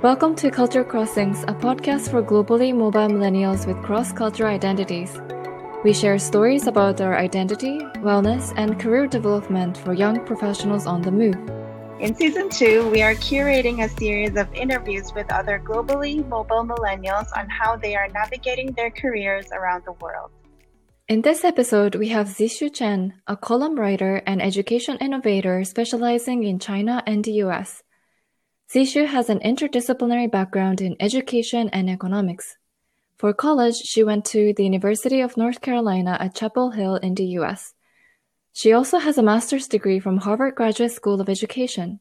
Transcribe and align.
Welcome 0.00 0.36
to 0.36 0.52
Culture 0.52 0.84
Crossings, 0.84 1.42
a 1.48 1.54
podcast 1.54 2.12
for 2.12 2.22
globally 2.22 2.72
mobile 2.72 3.08
millennials 3.08 3.66
with 3.66 3.82
cross 3.82 4.12
cultural 4.12 4.48
identities. 4.48 5.18
We 5.82 5.92
share 5.92 6.20
stories 6.20 6.68
about 6.68 7.00
our 7.00 7.18
identity, 7.18 7.80
wellness, 7.98 8.54
and 8.56 8.78
career 8.78 9.08
development 9.08 9.76
for 9.76 9.92
young 9.94 10.24
professionals 10.24 10.86
on 10.86 11.02
the 11.02 11.10
move. 11.10 11.34
In 11.98 12.14
season 12.14 12.48
two, 12.48 12.88
we 12.90 13.02
are 13.02 13.16
curating 13.16 13.84
a 13.84 13.88
series 13.88 14.36
of 14.36 14.46
interviews 14.54 15.12
with 15.16 15.32
other 15.32 15.58
globally 15.58 16.24
mobile 16.28 16.64
millennials 16.64 17.26
on 17.36 17.48
how 17.48 17.74
they 17.74 17.96
are 17.96 18.06
navigating 18.06 18.70
their 18.74 18.90
careers 18.90 19.48
around 19.50 19.82
the 19.84 19.94
world. 19.94 20.30
In 21.08 21.22
this 21.22 21.42
episode, 21.42 21.96
we 21.96 22.10
have 22.10 22.28
Zishu 22.28 22.72
Chen, 22.72 23.14
a 23.26 23.36
column 23.36 23.74
writer 23.74 24.22
and 24.24 24.40
education 24.40 24.96
innovator 24.98 25.64
specializing 25.64 26.44
in 26.44 26.60
China 26.60 27.02
and 27.04 27.24
the 27.24 27.42
US. 27.42 27.82
Zishu 28.70 29.06
has 29.06 29.30
an 29.30 29.38
interdisciplinary 29.38 30.30
background 30.30 30.82
in 30.82 30.94
education 31.00 31.70
and 31.70 31.88
economics. 31.88 32.58
For 33.16 33.32
college, 33.32 33.76
she 33.76 34.04
went 34.04 34.26
to 34.26 34.52
the 34.52 34.64
University 34.64 35.22
of 35.22 35.38
North 35.38 35.62
Carolina 35.62 36.18
at 36.20 36.34
Chapel 36.34 36.72
Hill 36.72 36.96
in 36.96 37.14
the 37.14 37.24
US. 37.38 37.72
She 38.52 38.74
also 38.74 38.98
has 38.98 39.16
a 39.16 39.22
master's 39.22 39.68
degree 39.68 39.98
from 39.98 40.18
Harvard 40.18 40.54
Graduate 40.54 40.92
School 40.92 41.18
of 41.18 41.30
Education. 41.30 42.00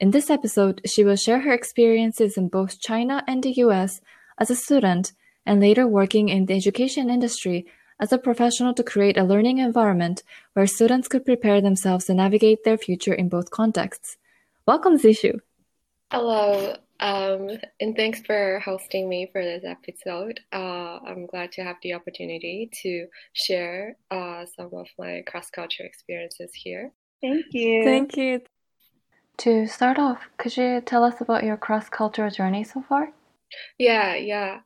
In 0.00 0.12
this 0.12 0.30
episode, 0.30 0.80
she 0.86 1.04
will 1.04 1.14
share 1.14 1.40
her 1.40 1.52
experiences 1.52 2.38
in 2.38 2.48
both 2.48 2.80
China 2.80 3.22
and 3.28 3.42
the 3.42 3.52
US 3.64 4.00
as 4.38 4.50
a 4.50 4.56
student 4.56 5.12
and 5.44 5.60
later 5.60 5.86
working 5.86 6.30
in 6.30 6.46
the 6.46 6.54
education 6.54 7.10
industry 7.10 7.66
as 8.00 8.14
a 8.14 8.18
professional 8.18 8.72
to 8.72 8.82
create 8.82 9.18
a 9.18 9.24
learning 9.24 9.58
environment 9.58 10.22
where 10.54 10.66
students 10.66 11.06
could 11.06 11.26
prepare 11.26 11.60
themselves 11.60 12.06
to 12.06 12.14
navigate 12.14 12.64
their 12.64 12.78
future 12.78 13.12
in 13.12 13.28
both 13.28 13.50
contexts. 13.50 14.16
Welcome, 14.66 14.96
Zishu. 14.98 15.40
Hello, 16.12 16.76
um, 17.00 17.50
and 17.80 17.96
thanks 17.96 18.20
for 18.20 18.60
hosting 18.64 19.08
me 19.08 19.28
for 19.32 19.42
this 19.42 19.64
episode. 19.64 20.40
Uh, 20.52 20.98
I'm 21.04 21.26
glad 21.26 21.52
to 21.52 21.64
have 21.64 21.76
the 21.82 21.94
opportunity 21.94 22.70
to 22.82 23.06
share 23.32 23.96
uh, 24.10 24.46
some 24.56 24.70
of 24.72 24.86
my 24.98 25.22
cross 25.26 25.50
culture 25.50 25.82
experiences 25.84 26.52
here. 26.54 26.92
Thank 27.20 27.46
you. 27.52 27.82
Thank 27.82 28.16
you. 28.16 28.42
To 29.38 29.66
start 29.66 29.98
off, 29.98 30.28
could 30.38 30.56
you 30.56 30.80
tell 30.80 31.04
us 31.04 31.20
about 31.20 31.44
your 31.44 31.56
cross 31.56 31.88
cultural 31.88 32.30
journey 32.30 32.64
so 32.64 32.82
far? 32.82 33.12
Yeah, 33.78 34.14
yeah. 34.14 34.60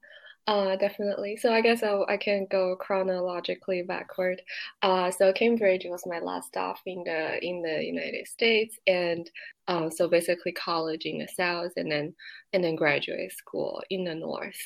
Uh, 0.47 0.75
definitely. 0.77 1.37
So 1.37 1.53
I 1.53 1.61
guess 1.61 1.83
I, 1.83 2.01
I 2.09 2.17
can 2.17 2.47
go 2.51 2.75
chronologically 2.75 3.83
backward. 3.83 4.43
Uh, 4.83 5.11
so 5.11 5.33
Cambridge 5.33 5.87
was 5.89 6.03
my 6.07 6.19
last 6.19 6.49
stop 6.49 6.79
in 6.87 7.05
the 7.05 7.45
in 7.45 7.63
the 7.63 7.85
United 7.85 8.27
States, 8.27 8.77
and 8.87 9.31
uh, 9.69 9.91
so 9.91 10.09
basically 10.09 10.53
college 10.53 11.05
in 11.05 11.19
the 11.19 11.29
south, 11.29 11.73
and 11.77 11.91
then 11.91 12.15
and 12.53 12.65
then 12.65 12.75
graduate 12.75 13.33
school 13.33 13.81
in 13.91 14.05
the 14.05 14.15
north. 14.15 14.59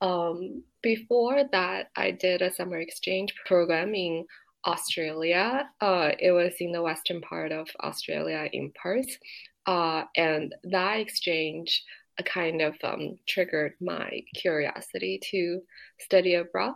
Um, 0.00 0.64
before 0.82 1.44
that, 1.52 1.90
I 1.94 2.10
did 2.10 2.42
a 2.42 2.52
summer 2.52 2.78
exchange 2.78 3.32
program 3.46 3.94
in 3.94 4.24
Australia. 4.66 5.68
Uh, 5.80 6.12
it 6.18 6.32
was 6.32 6.54
in 6.58 6.72
the 6.72 6.82
western 6.82 7.20
part 7.20 7.52
of 7.52 7.68
Australia 7.80 8.48
in 8.52 8.72
Perth, 8.74 9.16
uh, 9.66 10.02
and 10.16 10.54
that 10.64 10.98
exchange 10.98 11.84
kind 12.22 12.62
of 12.62 12.76
um, 12.82 13.18
triggered 13.26 13.74
my 13.80 14.22
curiosity 14.34 15.20
to 15.30 15.60
study 15.98 16.34
abroad. 16.34 16.74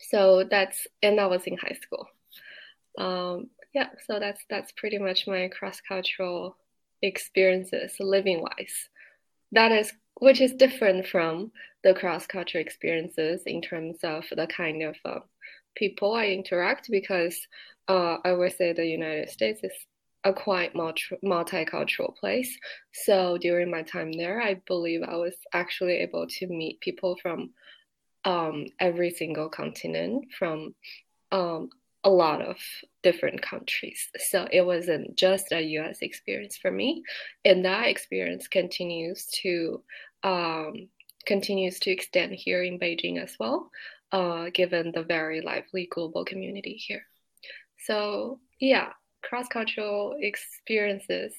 So 0.00 0.44
that's 0.50 0.86
and 1.02 1.18
that 1.18 1.30
was 1.30 1.44
in 1.44 1.56
high 1.56 1.78
school. 1.80 2.08
Um, 2.98 3.50
yeah, 3.74 3.88
so 4.06 4.18
that's 4.18 4.42
that's 4.50 4.72
pretty 4.72 4.98
much 4.98 5.26
my 5.26 5.48
cross 5.48 5.80
cultural 5.80 6.56
experiences 7.02 7.96
living 8.00 8.42
wise. 8.42 8.88
That 9.52 9.72
is 9.72 9.92
which 10.20 10.40
is 10.40 10.52
different 10.52 11.06
from 11.06 11.52
the 11.82 11.94
cross 11.94 12.26
cultural 12.26 12.62
experiences 12.62 13.42
in 13.46 13.60
terms 13.62 13.98
of 14.04 14.24
the 14.30 14.46
kind 14.46 14.82
of 14.82 14.96
uh, 15.04 15.20
people 15.74 16.14
I 16.14 16.26
interact 16.26 16.90
because 16.90 17.46
uh, 17.88 18.18
I 18.24 18.32
would 18.32 18.52
say 18.52 18.72
the 18.72 18.86
United 18.86 19.30
States 19.30 19.60
is 19.64 19.72
a 20.24 20.32
quite 20.32 20.74
multicultural 20.74 22.16
place. 22.16 22.56
So 22.92 23.38
during 23.38 23.70
my 23.70 23.82
time 23.82 24.12
there, 24.12 24.40
I 24.40 24.60
believe 24.66 25.02
I 25.02 25.16
was 25.16 25.34
actually 25.52 25.94
able 25.94 26.26
to 26.26 26.46
meet 26.46 26.80
people 26.80 27.16
from 27.20 27.50
um, 28.24 28.66
every 28.78 29.10
single 29.10 29.48
continent, 29.48 30.26
from 30.38 30.74
um, 31.32 31.70
a 32.04 32.10
lot 32.10 32.42
of 32.42 32.56
different 33.02 33.42
countries. 33.42 34.08
So 34.30 34.46
it 34.50 34.64
wasn't 34.64 35.16
just 35.16 35.52
a 35.52 35.60
US 35.60 35.98
experience 36.02 36.56
for 36.56 36.70
me. 36.70 37.02
And 37.44 37.64
that 37.64 37.88
experience 37.88 38.48
continues 38.48 39.26
to 39.42 39.82
um, 40.22 40.88
continues 41.26 41.78
to 41.80 41.90
extend 41.90 42.32
here 42.32 42.62
in 42.62 42.78
Beijing 42.78 43.20
as 43.20 43.36
well, 43.38 43.70
uh, 44.12 44.50
given 44.52 44.92
the 44.92 45.02
very 45.02 45.40
lively 45.40 45.88
global 45.90 46.24
community 46.24 46.74
here. 46.74 47.06
So 47.86 48.40
yeah, 48.60 48.90
cross-cultural 49.22 50.16
experiences 50.20 51.34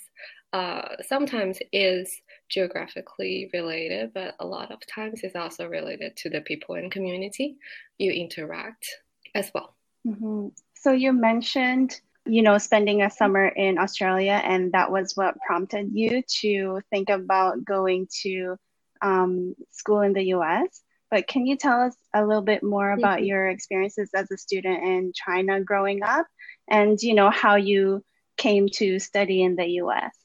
uh, 0.54 0.96
sometimes 1.02 1.58
is 1.72 2.22
geographically 2.48 3.50
related, 3.54 4.14
but 4.14 4.36
a 4.40 4.46
lot 4.46 4.72
of 4.72 4.86
times 4.86 5.22
it's 5.24 5.36
also 5.36 5.68
related 5.68 6.16
to 6.16 6.30
the 6.30 6.42
people 6.42 6.76
and 6.76 6.92
community 6.92 7.58
you 7.98 8.12
interact 8.12 8.86
as 9.34 9.52
well. 9.54 9.76
Mm-hmm. 10.08 10.50
So 10.76 10.92
you 10.92 11.12
mentioned, 11.12 12.00
you 12.26 12.44
know, 12.44 12.58
spending 12.60 13.02
a 13.02 13.10
summer 13.10 13.48
in 13.48 13.80
Australia, 13.80 14.42
and 14.44 14.72
that 14.74 14.92
was 14.92 15.14
what 15.16 15.40
prompted 15.46 15.90
you 15.92 16.22
to 16.42 16.82
think 16.92 17.10
about 17.10 17.66
going 17.66 18.08
to 18.22 18.56
um, 19.02 19.56
school 19.72 20.02
in 20.02 20.14
the 20.14 20.24
U.S. 20.36 20.82
But 21.14 21.28
can 21.28 21.46
you 21.46 21.58
tell 21.58 21.80
us 21.80 21.96
a 22.16 22.26
little 22.26 22.42
bit 22.42 22.64
more 22.64 22.90
about 22.90 23.18
mm-hmm. 23.18 23.26
your 23.26 23.48
experiences 23.48 24.10
as 24.16 24.32
a 24.32 24.38
student 24.38 24.84
in 24.84 25.14
China 25.14 25.62
growing 25.62 26.02
up 26.02 26.26
and 26.68 27.00
you 27.00 27.14
know 27.14 27.30
how 27.30 27.56
you 27.56 28.04
came 28.36 28.68
to 28.68 28.98
study 28.98 29.44
in 29.44 29.56
the 29.56 29.68
US. 29.84 30.16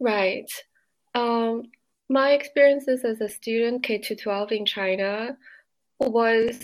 Right. 0.00 0.50
Um, 1.14 1.70
my 2.08 2.30
experiences 2.30 3.04
as 3.04 3.20
a 3.20 3.28
student 3.28 3.84
K 3.84 3.98
to 3.98 4.16
12 4.16 4.50
in 4.50 4.66
China 4.66 5.36
was 6.00 6.58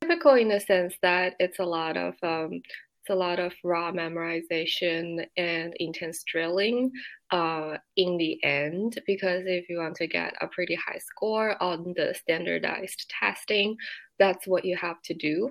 typical 0.00 0.34
in 0.34 0.48
the 0.48 0.58
sense 0.58 0.94
that 1.02 1.36
it's 1.38 1.60
a 1.60 1.64
lot 1.64 1.96
of 1.96 2.14
um, 2.24 2.50
it's 2.54 3.10
a 3.10 3.14
lot 3.14 3.38
of 3.38 3.52
raw 3.62 3.92
memorization 3.92 5.24
and 5.36 5.72
intense 5.78 6.24
drilling 6.26 6.90
uh, 7.34 7.76
in 7.96 8.16
the 8.16 8.38
end 8.44 9.00
because 9.08 9.42
if 9.46 9.68
you 9.68 9.78
want 9.78 9.96
to 9.96 10.06
get 10.06 10.32
a 10.40 10.46
pretty 10.46 10.76
high 10.76 10.98
score 10.98 11.60
on 11.60 11.92
the 11.96 12.14
standardized 12.14 13.12
testing 13.20 13.76
that's 14.20 14.46
what 14.46 14.64
you 14.64 14.76
have 14.76 15.02
to 15.02 15.14
do 15.14 15.50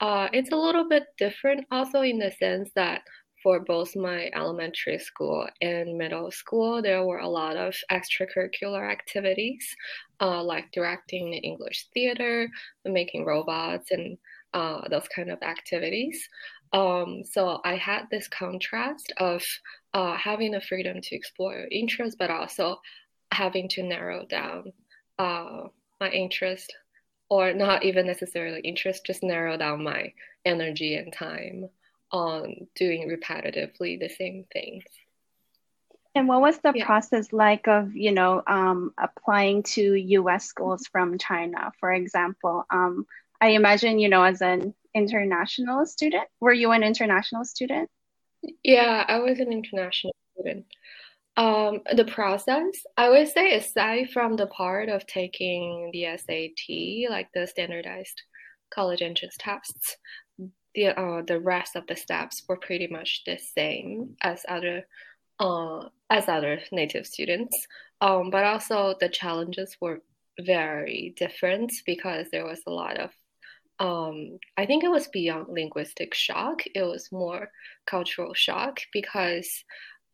uh, 0.00 0.28
it's 0.32 0.52
a 0.52 0.56
little 0.56 0.88
bit 0.88 1.02
different 1.18 1.66
also 1.72 2.02
in 2.02 2.18
the 2.18 2.30
sense 2.38 2.70
that 2.76 3.02
for 3.42 3.60
both 3.60 3.94
my 3.96 4.30
elementary 4.34 4.98
school 4.98 5.46
and 5.60 5.96
middle 5.96 6.32
school, 6.32 6.82
there 6.82 7.04
were 7.04 7.18
a 7.18 7.28
lot 7.28 7.56
of 7.56 7.76
extracurricular 7.92 8.90
activities, 8.90 9.64
uh, 10.20 10.42
like 10.42 10.72
directing 10.72 11.30
the 11.30 11.36
English 11.36 11.86
theater, 11.94 12.48
making 12.84 13.24
robots, 13.24 13.92
and 13.92 14.18
uh, 14.52 14.80
those 14.88 15.06
kind 15.14 15.30
of 15.30 15.40
activities. 15.42 16.28
Um, 16.72 17.22
so 17.24 17.60
I 17.64 17.76
had 17.76 18.06
this 18.10 18.26
contrast 18.28 19.12
of 19.18 19.44
uh, 19.96 20.14
having 20.14 20.50
the 20.52 20.60
freedom 20.60 21.00
to 21.00 21.16
explore 21.16 21.54
your 21.54 21.68
interests, 21.70 22.16
but 22.18 22.30
also 22.30 22.78
having 23.32 23.66
to 23.66 23.82
narrow 23.82 24.26
down 24.26 24.70
uh, 25.18 25.62
my 25.98 26.10
interest 26.10 26.70
or 27.30 27.54
not 27.54 27.82
even 27.82 28.06
necessarily 28.06 28.60
interest, 28.60 29.06
just 29.06 29.22
narrow 29.22 29.56
down 29.56 29.82
my 29.82 30.12
energy 30.44 30.96
and 30.96 31.14
time 31.14 31.70
on 32.12 32.66
doing 32.74 33.08
repetitively 33.08 33.98
the 33.98 34.10
same 34.10 34.44
things. 34.52 34.84
And 36.14 36.28
what 36.28 36.42
was 36.42 36.58
the 36.58 36.72
yeah. 36.74 36.84
process 36.84 37.32
like 37.32 37.66
of, 37.66 37.96
you 37.96 38.12
know, 38.12 38.42
um, 38.46 38.92
applying 38.98 39.62
to 39.74 39.94
U.S. 39.94 40.44
schools 40.44 40.86
from 40.86 41.16
China, 41.16 41.72
for 41.80 41.90
example? 41.90 42.66
Um, 42.70 43.06
I 43.40 43.48
imagine, 43.48 43.98
you 43.98 44.10
know, 44.10 44.22
as 44.22 44.42
an 44.42 44.74
international 44.94 45.86
student, 45.86 46.28
were 46.38 46.52
you 46.52 46.72
an 46.72 46.82
international 46.82 47.46
student? 47.46 47.88
Yeah, 48.62 49.04
I 49.06 49.18
was 49.18 49.38
an 49.38 49.52
international 49.52 50.14
student. 50.34 50.66
Um, 51.36 51.82
the 51.94 52.04
process, 52.04 52.72
I 52.96 53.10
would 53.10 53.28
say, 53.28 53.54
aside 53.54 54.10
from 54.10 54.36
the 54.36 54.46
part 54.46 54.88
of 54.88 55.06
taking 55.06 55.90
the 55.92 56.04
SAT, 56.16 57.10
like 57.10 57.28
the 57.34 57.46
standardized 57.46 58.22
college 58.70 59.02
entrance 59.02 59.36
tests, 59.38 59.96
the 60.74 60.98
uh, 60.98 61.22
the 61.22 61.40
rest 61.40 61.76
of 61.76 61.86
the 61.86 61.96
steps 61.96 62.42
were 62.48 62.56
pretty 62.56 62.86
much 62.86 63.22
the 63.26 63.38
same 63.38 64.16
as 64.22 64.44
other 64.48 64.86
uh, 65.38 65.88
as 66.10 66.28
other 66.28 66.60
native 66.72 67.06
students. 67.06 67.54
Um, 68.00 68.30
but 68.30 68.44
also 68.44 68.94
the 69.00 69.08
challenges 69.08 69.76
were 69.80 70.00
very 70.40 71.14
different 71.16 71.72
because 71.86 72.26
there 72.30 72.44
was 72.44 72.60
a 72.66 72.70
lot 72.70 72.98
of 72.98 73.10
um, 73.78 74.38
I 74.56 74.66
think 74.66 74.84
it 74.84 74.90
was 74.90 75.08
beyond 75.08 75.48
linguistic 75.48 76.14
shock. 76.14 76.62
It 76.74 76.82
was 76.82 77.12
more 77.12 77.50
cultural 77.86 78.34
shock 78.34 78.80
because 78.92 79.64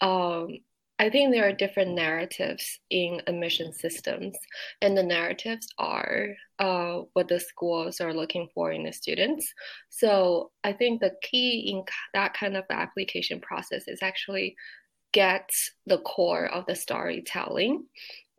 um, 0.00 0.58
I 0.98 1.10
think 1.10 1.32
there 1.32 1.48
are 1.48 1.52
different 1.52 1.94
narratives 1.94 2.78
in 2.90 3.22
admission 3.26 3.72
systems, 3.72 4.36
and 4.80 4.96
the 4.96 5.02
narratives 5.02 5.66
are 5.78 6.28
uh, 6.58 7.00
what 7.12 7.28
the 7.28 7.40
schools 7.40 8.00
are 8.00 8.14
looking 8.14 8.48
for 8.54 8.70
in 8.72 8.84
the 8.84 8.92
students. 8.92 9.52
So 9.88 10.52
I 10.62 10.72
think 10.72 11.00
the 11.00 11.14
key 11.22 11.72
in 11.72 11.84
that 12.14 12.34
kind 12.34 12.56
of 12.56 12.64
application 12.70 13.40
process 13.40 13.88
is 13.88 13.98
actually 14.02 14.54
get 15.12 15.50
the 15.86 15.98
core 15.98 16.46
of 16.46 16.66
the 16.66 16.76
storytelling 16.76 17.84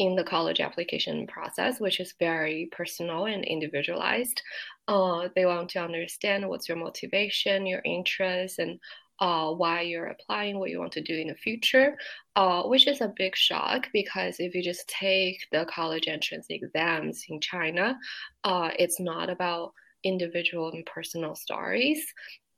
in 0.04 0.16
the 0.16 0.24
college 0.24 0.60
application 0.60 1.26
process, 1.28 1.80
which 1.80 2.02
is 2.02 2.14
very 2.20 2.68
personal 2.74 3.26
and 3.26 3.46
individualized. 3.46 4.42
Uh, 4.90 5.30
they 5.34 5.46
want 5.46 5.70
to 5.70 5.82
understand 5.82 6.48
what's 6.48 6.68
your 6.68 6.78
motivation, 6.78 7.66
your 7.66 7.82
interests, 7.86 8.60
and 8.60 8.78
uh, 9.22 9.50
why 9.50 9.80
you're 9.80 10.08
applying, 10.08 10.60
what 10.60 10.70
you 10.70 10.78
want 10.78 10.92
to 10.92 11.02
do 11.02 11.16
in 11.16 11.28
the 11.28 11.36
future, 11.36 11.98
uh, 12.36 12.64
which 12.64 12.86
is 12.86 13.00
a 13.00 13.14
big 13.16 13.34
shock 13.34 13.88
because 13.94 14.36
if 14.40 14.54
you 14.54 14.62
just 14.62 14.86
take 14.90 15.38
the 15.54 15.66
college 15.74 16.10
entrance 16.10 16.48
exams 16.50 17.24
in 17.30 17.40
China, 17.40 17.98
uh, 18.44 18.72
it's 18.78 19.00
not 19.00 19.30
about 19.30 19.72
individual 20.04 20.70
and 20.74 20.86
personal 20.86 21.34
stories. 21.34 22.06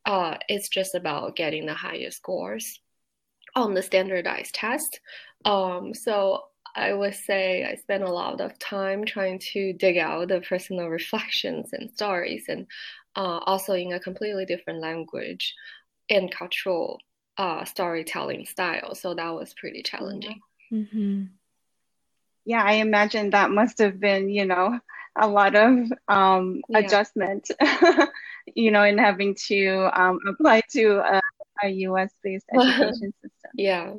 Uh, 0.07 0.36
it's 0.50 0.69
just 0.69 0.95
about 0.95 1.36
getting 1.36 1.68
the 1.68 1.75
highest 1.75 2.18
scores 2.18 2.80
on 3.53 3.75
the 3.75 3.83
standardized 3.83 4.56
test. 4.56 5.00
Um, 5.45 5.94
so 5.94 6.45
I 6.75 6.94
would 6.94 7.16
say 7.16 7.63
I 7.63 7.75
spent 7.75 8.04
a 8.04 8.12
lot 8.12 8.42
of 8.42 8.60
time 8.60 9.06
trying 9.06 9.39
to 9.54 9.74
dig 9.74 9.98
out 9.98 10.27
the 10.27 10.42
personal 10.42 10.88
reflections 11.00 11.72
and 11.74 11.89
stories, 11.92 12.45
and 12.50 12.68
uh, 13.16 13.39
also 13.45 13.74
in 13.74 13.94
a 13.94 14.00
completely 14.00 14.45
different 14.45 14.81
language 14.81 15.54
and 16.10 16.31
cultural 16.31 17.00
uh, 17.38 17.66
storytelling 17.66 18.45
style. 18.45 18.95
So 18.95 19.13
that 19.13 19.33
was 19.33 19.54
pretty 19.54 19.83
challenging. 19.83 20.39
Mm-hmm. 20.72 21.24
Yeah, 22.45 22.63
I 22.63 22.74
imagine 22.74 23.31
that 23.31 23.50
must 23.50 23.80
have 23.80 24.00
been, 24.00 24.30
you 24.30 24.45
know, 24.45 24.80
a 25.16 25.27
lot 25.27 25.56
of 25.56 25.92
um, 26.07 26.62
yeah. 26.69 26.80
adjustment, 26.80 27.50
you 28.56 28.72
know, 28.72 28.83
in 28.83 28.98
having 28.98 29.36
to 29.48 29.89
um, 29.94 30.19
apply 30.27 30.62
to 30.72 31.00
a, 31.00 31.22
a 31.63 31.69
US 31.69 32.12
based 32.22 32.45
education 32.54 33.13
system. 33.22 33.51
Yeah. 33.56 33.94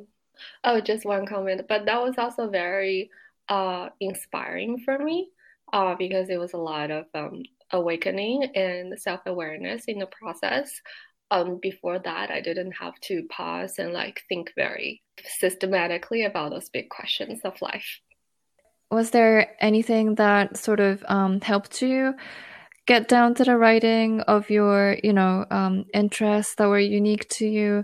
Oh, 0.63 0.79
just 0.79 1.05
one 1.05 1.25
comment, 1.25 1.61
but 1.67 1.85
that 1.85 2.01
was 2.01 2.15
also 2.17 2.49
very 2.49 3.09
uh, 3.49 3.89
inspiring 3.99 4.79
for 4.79 4.97
me 4.97 5.29
uh, 5.73 5.95
because 5.95 6.29
it 6.29 6.39
was 6.39 6.53
a 6.53 6.57
lot 6.57 6.91
of 6.91 7.05
um, 7.13 7.43
awakening 7.71 8.43
and 8.55 8.99
self 8.99 9.21
awareness 9.25 9.85
in 9.85 9.99
the 9.99 10.07
process. 10.07 10.81
Um, 11.29 11.59
before 11.61 11.99
that, 11.99 12.31
I 12.31 12.39
didn't 12.39 12.71
have 12.71 12.97
to 13.01 13.23
pause 13.29 13.79
and 13.79 13.91
like 13.91 14.23
think 14.29 14.53
very 14.55 15.01
systematically 15.39 16.23
about 16.23 16.51
those 16.51 16.69
big 16.69 16.89
questions 16.89 17.41
of 17.43 17.61
life. 17.61 17.99
Was 18.89 19.11
there 19.11 19.55
anything 19.59 20.15
that 20.15 20.55
sort 20.55 20.79
of 20.79 21.03
um, 21.09 21.41
helped 21.41 21.81
you 21.81 22.13
get 22.85 23.09
down 23.09 23.35
to 23.35 23.43
the 23.43 23.57
writing 23.57 24.21
of 24.21 24.49
your, 24.49 24.97
you 25.03 25.11
know, 25.11 25.45
um, 25.51 25.85
interests 25.93 26.55
that 26.55 26.69
were 26.69 26.79
unique 26.79 27.27
to 27.29 27.45
you? 27.45 27.83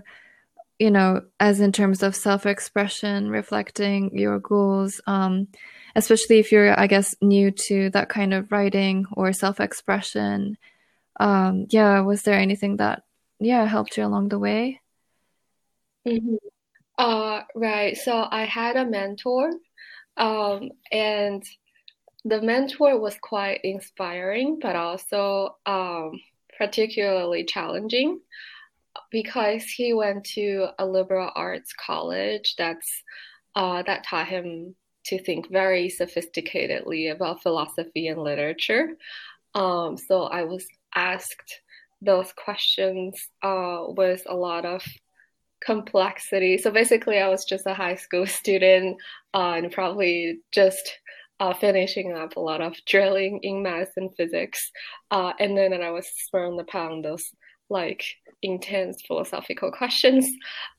You 0.78 0.90
know, 0.90 1.22
as 1.38 1.60
in 1.60 1.72
terms 1.72 2.02
of 2.02 2.16
self 2.16 2.46
expression, 2.46 3.30
reflecting 3.30 4.16
your 4.16 4.38
goals, 4.38 5.00
um, 5.06 5.48
especially 5.94 6.38
if 6.38 6.50
you're, 6.50 6.78
I 6.78 6.86
guess, 6.86 7.14
new 7.20 7.50
to 7.68 7.90
that 7.90 8.08
kind 8.08 8.34
of 8.34 8.50
writing 8.50 9.06
or 9.12 9.32
self 9.32 9.60
expression. 9.60 10.56
Um, 11.20 11.66
yeah, 11.70 12.00
was 12.00 12.22
there 12.22 12.38
anything 12.38 12.78
that, 12.78 13.04
yeah, 13.38 13.64
helped 13.66 13.96
you 13.96 14.04
along 14.04 14.28
the 14.28 14.38
way? 14.38 14.80
Mm-hmm. 16.06 16.36
Uh, 16.98 17.42
right. 17.54 17.96
So 17.96 18.26
I 18.30 18.44
had 18.44 18.76
a 18.76 18.84
mentor, 18.84 19.50
um, 20.16 20.70
and 20.90 21.42
the 22.24 22.40
mentor 22.40 22.98
was 22.98 23.16
quite 23.20 23.60
inspiring, 23.64 24.58
but 24.60 24.76
also 24.76 25.56
um, 25.66 26.20
particularly 26.58 27.44
challenging 27.44 28.20
because 29.10 29.64
he 29.64 29.92
went 29.92 30.24
to 30.24 30.68
a 30.78 30.86
liberal 30.86 31.30
arts 31.34 31.72
college 31.72 32.54
that's 32.56 33.02
uh, 33.56 33.82
that 33.84 34.04
taught 34.04 34.26
him 34.26 34.74
to 35.06 35.22
think 35.22 35.50
very 35.50 35.88
sophisticatedly 35.88 37.12
about 37.12 37.42
philosophy 37.42 38.08
and 38.08 38.22
literature. 38.22 38.96
Um, 39.54 39.96
so 39.96 40.24
I 40.24 40.44
was 40.44 40.66
asked 40.94 41.60
those 42.00 42.32
questions 42.32 43.28
uh, 43.42 43.84
with 43.88 44.22
a 44.26 44.34
lot 44.34 44.64
of 44.64 44.82
complexity. 45.64 46.58
So 46.58 46.70
basically, 46.70 47.18
I 47.18 47.28
was 47.28 47.44
just 47.44 47.66
a 47.66 47.74
high 47.74 47.94
school 47.94 48.26
student 48.40 48.96
uh, 49.32 49.54
and 49.56 49.72
probably 49.72 50.40
just 50.52 50.98
uh, 51.40 51.54
finishing 51.54 52.14
up 52.14 52.36
a 52.36 52.40
lot 52.40 52.60
of 52.60 52.74
drilling 52.86 53.40
in 53.42 53.62
math 53.62 53.92
and 53.96 54.14
physics. 54.16 54.70
Uh, 55.10 55.32
and 55.38 55.56
then 55.56 55.72
and 55.72 55.82
I 55.82 55.90
was 55.90 56.08
spurring 56.08 56.60
upon 56.60 57.02
those 57.02 57.30
like 57.70 58.04
intense 58.44 59.02
philosophical 59.06 59.72
questions. 59.72 60.30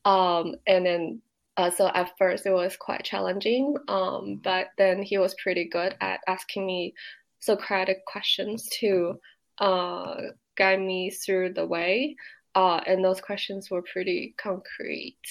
Um, 0.06 0.56
and 0.68 0.86
then 0.86 1.22
uh, 1.58 1.72
so 1.72 1.88
at 1.88 2.12
first 2.18 2.46
it 2.46 2.52
was 2.52 2.76
quite 2.76 3.04
challenging, 3.04 3.76
um, 3.88 4.42
but 4.44 4.68
then 4.78 5.02
he 5.02 5.18
was 5.18 5.36
pretty 5.42 5.66
good 5.66 5.96
at 6.02 6.20
asking 6.28 6.66
me 6.66 6.94
Socratic 7.40 8.06
questions 8.06 8.68
to 8.80 9.20
uh, 9.60 10.16
guide 10.58 10.80
me 10.80 11.12
through 11.12 11.54
the 11.54 11.66
way. 11.66 12.16
Uh, 12.56 12.82
and 12.88 13.04
those 13.04 13.22
questions 13.22 13.70
were 13.70 13.84
pretty 13.84 14.34
concrete 14.38 15.22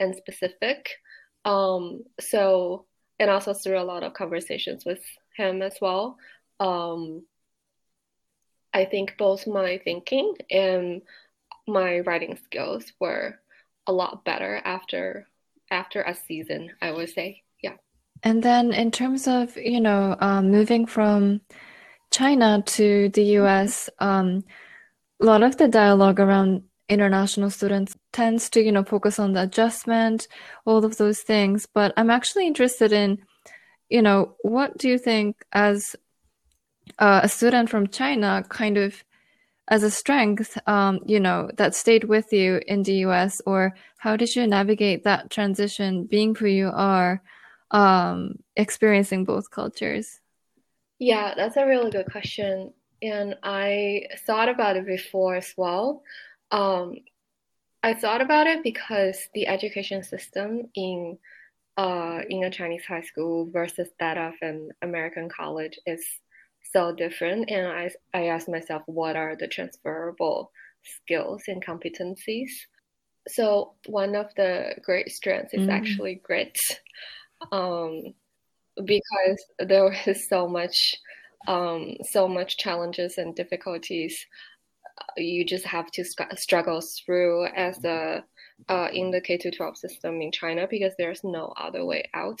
and 0.00 0.14
specific. 0.16 0.88
Um, 1.44 2.02
so, 2.18 2.86
and 3.18 3.30
also 3.30 3.54
through 3.54 3.78
a 3.78 3.84
lot 3.84 4.02
of 4.02 4.14
conversations 4.14 4.84
with 4.84 5.00
him 5.36 5.62
as 5.62 5.76
well. 5.80 6.16
Um, 6.58 7.22
I 8.74 8.84
think 8.84 9.16
both 9.18 9.46
my 9.46 9.80
thinking 9.84 10.34
and 10.50 11.02
my 11.66 12.00
writing 12.00 12.38
skills 12.44 12.92
were 13.00 13.38
a 13.86 13.92
lot 13.92 14.24
better 14.24 14.60
after 14.64 15.28
after 15.70 16.02
a 16.02 16.14
season, 16.14 16.70
I 16.82 16.92
would 16.92 17.08
say. 17.08 17.42
Yeah. 17.62 17.74
And 18.22 18.42
then 18.42 18.72
in 18.72 18.90
terms 18.90 19.26
of, 19.26 19.56
you 19.56 19.80
know, 19.80 20.16
um, 20.20 20.50
moving 20.50 20.86
from 20.86 21.40
China 22.10 22.62
to 22.66 23.08
the 23.08 23.24
US, 23.38 23.88
um, 23.98 24.44
a 25.20 25.24
lot 25.24 25.42
of 25.42 25.56
the 25.56 25.68
dialogue 25.68 26.20
around 26.20 26.64
international 26.88 27.48
students 27.48 27.96
tends 28.12 28.50
to, 28.50 28.62
you 28.62 28.70
know, 28.70 28.84
focus 28.84 29.18
on 29.18 29.32
the 29.32 29.42
adjustment, 29.44 30.28
all 30.66 30.84
of 30.84 30.98
those 30.98 31.20
things. 31.20 31.66
But 31.72 31.94
I'm 31.96 32.10
actually 32.10 32.46
interested 32.46 32.92
in, 32.92 33.18
you 33.88 34.02
know, 34.02 34.36
what 34.42 34.76
do 34.76 34.88
you 34.88 34.98
think 34.98 35.36
as 35.52 35.96
uh, 36.98 37.20
a 37.22 37.28
student 37.28 37.70
from 37.70 37.86
China 37.86 38.44
kind 38.48 38.76
of 38.76 39.02
as 39.72 39.82
a 39.82 39.90
strength, 39.90 40.58
um, 40.66 41.00
you 41.06 41.18
know, 41.18 41.50
that 41.56 41.74
stayed 41.74 42.04
with 42.04 42.30
you 42.30 42.60
in 42.66 42.82
the 42.82 42.96
US, 43.06 43.40
or 43.46 43.74
how 43.96 44.18
did 44.18 44.36
you 44.36 44.46
navigate 44.46 45.02
that 45.04 45.30
transition, 45.30 46.04
being 46.04 46.34
who 46.34 46.46
you 46.46 46.70
are, 46.74 47.22
um, 47.70 48.34
experiencing 48.54 49.24
both 49.24 49.50
cultures? 49.50 50.20
Yeah, 50.98 51.32
that's 51.34 51.56
a 51.56 51.64
really 51.64 51.90
good 51.90 52.12
question, 52.12 52.74
and 53.00 53.34
I 53.42 54.08
thought 54.26 54.50
about 54.50 54.76
it 54.76 54.84
before 54.84 55.36
as 55.36 55.54
well. 55.56 56.02
Um, 56.50 56.96
I 57.82 57.94
thought 57.94 58.20
about 58.20 58.46
it 58.46 58.62
because 58.62 59.26
the 59.32 59.46
education 59.46 60.02
system 60.02 60.68
in 60.74 61.18
uh, 61.78 62.20
in 62.28 62.44
a 62.44 62.50
Chinese 62.50 62.84
high 62.84 63.00
school 63.00 63.48
versus 63.50 63.88
that 63.98 64.18
of 64.18 64.34
an 64.42 64.68
American 64.82 65.30
college 65.30 65.78
is 65.86 66.04
so 66.72 66.92
different. 66.92 67.50
And 67.50 67.66
I, 67.66 67.90
I 68.14 68.26
asked 68.26 68.48
myself, 68.48 68.82
what 68.86 69.16
are 69.16 69.36
the 69.36 69.48
transferable 69.48 70.50
skills 70.82 71.42
and 71.48 71.64
competencies? 71.64 72.50
So 73.28 73.74
one 73.86 74.16
of 74.16 74.34
the 74.36 74.74
great 74.82 75.10
strengths 75.10 75.54
is 75.54 75.68
mm. 75.68 75.72
actually 75.72 76.16
grit, 76.24 76.56
um, 77.52 78.02
because 78.84 79.44
there 79.58 79.84
was 79.84 80.28
so 80.28 80.48
much, 80.48 80.96
um, 81.46 81.94
so 82.10 82.26
much 82.26 82.58
challenges 82.58 83.18
and 83.18 83.34
difficulties. 83.34 84.16
You 85.16 85.44
just 85.44 85.64
have 85.64 85.90
to 85.92 86.04
struggle 86.36 86.82
through 87.06 87.46
as 87.46 87.82
a 87.84 88.24
uh, 88.68 88.88
in 88.92 89.10
the 89.10 89.20
K 89.20 89.36
to 89.38 89.50
12 89.50 89.76
system 89.76 90.20
in 90.20 90.30
China 90.32 90.66
because 90.68 90.92
there's 90.98 91.24
no 91.24 91.52
other 91.56 91.84
way 91.84 92.08
out 92.14 92.38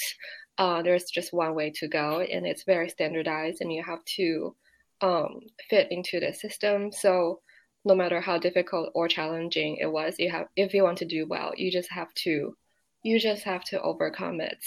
uh, 0.58 0.82
there's 0.82 1.10
just 1.10 1.32
one 1.32 1.54
way 1.54 1.70
to 1.76 1.88
go 1.88 2.20
and 2.20 2.46
it's 2.46 2.64
very 2.64 2.88
standardized 2.88 3.60
and 3.60 3.72
you 3.72 3.82
have 3.82 4.04
to 4.04 4.54
um, 5.00 5.40
fit 5.68 5.88
into 5.90 6.20
the 6.20 6.32
system. 6.32 6.92
So 6.92 7.40
no 7.84 7.94
matter 7.94 8.20
how 8.20 8.38
difficult 8.38 8.90
or 8.94 9.08
challenging 9.08 9.76
it 9.80 9.90
was 9.90 10.14
you 10.18 10.30
have 10.30 10.46
if 10.56 10.72
you 10.72 10.84
want 10.84 10.98
to 10.98 11.04
do 11.04 11.26
well 11.26 11.52
you 11.56 11.70
just 11.70 11.90
have 11.90 12.12
to 12.14 12.56
you 13.02 13.18
just 13.18 13.42
have 13.42 13.64
to 13.64 13.80
overcome 13.80 14.40
it. 14.40 14.64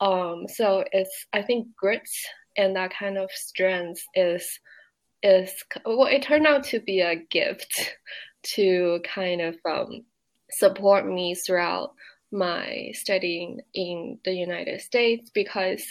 Um, 0.00 0.46
so 0.48 0.84
it's 0.92 1.26
i 1.32 1.42
think 1.42 1.68
grits 1.76 2.24
and 2.56 2.76
that 2.76 2.92
kind 2.92 3.18
of 3.18 3.30
strength 3.32 4.00
is 4.14 4.60
is 5.22 5.52
well 5.84 6.06
it 6.06 6.22
turned 6.22 6.46
out 6.46 6.64
to 6.64 6.80
be 6.80 7.00
a 7.00 7.16
gift 7.16 7.96
to 8.54 9.00
kind 9.04 9.40
of 9.40 9.56
um, 9.68 10.04
support 10.50 11.06
me 11.06 11.34
throughout 11.34 11.92
my 12.30 12.90
studying 12.94 13.60
in 13.74 14.18
the 14.24 14.32
United 14.32 14.80
States 14.80 15.30
because 15.32 15.84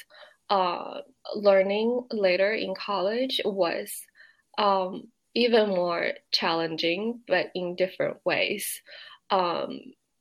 uh, 0.49 0.99
learning 1.35 2.01
later 2.11 2.53
in 2.53 2.73
college 2.75 3.41
was 3.43 3.91
um, 4.57 5.03
even 5.35 5.69
more 5.69 6.11
challenging, 6.31 7.21
but 7.27 7.47
in 7.53 7.75
different 7.75 8.17
ways. 8.25 8.81
Um, 9.29 9.79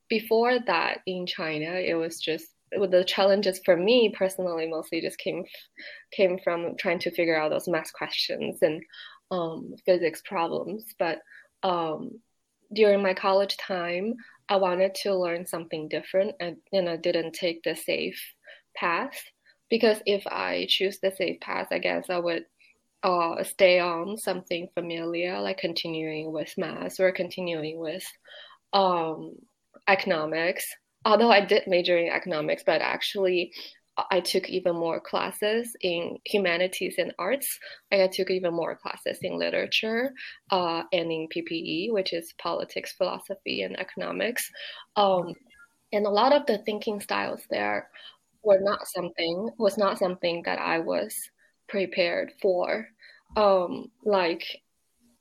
before 0.08 0.58
that, 0.66 0.98
in 1.06 1.26
China, 1.26 1.72
it 1.72 1.94
was 1.94 2.20
just 2.20 2.46
the 2.72 3.04
challenges 3.06 3.60
for 3.64 3.76
me 3.76 4.12
personally 4.16 4.68
mostly 4.68 5.00
just 5.00 5.18
came 5.18 5.44
came 6.12 6.38
from 6.42 6.74
trying 6.76 6.98
to 6.98 7.12
figure 7.12 7.40
out 7.40 7.50
those 7.50 7.68
math 7.68 7.92
questions 7.92 8.58
and 8.60 8.82
um, 9.30 9.74
physics 9.84 10.20
problems. 10.24 10.84
But 10.98 11.20
um, 11.62 12.20
during 12.72 13.02
my 13.02 13.14
college 13.14 13.56
time, 13.56 14.14
I 14.48 14.56
wanted 14.56 14.94
to 15.02 15.14
learn 15.14 15.46
something 15.46 15.88
different, 15.88 16.36
and, 16.40 16.56
and 16.72 16.88
I 16.88 16.96
didn't 16.96 17.32
take 17.32 17.62
the 17.62 17.74
safe 17.74 18.20
path 18.76 19.20
because 19.68 20.00
if 20.06 20.26
I 20.26 20.66
choose 20.68 20.98
the 21.00 21.10
safe 21.10 21.40
path, 21.40 21.68
I 21.70 21.78
guess 21.78 22.08
I 22.08 22.18
would 22.18 22.44
uh, 23.02 23.42
stay 23.44 23.80
on 23.80 24.16
something 24.16 24.68
familiar, 24.74 25.40
like 25.40 25.58
continuing 25.58 26.32
with 26.32 26.52
math 26.56 27.00
or 27.00 27.12
continuing 27.12 27.78
with 27.78 28.04
um, 28.72 29.32
economics. 29.88 30.66
Although 31.04 31.30
I 31.30 31.44
did 31.44 31.66
major 31.66 31.98
in 31.98 32.12
economics, 32.12 32.62
but 32.64 32.80
actually 32.80 33.52
I 34.10 34.20
took 34.20 34.48
even 34.50 34.76
more 34.76 35.00
classes 35.00 35.74
in 35.80 36.18
humanities 36.24 36.96
and 36.98 37.14
arts. 37.18 37.58
I 37.90 38.06
took 38.08 38.30
even 38.30 38.52
more 38.52 38.76
classes 38.76 39.18
in 39.22 39.38
literature 39.38 40.12
uh, 40.50 40.82
and 40.92 41.10
in 41.10 41.28
PPE, 41.34 41.92
which 41.92 42.12
is 42.12 42.34
politics, 42.38 42.92
philosophy, 42.92 43.62
and 43.62 43.78
economics. 43.78 44.50
Um, 44.96 45.34
and 45.92 46.06
a 46.06 46.10
lot 46.10 46.32
of 46.32 46.46
the 46.46 46.58
thinking 46.58 47.00
styles 47.00 47.42
there 47.50 47.88
were 48.42 48.60
not 48.60 48.86
something 48.86 49.50
was 49.58 49.78
not 49.78 49.98
something 49.98 50.42
that 50.44 50.58
I 50.58 50.78
was 50.78 51.14
prepared 51.68 52.32
for, 52.40 52.88
um, 53.36 53.90
like 54.04 54.44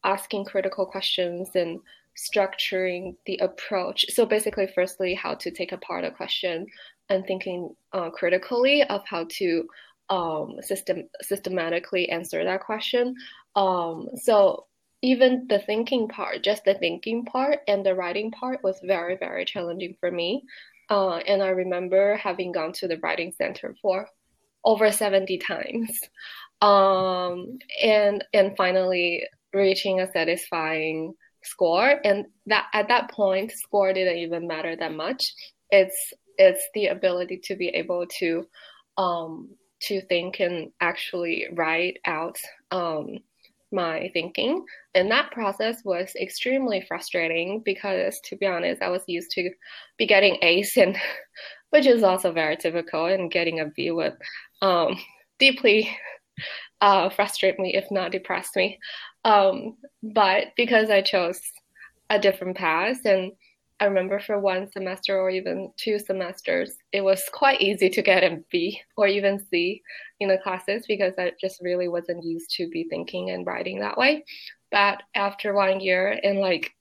asking 0.03 0.45
critical 0.45 0.85
questions 0.85 1.49
and 1.55 1.79
structuring 2.15 3.15
the 3.25 3.37
approach. 3.37 4.05
So 4.09 4.25
basically, 4.25 4.67
firstly, 4.73 5.13
how 5.13 5.35
to 5.35 5.51
take 5.51 5.71
apart 5.71 6.05
a 6.05 6.11
question 6.11 6.65
and 7.09 7.25
thinking 7.25 7.75
uh, 7.93 8.09
critically 8.09 8.83
of 8.83 9.01
how 9.05 9.25
to 9.29 9.67
um, 10.09 10.57
system 10.61 11.03
systematically 11.21 12.09
answer 12.09 12.43
that 12.43 12.61
question. 12.61 13.15
Um, 13.55 14.07
so 14.15 14.65
even 15.01 15.47
the 15.47 15.59
thinking 15.59 16.07
part, 16.07 16.43
just 16.43 16.65
the 16.65 16.73
thinking 16.75 17.25
part 17.25 17.59
and 17.67 17.85
the 17.85 17.95
writing 17.95 18.31
part 18.31 18.63
was 18.63 18.79
very, 18.83 19.17
very 19.17 19.45
challenging 19.45 19.95
for 19.99 20.11
me. 20.11 20.43
Uh, 20.89 21.17
and 21.17 21.41
I 21.41 21.49
remember 21.49 22.15
having 22.17 22.51
gone 22.51 22.73
to 22.73 22.87
the 22.87 22.97
writing 22.97 23.33
center 23.37 23.75
for 23.81 24.07
over 24.63 24.91
70 24.91 25.37
times. 25.39 25.99
Um, 26.61 27.59
and 27.83 28.23
and 28.33 28.55
finally 28.55 29.27
reaching 29.53 29.99
a 29.99 30.11
satisfying 30.11 31.13
score. 31.43 31.99
And 32.03 32.25
that 32.47 32.67
at 32.73 32.87
that 32.87 33.11
point, 33.11 33.51
score 33.51 33.93
didn't 33.93 34.17
even 34.17 34.47
matter 34.47 34.75
that 34.75 34.93
much. 34.93 35.21
It's 35.69 36.13
it's 36.37 36.67
the 36.73 36.87
ability 36.87 37.39
to 37.45 37.55
be 37.55 37.69
able 37.69 38.05
to 38.19 38.47
um, 38.97 39.49
to 39.81 40.01
think 40.01 40.39
and 40.39 40.71
actually 40.81 41.47
write 41.53 41.97
out 42.05 42.37
um, 42.71 43.19
my 43.71 44.09
thinking. 44.13 44.65
And 44.93 45.11
that 45.11 45.31
process 45.31 45.83
was 45.83 46.13
extremely 46.19 46.83
frustrating 46.87 47.61
because, 47.63 48.19
to 48.25 48.37
be 48.37 48.45
honest, 48.45 48.81
I 48.81 48.89
was 48.89 49.03
used 49.07 49.31
to 49.31 49.49
be 49.97 50.07
getting 50.07 50.37
A's, 50.41 50.77
and 50.77 50.97
which 51.71 51.85
is 51.85 52.03
also 52.03 52.31
very 52.31 52.55
typical, 52.55 53.05
and 53.05 53.31
getting 53.31 53.59
a 53.59 53.65
B 53.65 53.91
would 53.91 54.15
um, 54.61 54.97
deeply 55.39 55.95
uh, 56.81 57.09
frustrate 57.09 57.59
me, 57.59 57.75
if 57.75 57.89
not 57.91 58.11
depress 58.11 58.49
me. 58.55 58.79
Um, 59.25 59.77
but 60.01 60.47
because 60.55 60.89
I 60.89 61.01
chose 61.01 61.41
a 62.09 62.19
different 62.19 62.55
path 62.55 63.03
and 63.05 63.31
I 63.79 63.85
remember 63.85 64.19
for 64.19 64.39
one 64.39 64.71
semester 64.71 65.19
or 65.19 65.29
even 65.29 65.71
two 65.75 65.99
semesters, 65.99 66.77
it 66.93 67.01
was 67.01 67.23
quite 67.33 67.59
easy 67.59 67.89
to 67.89 68.01
get 68.01 68.23
a 68.23 68.41
B 68.49 68.79
or 68.95 69.07
even 69.07 69.45
C 69.49 69.81
in 70.21 70.29
the 70.29 70.37
classes 70.37 70.85
because 70.87 71.13
I 71.17 71.33
just 71.41 71.61
really 71.61 71.89
wasn't 71.89 72.23
used 72.23 72.51
to 72.51 72.69
be 72.69 72.85
thinking 72.89 73.31
and 73.31 73.45
writing 73.45 73.79
that 73.79 73.97
way. 73.97 74.23
But 74.71 75.03
after 75.13 75.53
one 75.53 75.81
year 75.81 76.17
and 76.23 76.39
like 76.39 76.73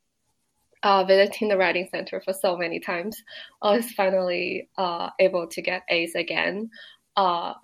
uh, 0.85 1.05
visiting 1.05 1.49
the 1.49 1.57
writing 1.57 1.89
center 1.91 2.21
for 2.21 2.33
so 2.33 2.57
many 2.57 2.79
times, 2.79 3.21
I 3.61 3.77
was 3.77 3.91
finally 3.93 4.69
uh, 4.79 5.11
able 5.19 5.49
to 5.49 5.63
get 5.63 5.83
A's 5.89 6.15
again 6.15 6.71
uh, 7.17 7.55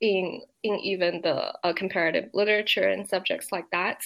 in 0.00 0.40
in 0.64 0.74
even 0.80 1.20
the 1.22 1.54
uh, 1.62 1.72
comparative 1.72 2.30
literature 2.34 2.88
and 2.88 3.08
subjects 3.08 3.52
like 3.52 3.70
that. 3.70 4.02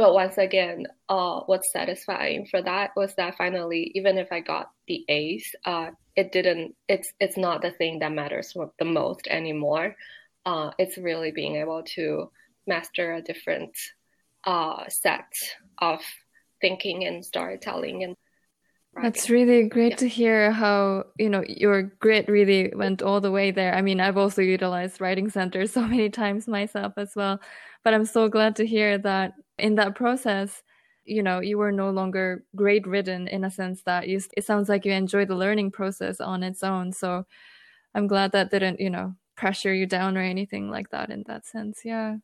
But 0.00 0.14
once 0.14 0.38
again, 0.38 0.86
uh, 1.10 1.40
what's 1.40 1.70
satisfying 1.70 2.46
for 2.46 2.62
that 2.62 2.92
was 2.96 3.14
that 3.16 3.36
finally, 3.36 3.92
even 3.94 4.16
if 4.16 4.32
I 4.32 4.40
got 4.40 4.70
the 4.86 5.04
A's, 5.10 5.54
uh, 5.66 5.90
it 6.16 6.32
didn't. 6.32 6.74
It's 6.88 7.12
it's 7.20 7.36
not 7.36 7.60
the 7.60 7.72
thing 7.72 7.98
that 7.98 8.10
matters 8.10 8.56
the 8.78 8.84
most 8.86 9.26
anymore. 9.26 9.94
Uh, 10.46 10.70
it's 10.78 10.96
really 10.96 11.32
being 11.32 11.56
able 11.56 11.82
to 11.96 12.30
master 12.66 13.12
a 13.12 13.20
different 13.20 13.76
uh, 14.44 14.88
set 14.88 15.30
of 15.82 16.00
thinking 16.62 17.04
and 17.04 17.22
storytelling 17.22 18.04
and 18.04 18.16
that's 19.02 19.30
really 19.30 19.68
great 19.68 19.92
yeah. 19.92 19.96
to 19.96 20.08
hear 20.08 20.50
how 20.50 21.04
you 21.16 21.28
know 21.28 21.44
your 21.46 21.82
grit 22.00 22.28
really 22.28 22.72
went 22.74 23.02
all 23.02 23.20
the 23.20 23.30
way 23.30 23.50
there 23.50 23.72
i 23.74 23.80
mean 23.80 24.00
i've 24.00 24.16
also 24.18 24.42
utilized 24.42 25.00
writing 25.00 25.30
centers 25.30 25.72
so 25.76 25.80
many 25.80 26.10
times 26.10 26.48
myself 26.48 26.92
as 26.96 27.12
well 27.14 27.40
but 27.84 27.94
i'm 27.94 28.04
so 28.04 28.28
glad 28.28 28.56
to 28.56 28.66
hear 28.66 28.98
that 28.98 29.32
in 29.60 29.76
that 29.76 29.94
process 29.94 30.62
you 31.04 31.22
know 31.22 31.40
you 31.40 31.58
were 31.58 31.72
no 31.72 31.90
longer 31.90 32.44
grade 32.54 32.86
ridden 32.86 33.26
in 33.26 33.44
a 33.44 33.50
sense 33.50 33.82
that 33.82 34.08
you 34.08 34.20
it 34.36 34.44
sounds 34.44 34.68
like 34.68 34.84
you 34.84 34.92
enjoyed 34.92 35.28
the 35.28 35.34
learning 35.34 35.70
process 35.70 36.20
on 36.20 36.42
its 36.42 36.62
own 36.62 36.92
so 36.92 37.24
i'm 37.94 38.06
glad 38.06 38.32
that 38.32 38.50
didn't 38.50 38.80
you 38.80 38.90
know 38.90 39.14
pressure 39.36 39.74
you 39.74 39.86
down 39.86 40.16
or 40.16 40.20
anything 40.20 40.70
like 40.70 40.90
that 40.90 41.10
in 41.10 41.24
that 41.26 41.46
sense 41.46 41.80
yeah 41.84 42.16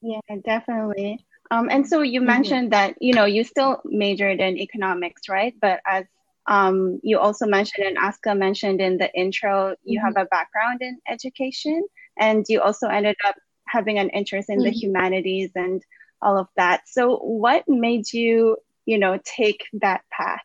yeah 0.00 0.20
definitely 0.44 1.24
um, 1.50 1.68
and 1.70 1.86
so 1.86 2.00
you 2.00 2.20
mm-hmm. 2.20 2.28
mentioned 2.28 2.72
mm-hmm. 2.72 2.90
that 2.92 2.94
you 3.00 3.14
know 3.14 3.24
you 3.24 3.44
still 3.44 3.80
majored 3.84 4.40
in 4.40 4.58
economics 4.58 5.28
right 5.28 5.54
but 5.60 5.80
as 5.86 6.04
um, 6.48 6.98
you 7.02 7.18
also 7.18 7.46
mentioned 7.46 7.86
and 7.86 7.96
aska 7.98 8.34
mentioned 8.34 8.80
in 8.80 8.98
the 8.98 9.12
intro 9.14 9.74
you 9.84 9.98
mm-hmm. 9.98 10.06
have 10.06 10.16
a 10.16 10.28
background 10.28 10.82
in 10.82 10.98
education 11.08 11.82
and 12.18 12.44
you 12.48 12.60
also 12.60 12.88
ended 12.88 13.16
up 13.26 13.36
having 13.68 13.98
an 13.98 14.10
interest 14.10 14.50
in 14.50 14.56
mm-hmm. 14.56 14.64
the 14.64 14.70
humanities 14.70 15.50
and 15.54 15.82
all 16.22 16.38
of 16.38 16.48
that. 16.56 16.82
So, 16.86 17.16
what 17.18 17.68
made 17.68 18.12
you, 18.12 18.56
you 18.86 18.98
know, 18.98 19.18
take 19.24 19.66
that 19.74 20.02
path? 20.10 20.42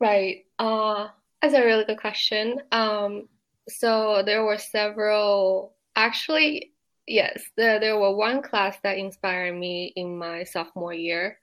Right. 0.00 0.46
Uh, 0.58 1.08
that's 1.40 1.54
a 1.54 1.64
really 1.64 1.84
good 1.84 2.00
question. 2.00 2.60
Um, 2.72 3.28
so 3.68 4.22
there 4.24 4.44
were 4.44 4.58
several. 4.58 5.74
Actually, 5.96 6.72
yes, 7.06 7.42
there 7.56 7.80
there 7.80 7.98
were 7.98 8.14
one 8.14 8.42
class 8.42 8.76
that 8.82 8.98
inspired 8.98 9.56
me 9.56 9.92
in 9.96 10.18
my 10.18 10.44
sophomore 10.44 10.94
year. 10.94 11.38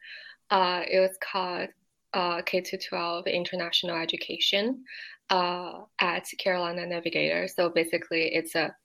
Uh, 0.50 0.82
it 0.90 1.00
was 1.00 1.18
called 1.22 1.70
uh, 2.14 2.42
K 2.42 2.62
to 2.62 2.78
12 2.78 3.28
International 3.28 3.98
Education 3.98 4.84
uh, 5.30 5.82
at 6.00 6.28
Carolina 6.40 6.86
Navigator. 6.86 7.48
So 7.48 7.70
basically, 7.70 8.34
it's 8.34 8.56
a 8.56 8.76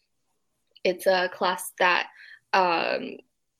it's 0.84 1.06
a 1.06 1.30
class 1.32 1.72
that 1.78 2.08
um, 2.52 3.18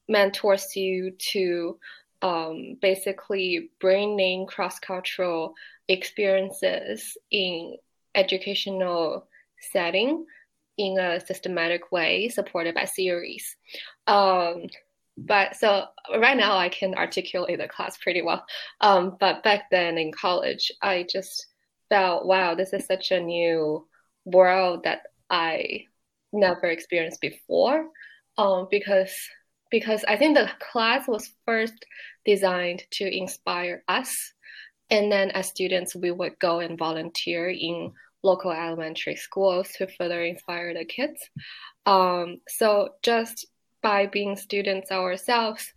mentors 0.09 0.75
you 0.77 1.13
to 1.33 1.79
um, 2.23 2.77
basically 2.81 3.71
bringing 3.81 4.47
cross-cultural 4.47 5.55
experiences 5.89 7.17
in 7.31 7.77
educational 8.15 9.27
setting 9.73 10.25
in 10.79 10.99
a 10.99 11.21
systematic 11.21 11.93
way 11.93 12.29
supported 12.29 12.75
by 12.75 12.85
series. 12.85 13.57
Um, 14.07 14.67
but 15.19 15.55
so 15.57 15.85
right 16.19 16.39
now 16.39 16.57
i 16.57 16.71
can 16.71 16.95
articulate 16.95 17.59
the 17.59 17.69
class 17.69 17.99
pretty 17.99 18.23
well. 18.23 18.45
Um, 18.81 19.17
but 19.21 19.43
back 19.43 19.71
then 19.71 19.99
in 19.99 20.11
college 20.11 20.73
i 20.81 21.07
just 21.09 21.47
felt 21.91 22.25
wow 22.25 22.55
this 22.55 22.73
is 22.73 22.87
such 22.87 23.11
a 23.11 23.21
new 23.21 23.87
world 24.25 24.85
that 24.85 25.03
i 25.29 25.85
never 26.33 26.67
experienced 26.67 27.21
before. 27.21 27.87
Um, 28.39 28.67
because 28.71 29.15
because 29.73 30.05
I 30.07 30.17
think 30.17 30.37
the 30.37 30.51
class 30.71 31.09
was 31.09 31.33
first 31.47 31.85
designed 32.25 32.85
to 32.93 33.05
inspire 33.05 33.83
us. 33.89 34.15
And 34.91 35.11
then 35.11 35.31
as 35.31 35.49
students, 35.49 35.97
we 35.97 36.13
would 36.13 36.39
go 36.39 36.61
and 36.61 36.79
volunteer 36.79 37.49
in 37.49 37.93
local 38.23 38.53
elementary 38.53 39.17
schools 39.17 39.71
to 39.79 39.89
further 39.89 40.23
inspire 40.23 40.75
the 40.75 40.85
kids. 40.85 41.19
Um, 41.87 42.43
so 42.47 42.91
just 43.03 43.47
by 43.83 44.07
being 44.07 44.37
students 44.37 44.93
ourselves, 44.93 45.73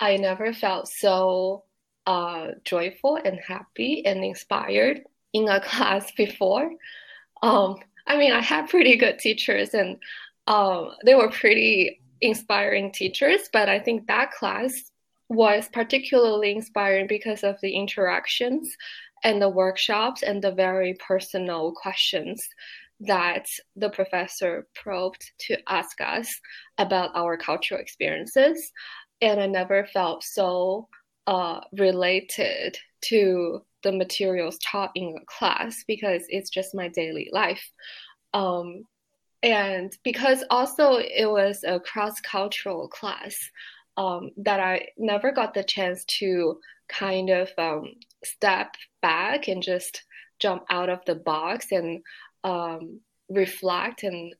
I 0.00 0.16
never 0.16 0.52
felt 0.52 0.88
so 0.88 1.64
uh, 2.06 2.48
joyful 2.64 3.16
and 3.22 3.38
happy 3.38 4.04
and 4.06 4.24
inspired 4.24 5.02
in 5.34 5.46
a 5.48 5.60
class 5.64 6.10
before. 6.12 6.70
Um, 7.42 7.76
I 8.06 8.16
mean, 8.16 8.32
I 8.32 8.40
had 8.40 8.70
pretty 8.70 8.96
good 8.96 9.18
teachers 9.18 9.74
and 9.74 9.98
um, 10.46 10.92
they 11.04 11.14
were 11.14 11.30
pretty 11.30 12.00
inspiring 12.20 12.92
teachers, 12.92 13.48
but 13.52 13.68
I 13.68 13.78
think 13.78 14.06
that 14.06 14.32
class 14.32 14.72
was 15.28 15.68
particularly 15.72 16.52
inspiring 16.52 17.06
because 17.06 17.42
of 17.42 17.56
the 17.60 17.74
interactions 17.74 18.76
and 19.24 19.42
the 19.42 19.48
workshops 19.48 20.22
and 20.22 20.42
the 20.42 20.52
very 20.52 20.94
personal 21.06 21.72
questions 21.72 22.46
that 23.00 23.46
the 23.74 23.90
professor 23.90 24.66
probed 24.74 25.30
to 25.38 25.56
ask 25.68 26.00
us 26.00 26.28
about 26.78 27.10
our 27.14 27.36
cultural 27.36 27.80
experiences. 27.80 28.72
And 29.20 29.40
I 29.40 29.46
never 29.46 29.86
felt 29.86 30.22
so 30.24 30.88
uh, 31.26 31.60
related 31.72 32.78
to 33.02 33.62
the 33.82 33.92
materials 33.92 34.58
taught 34.58 34.92
in 34.94 35.16
class 35.26 35.84
because 35.86 36.24
it's 36.28 36.50
just 36.50 36.74
my 36.74 36.88
daily 36.88 37.28
life. 37.32 37.70
Um, 38.32 38.84
and 39.42 39.96
because 40.02 40.44
also 40.50 40.94
it 40.96 41.30
was 41.30 41.64
a 41.64 41.80
cross 41.80 42.20
cultural 42.20 42.88
class 42.88 43.36
um, 43.96 44.30
that 44.38 44.60
I 44.60 44.88
never 44.98 45.32
got 45.32 45.54
the 45.54 45.64
chance 45.64 46.04
to 46.18 46.58
kind 46.88 47.30
of 47.30 47.50
um, 47.58 47.92
step 48.24 48.74
back 49.02 49.48
and 49.48 49.62
just 49.62 50.02
jump 50.38 50.64
out 50.70 50.88
of 50.88 51.00
the 51.06 51.14
box 51.14 51.72
and 51.72 52.02
um, 52.44 53.00
reflect 53.28 54.02
and 54.02 54.34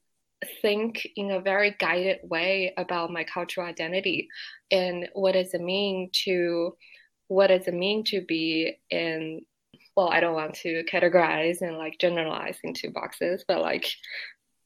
think 0.62 1.06
in 1.16 1.30
a 1.30 1.40
very 1.40 1.74
guided 1.78 2.18
way 2.22 2.72
about 2.76 3.10
my 3.10 3.24
cultural 3.24 3.66
identity 3.66 4.28
and 4.70 5.08
what 5.14 5.32
does 5.32 5.54
it 5.54 5.62
mean 5.62 6.10
to 6.12 6.76
what 7.28 7.46
does 7.48 7.66
it 7.66 7.74
mean 7.74 8.04
to 8.04 8.20
be 8.20 8.76
in 8.90 9.40
well 9.96 10.10
i 10.10 10.20
don't 10.20 10.34
want 10.34 10.54
to 10.54 10.84
categorize 10.92 11.62
and 11.62 11.78
like 11.78 11.98
generalize 11.98 12.58
into 12.62 12.90
boxes 12.90 13.44
but 13.48 13.62
like 13.62 13.86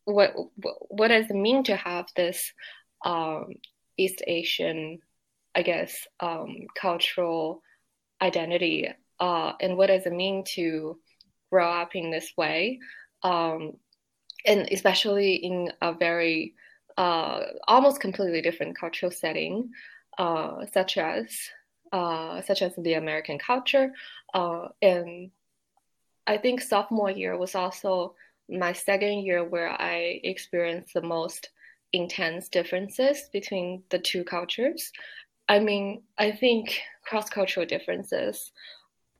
what 0.04 0.34
what 0.88 1.08
does 1.08 1.30
it 1.30 1.36
mean 1.36 1.62
to 1.64 1.76
have 1.76 2.06
this 2.16 2.52
um, 3.04 3.46
east 3.96 4.22
asian 4.26 4.98
i 5.54 5.62
guess 5.62 6.06
um, 6.20 6.66
cultural 6.76 7.62
identity 8.22 8.88
uh, 9.18 9.52
and 9.60 9.76
what 9.76 9.88
does 9.88 10.06
it 10.06 10.12
mean 10.12 10.44
to 10.44 10.98
grow 11.50 11.70
up 11.70 11.94
in 11.94 12.10
this 12.10 12.32
way 12.36 12.78
um, 13.22 13.72
and 14.46 14.68
especially 14.72 15.34
in 15.34 15.72
a 15.82 15.92
very 15.92 16.54
uh, 16.96 17.42
almost 17.68 18.00
completely 18.00 18.42
different 18.42 18.78
cultural 18.78 19.12
setting 19.12 19.70
uh, 20.18 20.66
such 20.72 20.98
as 20.98 21.34
uh, 21.92 22.40
such 22.42 22.62
as 22.62 22.72
the 22.76 22.94
American 22.94 23.38
culture. 23.38 23.92
Uh, 24.32 24.68
and 24.80 25.30
I 26.26 26.36
think 26.36 26.60
sophomore 26.60 27.10
year 27.10 27.36
was 27.36 27.54
also 27.54 28.14
my 28.50 28.72
second 28.72 29.20
year 29.20 29.44
where 29.44 29.70
I 29.70 30.20
experienced 30.24 30.94
the 30.94 31.02
most 31.02 31.50
intense 31.92 32.48
differences 32.48 33.28
between 33.32 33.82
the 33.90 33.98
two 33.98 34.24
cultures. 34.24 34.92
I 35.48 35.58
mean, 35.58 36.02
I 36.18 36.32
think 36.32 36.80
cross 37.04 37.28
cultural 37.28 37.66
differences 37.66 38.52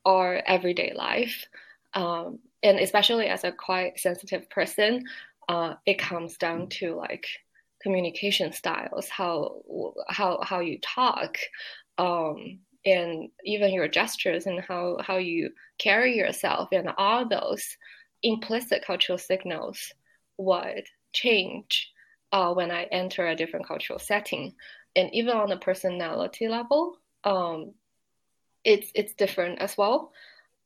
are 0.04 0.42
everyday 0.46 0.92
life. 0.94 1.46
Um, 1.94 2.38
and 2.62 2.78
especially 2.78 3.26
as 3.26 3.44
a 3.44 3.52
quite 3.52 3.98
sensitive 3.98 4.48
person, 4.50 5.04
uh, 5.48 5.74
it 5.86 5.98
comes 5.98 6.36
down 6.36 6.68
to 6.68 6.94
like 6.94 7.26
communication 7.82 8.52
styles, 8.52 9.08
how 9.08 9.62
how 10.08 10.40
how 10.42 10.60
you 10.60 10.78
talk, 10.80 11.38
um, 11.98 12.60
and 12.84 13.28
even 13.44 13.72
your 13.72 13.88
gestures 13.88 14.46
and 14.46 14.60
how, 14.60 14.98
how 15.00 15.18
you 15.18 15.50
carry 15.78 16.16
yourself 16.16 16.68
and 16.72 16.90
all 16.96 17.28
those 17.28 17.76
implicit 18.22 18.84
cultural 18.84 19.18
signals 19.18 19.92
would 20.36 20.84
change 21.12 21.92
uh, 22.32 22.52
when 22.52 22.70
I 22.70 22.84
enter 22.84 23.26
a 23.26 23.36
different 23.36 23.66
cultural 23.66 23.98
setting. 23.98 24.54
And 24.96 25.12
even 25.12 25.36
on 25.36 25.48
the 25.48 25.56
personality 25.56 26.48
level, 26.48 26.96
um, 27.24 27.74
it's 28.64 28.90
it's 28.94 29.14
different 29.14 29.60
as 29.60 29.76
well. 29.76 30.12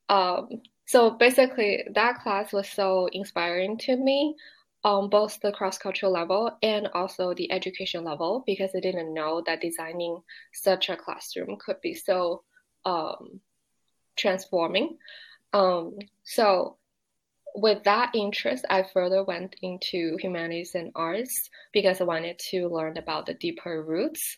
Um, 0.09 0.63
so 0.87 1.11
basically, 1.11 1.85
that 1.95 2.21
class 2.23 2.53
was 2.53 2.69
so 2.69 3.09
inspiring 3.13 3.79
to 3.79 3.97
me 3.97 4.37
on 4.83 5.09
both 5.09 5.41
the 5.41 5.51
cross-cultural 5.51 6.13
level 6.13 6.59
and 6.63 6.89
also 6.93 7.33
the 7.33 7.51
education 7.51 8.05
level 8.05 8.43
because 8.47 8.71
I 8.77 8.81
didn't 8.81 9.15
know 9.15 9.43
that 9.47 9.63
designing 9.63 10.23
such 10.53 10.91
a 10.91 10.97
classroom 10.97 11.57
could 11.59 11.81
be 11.81 11.95
so 11.95 12.43
um, 12.85 13.41
transforming. 14.15 14.99
Um, 15.55 15.97
so 16.23 16.77
with 17.55 17.85
that 17.85 18.11
interest, 18.15 18.65
I 18.69 18.83
further 18.83 19.23
went 19.23 19.57
into 19.63 20.17
humanities 20.21 20.75
and 20.75 20.91
arts 20.95 21.51
because 21.73 22.01
I 22.01 22.05
wanted 22.05 22.39
to 22.51 22.69
learn 22.69 22.99
about 22.99 23.27
the 23.27 23.35
deeper 23.35 23.83
roots 23.83 24.37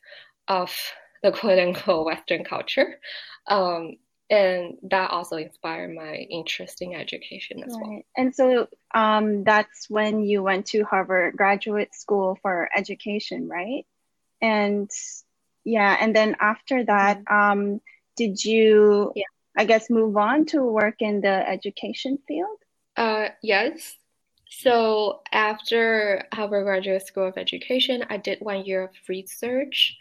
of 0.48 0.74
the 1.22 1.32
quote 1.40 1.58
unquote 1.58 2.06
Western 2.06 2.44
culture. 2.44 3.00
Um, 3.48 3.96
and 4.28 4.76
that 4.90 5.10
also 5.10 5.36
inspired 5.36 5.94
my 5.94 6.14
interest 6.14 6.82
in 6.82 6.94
education 6.94 7.62
as 7.64 7.72
right. 7.74 7.82
well. 7.86 8.02
And 8.16 8.34
so 8.34 8.66
um, 8.92 9.44
that's 9.44 9.88
when 9.88 10.24
you 10.24 10.42
went 10.42 10.66
to 10.66 10.82
Harvard 10.84 11.36
Graduate 11.36 11.94
School 11.94 12.36
for 12.42 12.68
Education, 12.76 13.48
right? 13.48 13.86
And 14.42 14.90
yeah, 15.64 15.96
and 16.00 16.14
then 16.14 16.36
after 16.40 16.84
that, 16.84 17.24
mm-hmm. 17.24 17.34
um, 17.34 17.80
did 18.16 18.44
you, 18.44 19.12
yeah. 19.14 19.24
I 19.56 19.64
guess, 19.64 19.88
move 19.90 20.16
on 20.16 20.46
to 20.46 20.62
work 20.62 20.96
in 21.00 21.20
the 21.20 21.48
education 21.48 22.18
field? 22.26 22.58
Uh, 22.96 23.28
yes. 23.42 23.96
So 24.48 25.22
after 25.32 26.24
Harvard 26.32 26.64
Graduate 26.64 27.06
School 27.06 27.28
of 27.28 27.36
Education, 27.36 28.04
I 28.08 28.16
did 28.16 28.38
one 28.40 28.64
year 28.64 28.84
of 28.84 28.90
research. 29.08 29.96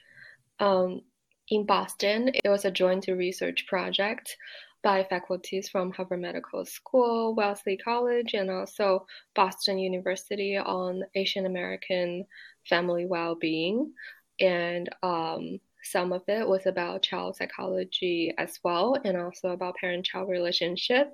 Um, 0.59 1.01
in 1.49 1.65
Boston. 1.65 2.31
It 2.33 2.49
was 2.49 2.65
a 2.65 2.71
joint 2.71 3.07
research 3.07 3.67
project 3.67 4.35
by 4.83 5.03
faculties 5.03 5.69
from 5.69 5.91
Harvard 5.91 6.21
Medical 6.21 6.65
School, 6.65 7.33
Wellesley 7.35 7.77
College, 7.77 8.33
and 8.33 8.51
also 8.51 9.05
Boston 9.33 9.79
University 9.79 10.57
on 10.57 11.03
Asian 11.15 11.45
American 11.45 12.25
family 12.69 13.05
well 13.05 13.35
being. 13.35 13.93
And 14.39 14.89
um, 15.01 15.59
some 15.85 16.11
of 16.11 16.23
it 16.27 16.47
was 16.47 16.65
about 16.65 17.03
child 17.03 17.37
psychology 17.37 18.33
as 18.37 18.59
well, 18.63 18.97
and 19.03 19.17
also 19.17 19.49
about 19.49 19.75
parent 19.75 20.05
child 20.05 20.29
relationship. 20.29 21.13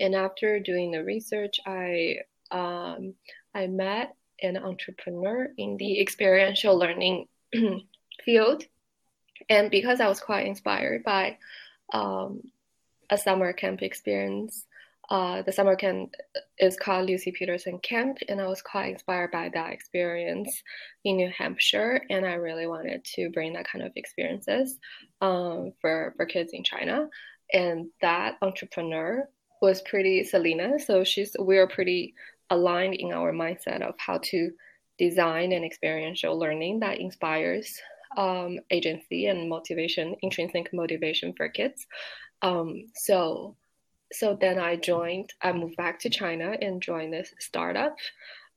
And 0.00 0.14
after 0.14 0.60
doing 0.60 0.92
the 0.92 1.04
research, 1.04 1.60
I 1.66 2.18
um, 2.50 3.14
I 3.54 3.66
met 3.66 4.14
an 4.42 4.56
entrepreneur 4.56 5.48
in 5.56 5.76
the 5.76 6.00
experiential 6.00 6.76
learning 6.76 7.28
field 8.24 8.64
and 9.48 9.70
because 9.70 10.00
I 10.00 10.08
was 10.08 10.20
quite 10.20 10.46
inspired 10.46 11.02
by 11.02 11.38
um, 11.92 12.42
a 13.10 13.18
summer 13.18 13.52
camp 13.52 13.82
experience, 13.82 14.66
uh, 15.10 15.42
the 15.42 15.52
summer 15.52 15.76
camp 15.76 16.14
is 16.58 16.76
called 16.76 17.08
Lucy 17.08 17.30
Peterson 17.32 17.78
Camp, 17.80 18.18
and 18.28 18.40
I 18.40 18.46
was 18.46 18.62
quite 18.62 18.92
inspired 18.92 19.30
by 19.30 19.50
that 19.52 19.72
experience 19.72 20.62
in 21.04 21.16
New 21.16 21.30
Hampshire, 21.36 22.02
and 22.10 22.24
I 22.24 22.34
really 22.34 22.66
wanted 22.66 23.04
to 23.16 23.30
bring 23.30 23.52
that 23.52 23.68
kind 23.68 23.84
of 23.84 23.92
experiences 23.96 24.78
um, 25.20 25.72
for 25.80 26.14
for 26.16 26.26
kids 26.26 26.52
in 26.52 26.64
China. 26.64 27.08
And 27.52 27.88
that 28.00 28.36
entrepreneur 28.40 29.28
was 29.60 29.82
pretty 29.82 30.24
Selena, 30.24 30.78
so 30.78 31.04
she's 31.04 31.36
we 31.38 31.58
are 31.58 31.68
pretty 31.68 32.14
aligned 32.50 32.94
in 32.94 33.12
our 33.12 33.32
mindset 33.32 33.82
of 33.82 33.94
how 33.98 34.18
to 34.22 34.50
design 34.98 35.52
an 35.52 35.64
experiential 35.64 36.38
learning 36.38 36.80
that 36.80 36.98
inspires 36.98 37.80
um, 38.16 38.58
agency 38.70 39.26
and 39.26 39.48
motivation, 39.48 40.14
intrinsic 40.22 40.72
motivation 40.72 41.32
for 41.36 41.48
kids. 41.48 41.86
Um, 42.42 42.86
so, 42.94 43.56
so 44.14 44.36
then 44.40 44.58
I 44.58 44.76
joined. 44.76 45.32
I 45.42 45.52
moved 45.52 45.76
back 45.76 45.98
to 46.00 46.10
China 46.10 46.56
and 46.60 46.80
joined 46.80 47.12
this 47.12 47.34
startup. 47.38 47.96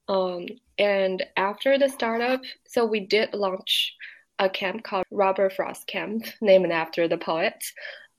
Um, 0.08 0.46
and 0.78 1.26
after 1.36 1.78
the 1.78 1.89
startup, 1.89 2.41
so 2.67 2.86
we 2.86 3.02
did 3.02 3.34
launch 3.34 3.96
a 4.39 4.50
camp 4.50 4.84
called 4.84 5.06
Robert 5.12 5.54
Frost 5.54 5.88
Camp, 5.88 6.26
named 6.41 6.72
after 6.72 7.08
the 7.08 7.17
poet, 7.17 7.63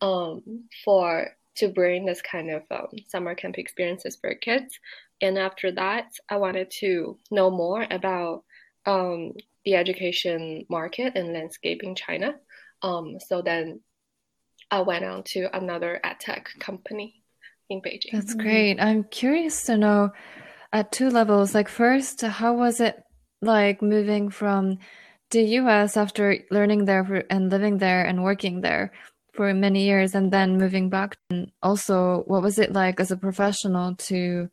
um, 0.00 0.42
for 0.84 1.28
to 1.56 1.68
bring 1.68 2.04
this 2.04 2.22
kind 2.22 2.50
of 2.50 2.62
um, 2.70 2.88
summer 3.08 3.34
camp 3.34 3.58
experiences 3.58 4.16
for 4.16 4.34
kids. 4.34 4.78
And 5.20 5.38
after 5.38 5.72
that, 5.72 6.12
I 6.28 6.36
wanted 6.36 6.70
to 6.80 7.18
know 7.30 7.50
more 7.50 7.86
about 7.90 8.44
um, 8.86 9.32
the 9.64 9.74
education 9.74 10.64
market 10.70 11.16
and 11.16 11.32
landscape 11.32 11.82
in 11.82 11.94
China. 11.94 12.34
Um, 12.82 13.18
so 13.18 13.42
then 13.42 13.80
I 14.70 14.82
went 14.82 15.04
on 15.04 15.24
to 15.24 15.56
another 15.56 16.00
ed 16.04 16.20
tech 16.20 16.50
company 16.60 17.17
in 17.68 17.80
Beijing. 17.80 18.12
That's 18.12 18.34
great. 18.34 18.80
I'm 18.80 19.04
curious 19.04 19.64
to 19.64 19.76
know 19.76 20.10
at 20.72 20.92
two 20.92 21.10
levels. 21.10 21.54
Like, 21.54 21.68
first, 21.68 22.22
how 22.22 22.54
was 22.54 22.80
it 22.80 23.02
like 23.40 23.82
moving 23.82 24.30
from 24.30 24.78
the 25.30 25.42
US 25.60 25.96
after 25.96 26.38
learning 26.50 26.86
there 26.86 27.24
and 27.30 27.50
living 27.50 27.78
there 27.78 28.04
and 28.04 28.24
working 28.24 28.60
there 28.62 28.92
for 29.38 29.54
many 29.54 29.84
years 29.84 30.14
and 30.14 30.32
then 30.32 30.58
moving 30.58 30.88
back. 30.90 31.16
And 31.30 31.52
also, 31.62 32.24
what 32.26 32.42
was 32.42 32.58
it 32.58 32.72
like 32.72 32.98
as 32.98 33.10
a 33.10 33.16
professional 33.16 33.94
to, 33.94 34.48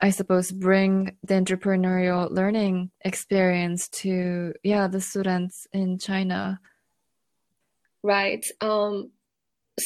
I 0.00 0.10
suppose, 0.10 0.52
bring 0.52 1.16
the 1.22 1.34
entrepreneurial 1.34 2.30
learning 2.30 2.90
experience 3.00 3.88
to, 4.02 4.52
yeah, 4.62 4.88
the 4.88 5.00
students 5.00 5.66
in 5.72 5.98
China? 5.98 6.60
Right. 8.02 8.44
Um, 8.60 9.12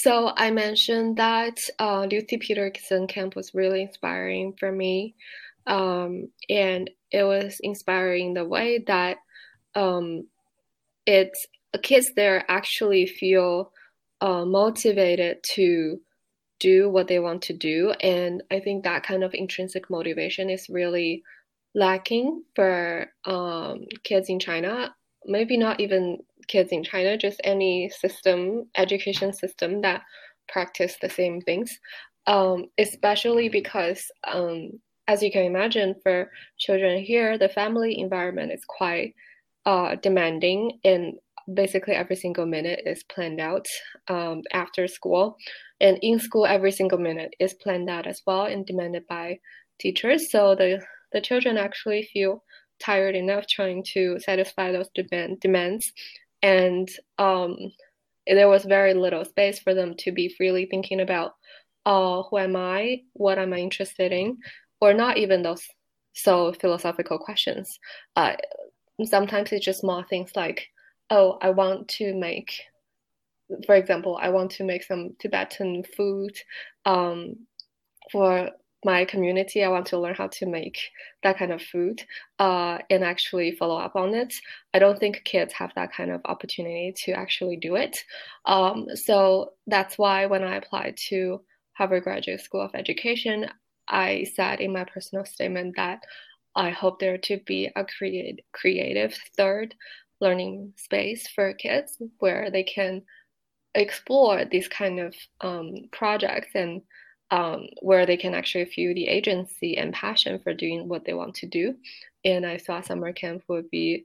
so 0.02 0.32
I 0.36 0.50
mentioned 0.50 1.16
that 1.16 1.58
uh, 1.78 2.06
Lucy 2.10 2.38
Peterson 2.38 3.06
camp 3.06 3.36
was 3.36 3.54
really 3.54 3.82
inspiring 3.82 4.54
for 4.58 4.70
me. 4.72 5.14
Um, 5.66 6.28
and 6.48 6.88
it 7.10 7.24
was 7.24 7.58
inspiring 7.62 8.34
the 8.34 8.44
way 8.44 8.84
that 8.86 9.16
um, 9.74 10.26
it's 11.06 11.46
kids 11.82 12.12
there 12.16 12.44
actually 12.48 13.06
feel 13.06 13.72
uh, 14.20 14.44
motivated 14.44 15.38
to 15.54 16.00
do 16.58 16.88
what 16.88 17.08
they 17.08 17.18
want 17.18 17.42
to 17.42 17.52
do. 17.52 17.92
And 18.00 18.42
I 18.50 18.60
think 18.60 18.84
that 18.84 19.02
kind 19.02 19.22
of 19.22 19.34
intrinsic 19.34 19.90
motivation 19.90 20.48
is 20.48 20.68
really 20.68 21.22
lacking 21.74 22.42
for 22.54 23.08
um, 23.24 23.84
kids 24.04 24.28
in 24.28 24.38
China. 24.38 24.94
Maybe 25.26 25.56
not 25.56 25.80
even 25.80 26.18
kids 26.48 26.70
in 26.72 26.82
China, 26.82 27.16
just 27.16 27.40
any 27.44 27.90
system, 27.90 28.68
education 28.76 29.32
system 29.32 29.80
that 29.82 30.02
practice 30.48 30.96
the 31.00 31.08
same 31.10 31.40
things. 31.40 31.78
Um, 32.26 32.66
especially 32.78 33.48
because, 33.48 34.10
um, 34.26 34.72
as 35.06 35.22
you 35.22 35.30
can 35.30 35.44
imagine, 35.44 35.94
for 36.02 36.30
children 36.58 37.02
here, 37.02 37.38
the 37.38 37.48
family 37.48 37.98
environment 37.98 38.52
is 38.52 38.64
quite 38.66 39.14
uh, 39.64 39.94
demanding, 39.96 40.78
and 40.84 41.14
basically 41.54 41.94
every 41.94 42.16
single 42.16 42.46
minute 42.46 42.80
is 42.84 43.04
planned 43.04 43.40
out 43.40 43.66
um, 44.08 44.42
after 44.52 44.88
school. 44.88 45.36
And 45.80 45.98
in 46.02 46.18
school, 46.18 46.46
every 46.46 46.72
single 46.72 46.98
minute 46.98 47.34
is 47.38 47.54
planned 47.54 47.88
out 47.88 48.06
as 48.06 48.22
well 48.26 48.46
and 48.46 48.66
demanded 48.66 49.06
by 49.08 49.38
teachers. 49.78 50.30
So 50.30 50.54
the, 50.54 50.82
the 51.12 51.20
children 51.20 51.56
actually 51.56 52.08
feel 52.12 52.42
tired 52.80 53.14
enough 53.14 53.46
trying 53.46 53.84
to 53.92 54.18
satisfy 54.20 54.72
those 54.72 54.88
demand, 54.94 55.40
demands 55.40 55.92
and 56.46 56.88
um, 57.18 57.56
there 58.24 58.48
was 58.48 58.64
very 58.64 58.94
little 58.94 59.24
space 59.24 59.58
for 59.58 59.74
them 59.74 59.96
to 59.98 60.12
be 60.12 60.28
freely 60.28 60.66
thinking 60.66 61.00
about 61.00 61.32
uh, 61.84 62.22
who 62.22 62.38
am 62.38 62.54
I, 62.54 63.02
what 63.14 63.38
am 63.38 63.52
I 63.52 63.58
interested 63.58 64.12
in, 64.12 64.38
or 64.80 64.94
not 64.94 65.18
even 65.18 65.42
those 65.42 65.66
so 66.12 66.52
philosophical 66.52 67.18
questions. 67.18 67.80
Uh, 68.14 68.34
sometimes 69.04 69.50
it's 69.50 69.64
just 69.64 69.80
small 69.80 70.04
things 70.04 70.30
like, 70.36 70.68
oh, 71.10 71.36
I 71.42 71.50
want 71.50 71.88
to 71.98 72.14
make, 72.14 72.52
for 73.66 73.74
example, 73.74 74.16
I 74.20 74.28
want 74.28 74.52
to 74.52 74.64
make 74.64 74.84
some 74.84 75.16
Tibetan 75.18 75.82
food 75.96 76.38
um, 76.84 77.46
for 78.12 78.50
my 78.86 79.04
community. 79.04 79.64
I 79.64 79.68
want 79.68 79.86
to 79.86 79.98
learn 79.98 80.14
how 80.14 80.28
to 80.28 80.46
make 80.46 80.78
that 81.24 81.36
kind 81.38 81.52
of 81.52 81.60
food 81.60 82.04
uh, 82.38 82.78
and 82.88 83.02
actually 83.02 83.50
follow 83.50 83.76
up 83.76 83.96
on 83.96 84.14
it. 84.14 84.32
I 84.72 84.78
don't 84.78 84.98
think 84.98 85.24
kids 85.24 85.52
have 85.54 85.72
that 85.74 85.92
kind 85.92 86.12
of 86.12 86.20
opportunity 86.24 86.94
to 87.04 87.12
actually 87.12 87.56
do 87.56 87.74
it. 87.74 87.98
Um, 88.44 88.86
so 88.94 89.54
that's 89.66 89.98
why 89.98 90.26
when 90.26 90.44
I 90.44 90.54
applied 90.54 90.96
to 91.08 91.42
Harvard 91.72 92.04
Graduate 92.04 92.40
School 92.40 92.62
of 92.62 92.70
Education, 92.74 93.50
I 93.88 94.24
said 94.36 94.60
in 94.60 94.72
my 94.72 94.84
personal 94.84 95.24
statement 95.24 95.74
that 95.76 96.00
I 96.54 96.70
hope 96.70 97.00
there 97.00 97.18
to 97.18 97.40
be 97.44 97.70
a 97.74 97.84
create, 97.84 98.44
creative 98.52 99.18
third 99.36 99.74
learning 100.20 100.74
space 100.76 101.26
for 101.34 101.52
kids 101.54 101.98
where 102.20 102.50
they 102.52 102.62
can 102.62 103.02
explore 103.74 104.44
these 104.44 104.68
kind 104.68 105.00
of 105.00 105.14
um, 105.40 105.74
projects 105.92 106.52
and 106.54 106.82
um, 107.30 107.66
where 107.82 108.06
they 108.06 108.16
can 108.16 108.34
actually 108.34 108.66
feel 108.66 108.94
the 108.94 109.08
agency 109.08 109.76
and 109.76 109.92
passion 109.92 110.38
for 110.38 110.54
doing 110.54 110.88
what 110.88 111.04
they 111.04 111.14
want 111.14 111.34
to 111.36 111.46
do. 111.46 111.74
And 112.24 112.46
I 112.46 112.58
thought 112.58 112.86
summer 112.86 113.12
camp 113.12 113.42
would 113.48 113.70
be 113.70 114.04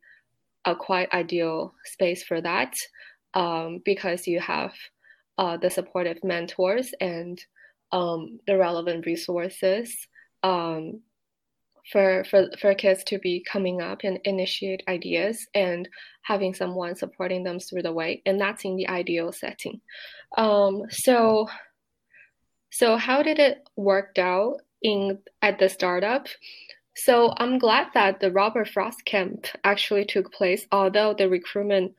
a 0.65 0.75
quite 0.75 1.11
ideal 1.13 1.73
space 1.85 2.23
for 2.23 2.41
that 2.41 2.73
um, 3.33 3.81
because 3.83 4.27
you 4.27 4.39
have 4.39 4.73
uh, 5.37 5.57
the 5.57 5.69
supportive 5.69 6.23
mentors 6.23 6.93
and 6.99 7.43
um, 7.91 8.39
the 8.47 8.57
relevant 8.57 9.05
resources 9.05 9.95
um, 10.43 11.01
for, 11.91 12.23
for, 12.29 12.47
for 12.59 12.73
kids 12.75 13.03
to 13.05 13.19
be 13.19 13.43
coming 13.51 13.81
up 13.81 14.01
and 14.03 14.19
initiate 14.23 14.83
ideas 14.87 15.47
and 15.55 15.89
having 16.21 16.53
someone 16.53 16.95
supporting 16.95 17.43
them 17.43 17.59
through 17.59 17.81
the 17.81 17.91
way. 17.91 18.21
And 18.25 18.39
that's 18.39 18.65
in 18.65 18.75
the 18.75 18.87
ideal 18.87 19.31
setting. 19.31 19.81
Um, 20.37 20.83
so 20.89 21.47
so 22.71 22.97
how 22.97 23.21
did 23.21 23.39
it 23.39 23.67
work 23.75 24.17
out 24.17 24.57
in 24.81 25.19
at 25.41 25.59
the 25.59 25.69
startup? 25.69 26.27
So 26.95 27.33
I'm 27.37 27.57
glad 27.57 27.87
that 27.93 28.19
the 28.19 28.31
Robert 28.31 28.67
Frost 28.67 29.05
camp 29.05 29.45
actually 29.63 30.05
took 30.05 30.31
place, 30.33 30.65
although 30.71 31.13
the 31.13 31.29
recruitment 31.29 31.93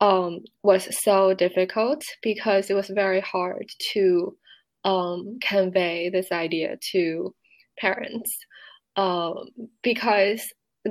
um, 0.00 0.40
was 0.62 0.88
so 1.02 1.34
difficult 1.34 2.04
because 2.22 2.70
it 2.70 2.74
was 2.74 2.88
very 2.88 3.20
hard 3.20 3.66
to 3.92 4.36
um, 4.84 5.38
convey 5.42 6.10
this 6.10 6.30
idea 6.30 6.76
to 6.92 7.34
parents. 7.78 8.30
Um, 8.96 9.48
because 9.82 10.42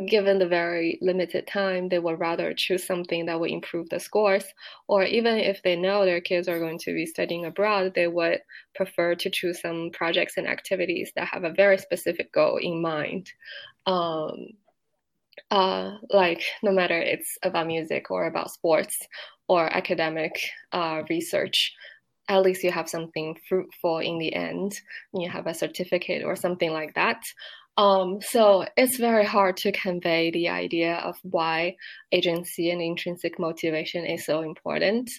given 0.08 0.40
the 0.40 0.48
very 0.48 0.98
limited 1.02 1.48
time, 1.48 1.90
they 1.90 2.00
would 2.00 2.20
rather 2.20 2.54
choose 2.54 2.86
something 2.86 3.26
that 3.26 3.40
would 3.40 3.52
improve 3.52 3.90
the 3.90 4.00
scores. 4.00 4.46
Or 4.88 5.04
even 5.04 5.38
if 5.38 5.62
they 5.64 5.76
know 5.76 6.06
their 6.06 6.22
kids 6.22 6.48
are 6.48 6.60
going 6.60 6.80
to 6.80 6.94
be 6.94 7.06
studying 7.06 7.46
abroad, 7.46 7.94
they 7.96 8.08
would 8.08 8.42
prefer 8.74 9.16
to 9.16 9.30
choose 9.30 9.62
some 9.62 9.92
projects 9.94 10.38
and 10.38 10.48
activities 10.48 11.12
that 11.16 11.28
have 11.28 11.44
a 11.44 11.54
very 11.54 11.78
specific 11.78 12.32
goal 12.34 12.58
in 12.58 12.82
mind. 12.82 13.32
Um, 13.86 14.48
uh, 15.52 15.98
like 16.10 16.44
no 16.64 16.72
matter 16.72 17.00
it's 17.00 17.38
about 17.44 17.68
music 17.68 18.10
or 18.10 18.26
about 18.28 18.52
sports 18.52 18.98
or 19.48 19.72
academic 19.76 20.34
uh, 20.72 21.04
research, 21.10 21.74
at 22.28 22.42
least 22.42 22.64
you 22.64 22.72
have 22.72 22.90
something 22.90 23.38
fruitful 23.48 24.00
in 24.00 24.18
the 24.18 24.34
end. 24.34 24.80
You 25.14 25.30
have 25.30 25.48
a 25.48 25.54
certificate 25.54 26.24
or 26.24 26.36
something 26.36 26.72
like 26.72 26.96
that. 26.96 27.24
Um, 27.78 28.20
so 28.22 28.66
it's 28.78 28.98
very 28.98 29.26
hard 29.26 29.58
to 29.58 29.72
convey 29.72 30.32
the 30.32 30.48
idea 30.48 30.96
of 30.96 31.18
why 31.24 31.76
agency 32.12 32.72
and 32.72 32.82
intrinsic 32.82 33.38
motivation 33.38 34.06
is 34.06 34.26
so 34.26 34.42
important, 34.42 35.12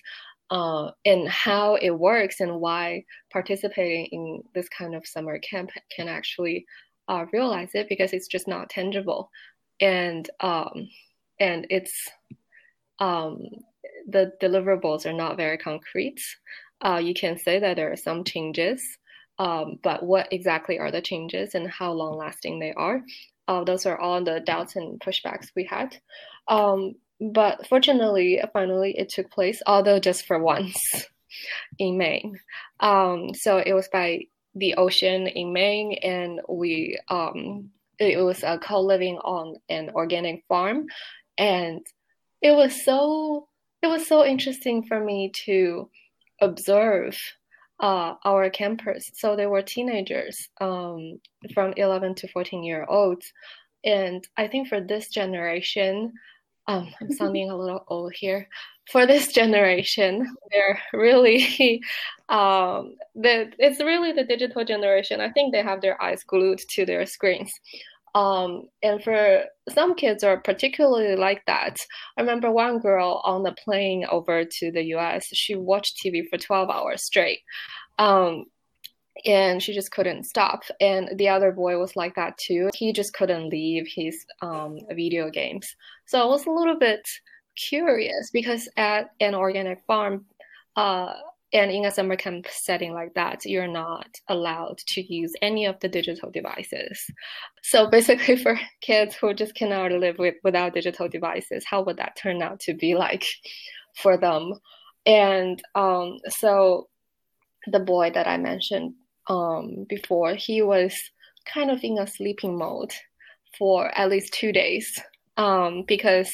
uh, 0.50 0.90
and 1.04 1.28
how 1.28 1.74
it 1.74 1.90
works, 1.90 2.40
and 2.40 2.60
why 2.60 3.04
participating 3.30 4.06
in 4.06 4.42
this 4.54 4.68
kind 4.70 4.94
of 4.94 5.06
summer 5.06 5.38
camp 5.38 5.70
can 5.94 6.08
actually 6.08 6.64
uh, 7.08 7.26
realize 7.32 7.70
it 7.74 7.88
because 7.88 8.12
it's 8.12 8.28
just 8.28 8.48
not 8.48 8.70
tangible, 8.70 9.30
and 9.80 10.30
um, 10.40 10.88
and 11.38 11.66
it's 11.68 12.10
um, 13.00 13.42
the 14.08 14.32
deliverables 14.40 15.04
are 15.04 15.12
not 15.12 15.36
very 15.36 15.58
concrete. 15.58 16.20
Uh, 16.80 17.00
you 17.02 17.12
can 17.12 17.38
say 17.38 17.58
that 17.58 17.76
there 17.76 17.92
are 17.92 17.96
some 17.96 18.24
changes, 18.24 18.82
um, 19.38 19.78
but 19.82 20.02
what 20.02 20.32
exactly 20.32 20.78
are 20.78 20.90
the 20.90 21.00
changes 21.00 21.54
and 21.54 21.68
how 21.68 21.92
long 21.92 22.16
lasting 22.16 22.58
they 22.58 22.72
are? 22.72 23.02
Uh, 23.48 23.64
those 23.64 23.86
are 23.86 23.98
all 23.98 24.22
the 24.22 24.40
doubts 24.40 24.76
and 24.76 25.00
pushbacks 25.00 25.50
we 25.54 25.64
had. 25.64 25.96
Um, 26.48 26.94
but 27.20 27.66
fortunately, 27.68 28.40
finally, 28.52 28.96
it 28.98 29.08
took 29.08 29.30
place, 29.30 29.62
although 29.66 29.98
just 29.98 30.26
for 30.26 30.38
once 30.38 31.06
in 31.78 31.96
Maine. 31.96 32.38
Um, 32.80 33.34
so 33.34 33.58
it 33.58 33.72
was 33.72 33.88
by 33.92 34.24
the 34.54 34.74
ocean 34.74 35.26
in 35.26 35.52
Maine, 35.52 35.98
and 36.02 36.40
we 36.48 36.98
um, 37.08 37.70
it 37.98 38.22
was 38.22 38.42
a 38.42 38.58
co-living 38.58 39.18
on 39.18 39.56
an 39.68 39.90
organic 39.94 40.44
farm, 40.48 40.86
and 41.38 41.86
it 42.42 42.52
was 42.52 42.84
so 42.84 43.48
it 43.82 43.86
was 43.86 44.06
so 44.06 44.24
interesting 44.24 44.84
for 44.84 45.02
me 45.02 45.30
to 45.44 45.88
observe 46.40 47.18
uh, 47.80 48.14
our 48.24 48.50
campers. 48.50 49.10
So 49.14 49.36
they 49.36 49.46
were 49.46 49.62
teenagers 49.62 50.48
um, 50.60 51.20
from 51.52 51.74
11 51.76 52.14
to 52.16 52.28
14 52.28 52.64
year 52.64 52.84
olds. 52.88 53.32
And 53.84 54.26
I 54.36 54.48
think 54.48 54.68
for 54.68 54.80
this 54.80 55.08
generation, 55.08 56.12
um, 56.66 56.92
I'm 57.00 57.12
sounding 57.12 57.50
a 57.50 57.56
little 57.56 57.84
old 57.88 58.12
here. 58.14 58.48
For 58.90 59.04
this 59.04 59.32
generation, 59.32 60.36
they're 60.52 60.80
really, 60.92 61.82
um, 62.28 62.94
the, 63.14 63.52
it's 63.58 63.80
really 63.80 64.12
the 64.12 64.24
digital 64.24 64.64
generation. 64.64 65.20
I 65.20 65.30
think 65.30 65.52
they 65.52 65.62
have 65.62 65.80
their 65.80 66.00
eyes 66.00 66.22
glued 66.22 66.60
to 66.70 66.86
their 66.86 67.04
screens. 67.04 67.52
Um, 68.16 68.62
and 68.82 69.04
for 69.04 69.44
some 69.68 69.94
kids 69.94 70.24
are 70.24 70.40
particularly 70.40 71.16
like 71.16 71.44
that. 71.46 71.76
I 72.16 72.22
remember 72.22 72.50
one 72.50 72.78
girl 72.78 73.20
on 73.24 73.42
the 73.42 73.52
plane 73.52 74.06
over 74.10 74.42
to 74.42 74.72
the 74.72 74.84
US, 74.94 75.26
she 75.34 75.54
watched 75.54 76.00
TV 76.02 76.26
for 76.30 76.38
12 76.38 76.70
hours 76.70 77.02
straight. 77.02 77.40
Um, 77.98 78.46
and 79.26 79.62
she 79.62 79.74
just 79.74 79.90
couldn't 79.90 80.24
stop. 80.24 80.62
And 80.80 81.10
the 81.18 81.28
other 81.28 81.52
boy 81.52 81.78
was 81.78 81.94
like 81.94 82.14
that 82.14 82.38
too. 82.38 82.70
He 82.74 82.90
just 82.90 83.12
couldn't 83.12 83.50
leave 83.50 83.86
his 83.86 84.24
um, 84.40 84.78
video 84.90 85.28
games. 85.28 85.76
So 86.06 86.22
I 86.22 86.24
was 86.24 86.46
a 86.46 86.50
little 86.50 86.78
bit 86.78 87.06
curious 87.54 88.30
because 88.30 88.66
at 88.78 89.10
an 89.20 89.34
organic 89.34 89.82
farm, 89.86 90.24
uh, 90.74 91.14
and 91.52 91.70
in 91.70 91.84
a 91.84 91.90
summer 91.90 92.16
camp 92.16 92.46
setting 92.50 92.92
like 92.92 93.14
that, 93.14 93.44
you're 93.44 93.68
not 93.68 94.08
allowed 94.28 94.78
to 94.88 95.14
use 95.14 95.32
any 95.40 95.64
of 95.64 95.78
the 95.80 95.88
digital 95.88 96.30
devices. 96.30 97.00
So 97.62 97.88
basically, 97.88 98.36
for 98.42 98.58
kids 98.80 99.14
who 99.14 99.32
just 99.32 99.54
cannot 99.54 99.92
live 99.92 100.18
with, 100.18 100.34
without 100.42 100.74
digital 100.74 101.08
devices, 101.08 101.64
how 101.64 101.82
would 101.82 101.98
that 101.98 102.16
turn 102.16 102.42
out 102.42 102.60
to 102.60 102.74
be 102.74 102.94
like 102.94 103.24
for 104.02 104.16
them? 104.16 104.54
And 105.04 105.62
um, 105.74 106.18
so 106.28 106.88
the 107.68 107.80
boy 107.80 108.10
that 108.12 108.26
I 108.26 108.36
mentioned 108.38 108.94
um, 109.28 109.86
before, 109.88 110.34
he 110.34 110.62
was 110.62 110.94
kind 111.52 111.70
of 111.70 111.82
in 111.84 111.98
a 111.98 112.06
sleeping 112.06 112.58
mode 112.58 112.92
for 113.56 113.96
at 113.96 114.10
least 114.10 114.34
two 114.34 114.52
days 114.52 115.00
um, 115.36 115.84
because 115.86 116.30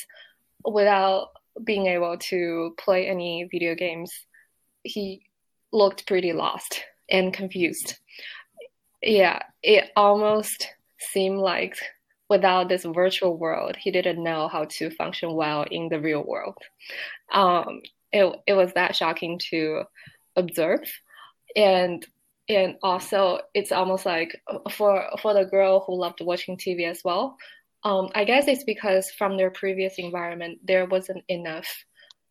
without 0.64 1.28
being 1.64 1.86
able 1.86 2.16
to 2.16 2.74
play 2.78 3.08
any 3.08 3.46
video 3.50 3.74
games, 3.74 4.10
he 4.82 5.26
looked 5.72 6.06
pretty 6.06 6.32
lost 6.32 6.82
and 7.10 7.32
confused. 7.32 7.98
Yeah, 9.02 9.40
it 9.62 9.90
almost 9.96 10.68
seemed 10.98 11.38
like 11.38 11.76
without 12.28 12.68
this 12.68 12.84
virtual 12.84 13.36
world, 13.36 13.76
he 13.76 13.90
didn't 13.90 14.22
know 14.22 14.48
how 14.48 14.64
to 14.64 14.90
function 14.90 15.34
well 15.34 15.64
in 15.70 15.88
the 15.88 16.00
real 16.00 16.24
world. 16.24 16.56
Um, 17.32 17.82
it 18.12 18.24
it 18.46 18.54
was 18.54 18.72
that 18.74 18.96
shocking 18.96 19.38
to 19.50 19.82
observe, 20.36 20.80
and 21.56 22.06
and 22.48 22.76
also 22.82 23.40
it's 23.54 23.72
almost 23.72 24.06
like 24.06 24.40
for 24.70 25.04
for 25.20 25.34
the 25.34 25.44
girl 25.44 25.80
who 25.80 25.94
loved 25.96 26.20
watching 26.20 26.56
TV 26.56 26.88
as 26.88 27.02
well. 27.04 27.36
Um, 27.84 28.08
I 28.14 28.24
guess 28.24 28.46
it's 28.46 28.64
because 28.64 29.10
from 29.10 29.36
their 29.36 29.50
previous 29.50 29.94
environment 29.98 30.60
there 30.64 30.86
wasn't 30.86 31.24
enough 31.28 31.68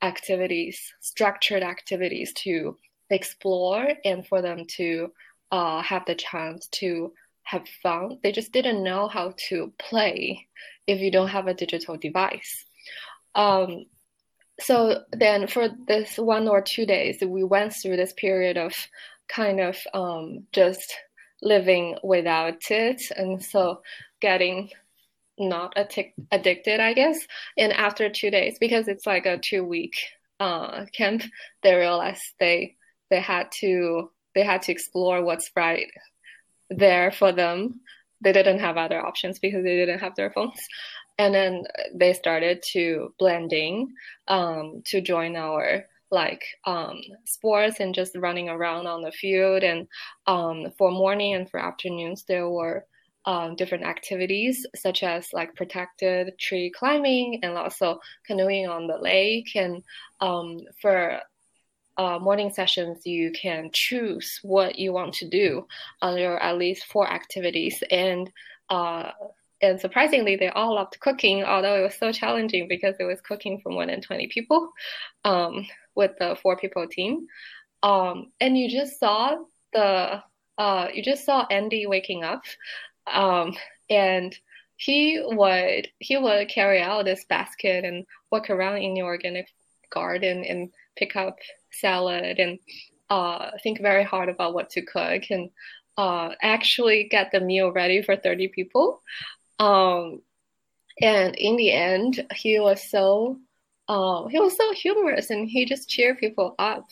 activities, 0.01 0.93
structured 0.99 1.63
activities 1.63 2.33
to 2.33 2.77
explore 3.09 3.89
and 4.05 4.25
for 4.25 4.41
them 4.41 4.65
to 4.65 5.11
uh, 5.51 5.81
have 5.81 6.05
the 6.05 6.15
chance 6.15 6.67
to 6.67 7.13
have 7.43 7.67
fun. 7.83 8.17
They 8.23 8.31
just 8.31 8.51
didn't 8.51 8.83
know 8.83 9.07
how 9.07 9.33
to 9.49 9.73
play 9.77 10.47
if 10.87 10.99
you 10.99 11.11
don't 11.11 11.27
have 11.27 11.47
a 11.47 11.53
digital 11.53 11.97
device. 11.97 12.65
Um, 13.35 13.85
so 14.59 15.03
then 15.11 15.47
for 15.47 15.69
this 15.87 16.17
one 16.17 16.47
or 16.47 16.61
two 16.61 16.85
days, 16.85 17.17
we 17.25 17.43
went 17.43 17.73
through 17.73 17.97
this 17.97 18.13
period 18.13 18.57
of 18.57 18.73
kind 19.27 19.59
of 19.59 19.77
um, 19.93 20.45
just 20.51 20.93
living 21.41 21.97
without 22.03 22.69
it. 22.69 23.01
And 23.15 23.43
so 23.43 23.81
getting 24.21 24.69
not 25.41 25.73
addicted, 25.77 26.80
I 26.80 26.93
guess. 26.93 27.17
And 27.58 27.73
after 27.73 28.10
two 28.10 28.32
days, 28.32 28.58
because 28.60 28.88
it's 28.88 29.06
like 29.06 29.25
a 29.25 29.38
two 29.38 29.63
week 29.63 29.95
uh, 30.39 30.86
camp, 30.93 31.23
they 31.63 31.75
realized 31.75 32.21
they 32.39 32.75
they 33.10 33.19
had 33.19 33.51
to 33.60 34.12
they 34.34 34.43
had 34.43 34.62
to 34.63 34.71
explore 34.71 35.23
what's 35.23 35.51
right 35.56 35.88
there 36.69 37.12
for 37.12 37.32
them. 37.32 37.82
They 38.21 38.32
didn't 38.32 38.60
have 38.60 38.77
other 38.77 39.04
options 39.06 39.39
because 39.39 39.63
they 39.63 39.75
didn't 39.75 39.99
have 39.99 40.15
their 40.15 40.32
phones. 40.32 40.60
And 41.17 41.34
then 41.34 41.63
they 41.93 42.13
started 42.13 42.63
to 42.71 43.13
blending 43.19 43.93
um, 44.27 44.82
to 44.86 45.01
join 45.01 45.36
our 45.36 45.86
like 46.10 46.43
um, 46.65 46.99
sports 47.25 47.80
and 47.80 47.95
just 47.95 48.15
running 48.15 48.49
around 48.49 48.88
on 48.88 49.01
the 49.01 49.12
field. 49.12 49.63
And 49.63 49.88
um, 50.27 50.67
for 50.77 50.91
morning 50.91 51.34
and 51.34 51.49
for 51.49 51.60
afternoons, 51.60 52.25
there 52.27 52.49
were 52.49 52.86
um, 53.25 53.55
different 53.55 53.84
activities 53.84 54.65
such 54.75 55.03
as 55.03 55.31
like 55.34 55.55
protected 55.55 56.38
tree 56.39 56.71
climbing 56.75 57.39
and 57.43 57.57
also 57.57 57.99
canoeing 58.25 58.67
on 58.67 58.88
the 58.88 58.97
lake. 58.97 59.55
And 59.55 59.84
um, 60.19 60.62
for 60.81 61.19
uh, 61.97 62.19
morning 62.19 62.49
sessions, 62.49 63.05
you 63.05 63.31
can 63.31 63.69
choose 63.73 64.39
what 64.43 64.79
you 64.79 64.93
want 64.93 65.13
to 65.15 65.29
do. 65.29 65.67
Uh, 66.01 66.13
there 66.13 66.34
are 66.34 66.41
at 66.41 66.57
least 66.57 66.86
four 66.86 67.07
activities, 67.07 67.84
and 67.91 68.31
uh, 68.69 69.12
and 69.62 69.79
surprisingly, 69.79 70.36
they 70.36 70.49
all 70.49 70.75
loved 70.75 70.99
cooking. 70.99 71.43
Although 71.43 71.75
it 71.75 71.84
was 71.84 71.95
so 71.95 72.12
challenging 72.12 72.67
because 72.67 72.95
it 72.99 73.03
was 73.03 73.21
cooking 73.21 73.60
for 73.62 73.71
more 73.71 73.86
than 73.86 74.01
twenty 74.01 74.27
people 74.27 74.71
um, 75.25 75.67
with 75.93 76.12
the 76.17 76.38
four 76.41 76.57
people 76.57 76.88
team. 76.88 77.27
Um, 77.84 78.31
and 78.39 78.57
you 78.57 78.69
just 78.69 78.99
saw 78.99 79.36
the 79.73 80.23
uh, 80.57 80.88
you 80.93 81.03
just 81.03 81.25
saw 81.25 81.45
Andy 81.51 81.86
waking 81.86 82.23
up 82.23 82.43
um, 83.07 83.55
and 83.89 84.37
he 84.77 85.21
would 85.23 85.87
he 85.99 86.17
would 86.17 86.49
carry 86.49 86.81
out 86.81 87.05
this 87.05 87.25
basket 87.25 87.85
and 87.85 88.05
walk 88.31 88.49
around 88.49 88.77
in 88.77 88.93
the 88.95 89.03
organic 89.03 89.47
garden 89.91 90.43
and 90.43 90.71
pick 90.95 91.15
up 91.15 91.37
salad 91.71 92.39
and 92.39 92.59
uh, 93.09 93.51
think 93.61 93.81
very 93.81 94.03
hard 94.03 94.29
about 94.29 94.53
what 94.53 94.69
to 94.71 94.81
cook 94.81 95.23
and 95.29 95.49
uh, 95.97 96.29
actually 96.41 97.07
get 97.09 97.31
the 97.31 97.39
meal 97.39 97.71
ready 97.71 98.01
for 98.01 98.15
30 98.15 98.47
people. 98.47 99.01
Um, 99.59 100.21
and 101.01 101.35
in 101.35 101.57
the 101.57 101.71
end, 101.71 102.25
he 102.33 102.59
was 102.59 102.89
so 102.89 103.37
uh, 103.87 104.27
he 104.27 104.39
was 104.39 104.55
so 104.55 104.73
humorous 104.73 105.29
and 105.29 105.49
he 105.49 105.65
just 105.65 105.89
cheered 105.89 106.17
people 106.17 106.55
up. 106.57 106.87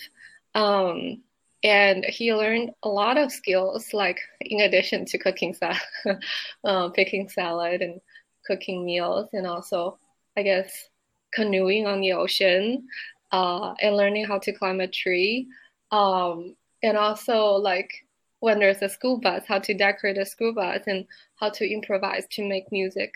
Um, 0.54 1.24
and 1.64 2.06
he 2.06 2.34
learned 2.34 2.72
a 2.84 2.90
lot 2.90 3.18
of 3.18 3.32
skills 3.32 3.94
like 3.94 4.20
in 4.42 4.62
addition 4.62 5.06
to 5.06 5.18
cooking 5.18 5.54
salad 5.54 5.80
uh, 6.64 6.90
picking 6.90 7.28
salad 7.28 7.82
and 7.82 8.00
cooking 8.46 8.86
meals 8.86 9.30
and 9.34 9.46
also 9.46 9.98
i 10.38 10.42
guess 10.42 10.90
canoeing 11.34 11.86
on 11.86 12.02
the 12.02 12.14
ocean 12.14 12.88
uh, 13.32 13.74
and 13.82 13.96
learning 13.96 14.26
how 14.26 14.40
to 14.40 14.54
climb 14.54 14.80
a 14.80 14.88
tree. 14.88 15.48
Um, 15.92 16.56
and 16.82 16.98
also 16.98 17.46
like 17.54 17.92
when 18.40 18.60
there's 18.60 18.82
a 18.82 18.90
school 18.90 19.20
bus 19.20 19.44
how 19.48 19.60
to 19.60 19.74
decorate 19.74 20.18
a 20.18 20.26
school 20.26 20.54
bus 20.54 20.84
and 20.88 21.06
how 21.36 21.50
to 21.50 21.70
improvise 21.70 22.26
to 22.32 22.48
make 22.48 22.72
music. 22.72 23.14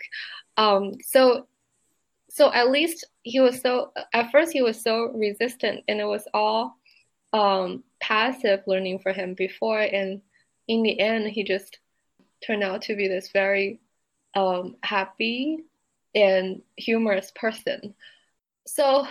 Um, 0.56 0.92
so 1.02 1.46
so 2.28 2.52
at 2.52 2.70
least 2.70 3.06
he 3.22 3.40
was 3.40 3.60
so 3.60 3.92
at 4.12 4.30
first 4.32 4.52
he 4.52 4.60
was 4.60 4.82
so 4.82 5.12
resistant 5.14 5.84
and 5.86 6.00
it 6.00 6.04
was 6.04 6.26
all 6.34 6.76
um, 7.32 7.84
passive 8.04 8.60
learning 8.66 8.98
for 8.98 9.12
him 9.12 9.32
before, 9.32 9.80
and 9.80 10.20
in 10.68 10.82
the 10.82 11.00
end, 11.00 11.26
he 11.26 11.42
just 11.42 11.78
turned 12.46 12.62
out 12.62 12.82
to 12.82 12.96
be 12.96 13.08
this 13.08 13.30
very 13.32 13.80
um, 14.34 14.76
happy 14.82 15.64
and 16.14 16.60
humorous 16.76 17.32
person. 17.34 17.94
So, 18.66 19.06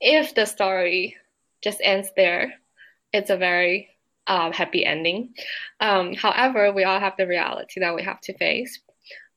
if 0.00 0.34
the 0.34 0.46
story 0.46 1.16
just 1.62 1.80
ends 1.82 2.10
there, 2.16 2.54
it's 3.12 3.30
a 3.30 3.36
very 3.36 3.90
uh, 4.26 4.50
happy 4.50 4.84
ending. 4.84 5.34
Um, 5.78 6.14
however, 6.14 6.72
we 6.72 6.82
all 6.82 6.98
have 6.98 7.16
the 7.16 7.28
reality 7.28 7.80
that 7.80 7.94
we 7.94 8.02
have 8.02 8.20
to 8.22 8.36
face. 8.36 8.80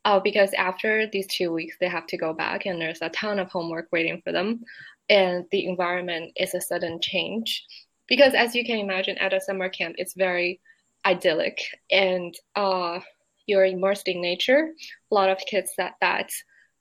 Uh, 0.05 0.19
because 0.21 0.53
after 0.53 1.05
these 1.07 1.27
two 1.27 1.51
weeks, 1.51 1.75
they 1.79 1.89
have 1.89 2.07
to 2.07 2.17
go 2.17 2.33
back, 2.33 2.65
and 2.65 2.81
there's 2.81 3.01
a 3.01 3.09
ton 3.09 3.37
of 3.37 3.51
homework 3.51 3.89
waiting 3.91 4.21
for 4.23 4.31
them, 4.31 4.63
and 5.09 5.45
the 5.51 5.67
environment 5.67 6.31
is 6.35 6.55
a 6.55 6.61
sudden 6.61 6.99
change 7.01 7.65
because 8.07 8.33
as 8.33 8.55
you 8.55 8.65
can 8.65 8.79
imagine 8.79 9.17
at 9.17 9.33
a 9.33 9.41
summer 9.41 9.69
camp 9.69 9.95
it's 9.97 10.13
very 10.13 10.59
idyllic 11.05 11.59
and 11.91 12.35
uh, 12.55 12.99
you're 13.45 13.65
immersed 13.65 14.07
in 14.07 14.21
nature. 14.21 14.73
A 15.11 15.15
lot 15.15 15.29
of 15.29 15.37
kids 15.39 15.71
said 15.75 15.91
that 16.01 16.29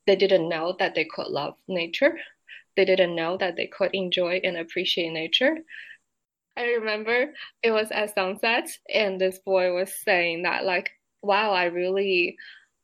they 0.07 0.17
didn't 0.17 0.49
know 0.49 0.75
that 0.79 0.95
they 0.95 1.05
could 1.05 1.29
love 1.29 1.55
nature. 1.69 2.19
They 2.77 2.85
didn't 2.85 3.15
know 3.15 3.37
that 3.39 3.57
they 3.57 3.69
could 3.69 3.91
enjoy 3.95 4.41
and 4.45 4.57
appreciate 4.57 5.13
nature. 5.13 5.57
I 6.57 6.65
remember 6.65 7.33
it 7.63 7.71
was 7.71 7.91
at 7.91 8.15
sunset 8.15 8.69
and 8.93 9.21
this 9.21 9.39
boy 9.39 9.75
was 9.75 9.95
saying 10.05 10.45
that 10.45 10.65
like 10.65 10.91
wow 11.21 11.53
i 11.53 11.65
really 11.65 12.37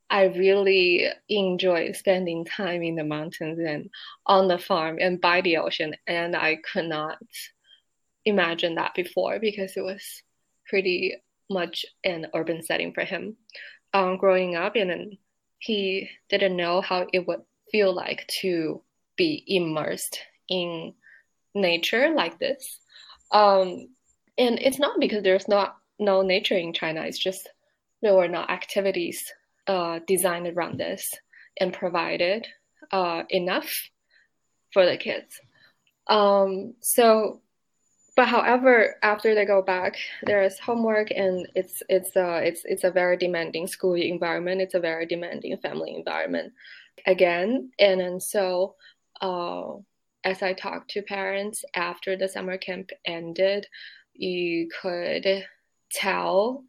I 0.09 0.25
really 0.25 1.07
enjoy 1.27 1.91
spending 1.93 2.45
time 2.45 2.83
in 2.83 2.95
the 2.95 3.03
mountains 3.03 3.57
and 3.57 3.89
on 4.27 4.47
the 4.47 4.59
farm 4.59 4.99
and 5.01 5.19
by 5.19 5.41
the 5.41 5.57
ocean, 5.57 5.95
and 6.05 6.35
I 6.35 6.57
could 6.57 6.85
not 6.85 7.17
imagined 8.25 8.77
that 8.77 8.93
before 8.93 9.39
because 9.39 9.75
it 9.75 9.81
was 9.81 10.03
pretty 10.67 11.15
much 11.49 11.85
an 12.03 12.27
urban 12.33 12.63
setting 12.63 12.93
for 12.93 13.03
him. 13.03 13.37
Um, 13.93 14.17
growing 14.17 14.55
up 14.55 14.75
and 14.75 15.17
he 15.59 16.09
didn't 16.29 16.57
know 16.57 16.81
how 16.81 17.07
it 17.13 17.27
would 17.27 17.41
feel 17.71 17.93
like 17.93 18.27
to 18.41 18.81
be 19.15 19.43
immersed 19.47 20.19
in 20.49 20.93
nature 21.53 22.13
like 22.15 22.39
this. 22.39 22.79
Um, 23.31 23.87
and 24.37 24.59
it's 24.59 24.79
not 24.79 24.99
because 24.99 25.23
there's 25.23 25.47
not 25.47 25.77
no 25.99 26.21
nature 26.21 26.57
in 26.57 26.73
china. 26.73 27.01
It's 27.03 27.19
just 27.19 27.49
there 28.01 28.15
were 28.15 28.27
not 28.27 28.49
activities 28.49 29.31
uh, 29.67 29.99
designed 30.07 30.47
around 30.47 30.79
this 30.79 31.11
and 31.59 31.71
provided 31.71 32.47
uh, 32.91 33.23
enough 33.29 33.89
for 34.73 34.85
the 34.85 34.97
kids. 34.97 35.39
Um, 36.07 36.73
so 36.81 37.41
but 38.15 38.27
however, 38.27 38.95
after 39.01 39.33
they 39.33 39.45
go 39.45 39.61
back, 39.61 39.95
there 40.23 40.43
is 40.43 40.59
homework, 40.59 41.09
and 41.11 41.47
it's 41.55 41.81
it's 41.89 42.15
uh 42.15 42.41
it's 42.43 42.61
it's 42.65 42.83
a 42.83 42.91
very 42.91 43.17
demanding 43.17 43.67
school 43.67 43.95
environment. 43.95 44.61
It's 44.61 44.75
a 44.75 44.79
very 44.79 45.05
demanding 45.05 45.57
family 45.57 45.95
environment, 45.95 46.53
again, 47.07 47.71
and 47.79 48.01
and 48.01 48.21
so, 48.21 48.75
uh, 49.21 49.73
as 50.23 50.43
I 50.43 50.53
talked 50.53 50.91
to 50.91 51.01
parents 51.01 51.63
after 51.75 52.15
the 52.15 52.29
summer 52.29 52.57
camp 52.57 52.91
ended, 53.05 53.65
you 54.13 54.69
could 54.81 55.45
tell 55.91 56.63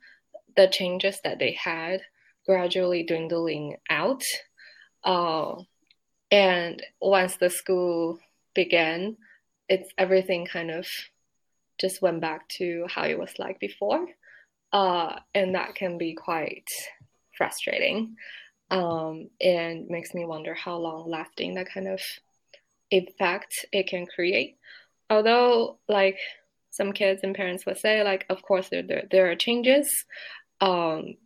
the 0.57 0.69
changes 0.69 1.21
that 1.25 1.39
they 1.39 1.53
had 1.53 2.01
gradually 2.47 3.03
dwindling 3.03 3.77
out. 3.91 4.23
Uh, 5.03 5.55
and 6.31 6.83
once 7.01 7.37
the 7.37 7.51
school 7.51 8.19
began, 8.55 9.17
it's 9.69 9.91
everything 9.99 10.47
kind 10.47 10.71
of 10.71 10.87
just 11.79 12.03
went 12.03 12.21
back 12.21 12.49
to 12.49 12.87
how 12.89 13.05
it 13.05 13.19
was 13.19 13.33
like 13.39 13.59
before. 13.61 14.07
Uh, 14.73 15.19
and 15.35 15.55
that 15.55 15.75
can 15.75 15.99
be 15.99 16.15
quite 16.15 16.69
frustrating 17.37 18.17
um, 18.71 19.29
and 19.41 19.89
makes 19.89 20.15
me 20.15 20.25
wonder 20.25 20.55
how 20.55 20.77
long 20.77 21.09
lasting 21.09 21.55
that 21.55 21.71
kind 21.73 21.89
of 21.89 22.01
effect 22.91 23.53
it 23.73 23.87
can 23.87 24.07
create. 24.07 24.57
Although, 25.11 25.79
like 25.89 26.19
some 26.71 26.93
kids 26.93 27.21
and 27.23 27.35
parents 27.35 27.67
would 27.67 27.79
say, 27.79 28.03
like, 28.03 28.27
of 28.29 28.43
course, 28.43 28.69
there, 28.69 28.83
there, 28.83 29.05
there 29.11 29.31
are 29.31 29.37
changes. 29.37 29.89
Um, 30.61 31.17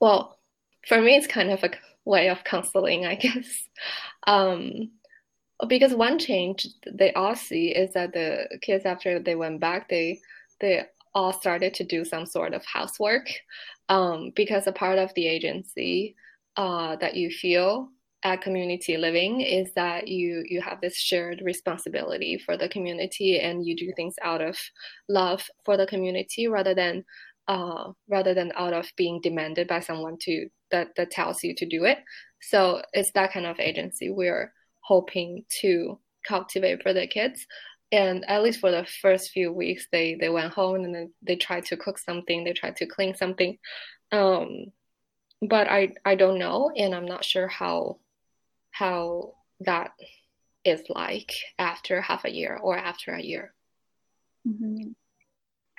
well, 0.00 0.38
for 0.86 1.00
me, 1.00 1.16
it's 1.16 1.26
kind 1.26 1.50
of 1.50 1.64
a 1.64 1.70
way 2.04 2.28
of 2.28 2.44
counseling, 2.44 3.06
I 3.06 3.14
guess. 3.14 3.48
Um, 4.26 4.90
because 5.66 5.94
one 5.94 6.18
change 6.18 6.66
they 6.90 7.12
all 7.14 7.34
see 7.34 7.68
is 7.68 7.92
that 7.94 8.12
the 8.12 8.58
kids 8.62 8.84
after 8.84 9.18
they 9.18 9.34
went 9.34 9.60
back, 9.60 9.88
they 9.88 10.20
they 10.60 10.84
all 11.14 11.32
started 11.32 11.74
to 11.74 11.84
do 11.84 12.04
some 12.04 12.26
sort 12.26 12.54
of 12.54 12.64
housework 12.64 13.28
um, 13.88 14.32
because 14.36 14.66
a 14.66 14.72
part 14.72 14.98
of 14.98 15.12
the 15.14 15.26
agency 15.26 16.14
uh, 16.56 16.96
that 16.96 17.16
you 17.16 17.30
feel 17.30 17.88
at 18.24 18.40
community 18.40 18.96
living 18.96 19.40
is 19.40 19.72
that 19.74 20.08
you 20.08 20.44
you 20.48 20.60
have 20.60 20.80
this 20.80 20.96
shared 20.96 21.40
responsibility 21.44 22.36
for 22.36 22.56
the 22.56 22.68
community 22.68 23.38
and 23.38 23.64
you 23.64 23.76
do 23.76 23.92
things 23.94 24.14
out 24.22 24.40
of 24.40 24.58
love 25.08 25.48
for 25.64 25.76
the 25.76 25.86
community 25.86 26.48
rather 26.48 26.74
than 26.74 27.04
uh, 27.46 27.92
rather 28.08 28.34
than 28.34 28.52
out 28.56 28.72
of 28.72 28.86
being 28.96 29.20
demanded 29.22 29.66
by 29.68 29.80
someone 29.80 30.16
to 30.20 30.48
that 30.70 30.88
that 30.96 31.10
tells 31.10 31.42
you 31.42 31.54
to 31.54 31.66
do 31.66 31.84
it. 31.84 31.98
So 32.42 32.82
it's 32.92 33.12
that 33.12 33.32
kind 33.32 33.46
of 33.46 33.58
agency 33.58 34.10
we're 34.10 34.52
hoping 34.88 35.44
to 35.60 35.98
cultivate 36.26 36.82
for 36.82 36.92
the 36.94 37.06
kids. 37.06 37.46
And 37.92 38.24
at 38.28 38.42
least 38.42 38.60
for 38.60 38.70
the 38.70 38.86
first 39.02 39.30
few 39.30 39.52
weeks, 39.52 39.86
they 39.92 40.16
they 40.20 40.28
went 40.28 40.52
home 40.52 40.84
and 40.84 40.94
then 40.94 41.12
they 41.22 41.36
tried 41.36 41.66
to 41.66 41.76
cook 41.76 41.98
something, 41.98 42.44
they 42.44 42.52
tried 42.52 42.76
to 42.76 42.86
clean 42.86 43.14
something. 43.14 43.58
Um, 44.12 44.72
but 45.40 45.68
I 45.68 45.92
I 46.04 46.14
don't 46.14 46.38
know, 46.38 46.70
and 46.74 46.94
I'm 46.94 47.06
not 47.06 47.24
sure 47.24 47.48
how 47.48 47.98
how 48.70 49.34
that 49.60 49.92
is 50.64 50.82
like 50.88 51.32
after 51.58 52.00
half 52.00 52.24
a 52.24 52.30
year 52.30 52.58
or 52.60 52.76
after 52.76 53.12
a 53.12 53.22
year. 53.22 53.54
Mm-hmm. 54.46 54.92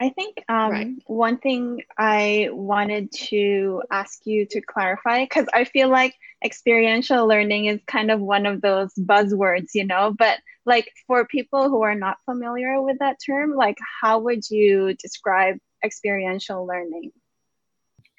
I 0.01 0.09
think 0.09 0.43
um, 0.47 0.71
right. 0.71 0.87
one 1.07 1.37
thing 1.39 1.81
I 1.97 2.49
wanted 2.51 3.11
to 3.29 3.83
ask 3.91 4.25
you 4.25 4.45
to 4.51 4.61
clarify, 4.61 5.25
because 5.25 5.47
I 5.53 5.65
feel 5.65 5.89
like 5.89 6.15
experiential 6.43 7.27
learning 7.27 7.65
is 7.65 7.81
kind 7.85 8.09
of 8.09 8.21
one 8.21 8.45
of 8.45 8.61
those 8.61 8.93
buzzwords, 8.95 9.71
you 9.73 9.85
know, 9.85 10.15
but 10.17 10.39
like 10.65 10.89
for 11.05 11.25
people 11.25 11.69
who 11.69 11.81
are 11.81 11.95
not 11.95 12.17
familiar 12.23 12.81
with 12.81 12.99
that 12.99 13.17
term, 13.25 13.55
like 13.55 13.77
how 14.01 14.19
would 14.19 14.49
you 14.49 14.93
describe 14.93 15.57
experiential 15.83 16.65
learning? 16.65 17.11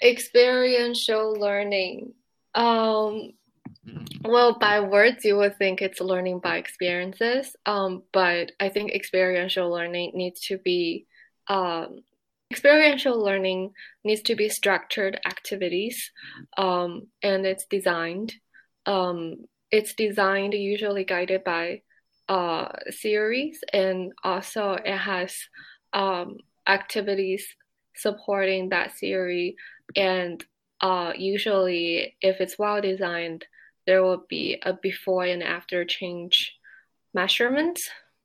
Experiential 0.03 1.33
learning. 1.33 2.12
Um, 2.55 3.33
well, 4.23 4.59
by 4.59 4.81
words, 4.81 5.25
you 5.25 5.38
would 5.38 5.57
think 5.57 5.81
it's 5.81 6.01
learning 6.01 6.40
by 6.40 6.59
experiences, 6.59 7.57
um, 7.64 8.03
but 8.12 8.53
I 8.61 8.69
think 8.69 8.93
experiential 8.93 9.71
learning 9.71 10.12
needs 10.14 10.40
to 10.49 10.59
be 10.59 11.07
um, 11.51 11.99
experiential 12.51 13.23
learning 13.23 13.73
needs 14.05 14.23
to 14.23 14.35
be 14.35 14.49
structured 14.49 15.21
activities, 15.27 16.11
um, 16.57 17.09
and 17.23 17.45
it's 17.45 17.67
designed. 17.67 18.33
Um, 18.87 19.45
it's 19.71 19.95
designed 19.95 20.55
usually 20.55 21.05
guided 21.05 21.45
by 21.45 21.83
uh, 22.29 22.69
theories, 23.03 23.61
and 23.73 24.13
also 24.25 24.73
it 24.73 24.97
has 24.97 25.37
um, 25.93 26.39
activities 26.67 27.45
supporting 27.95 28.71
that 28.71 28.97
theory 28.97 29.57
and 29.97 30.45
uh, 30.81 31.13
usually 31.17 32.17
if 32.21 32.41
it's 32.41 32.59
well 32.59 32.81
designed 32.81 33.45
there 33.87 34.03
will 34.03 34.25
be 34.29 34.59
a 34.63 34.73
before 34.73 35.25
and 35.25 35.43
after 35.43 35.85
change 35.85 36.57
measurement 37.13 37.79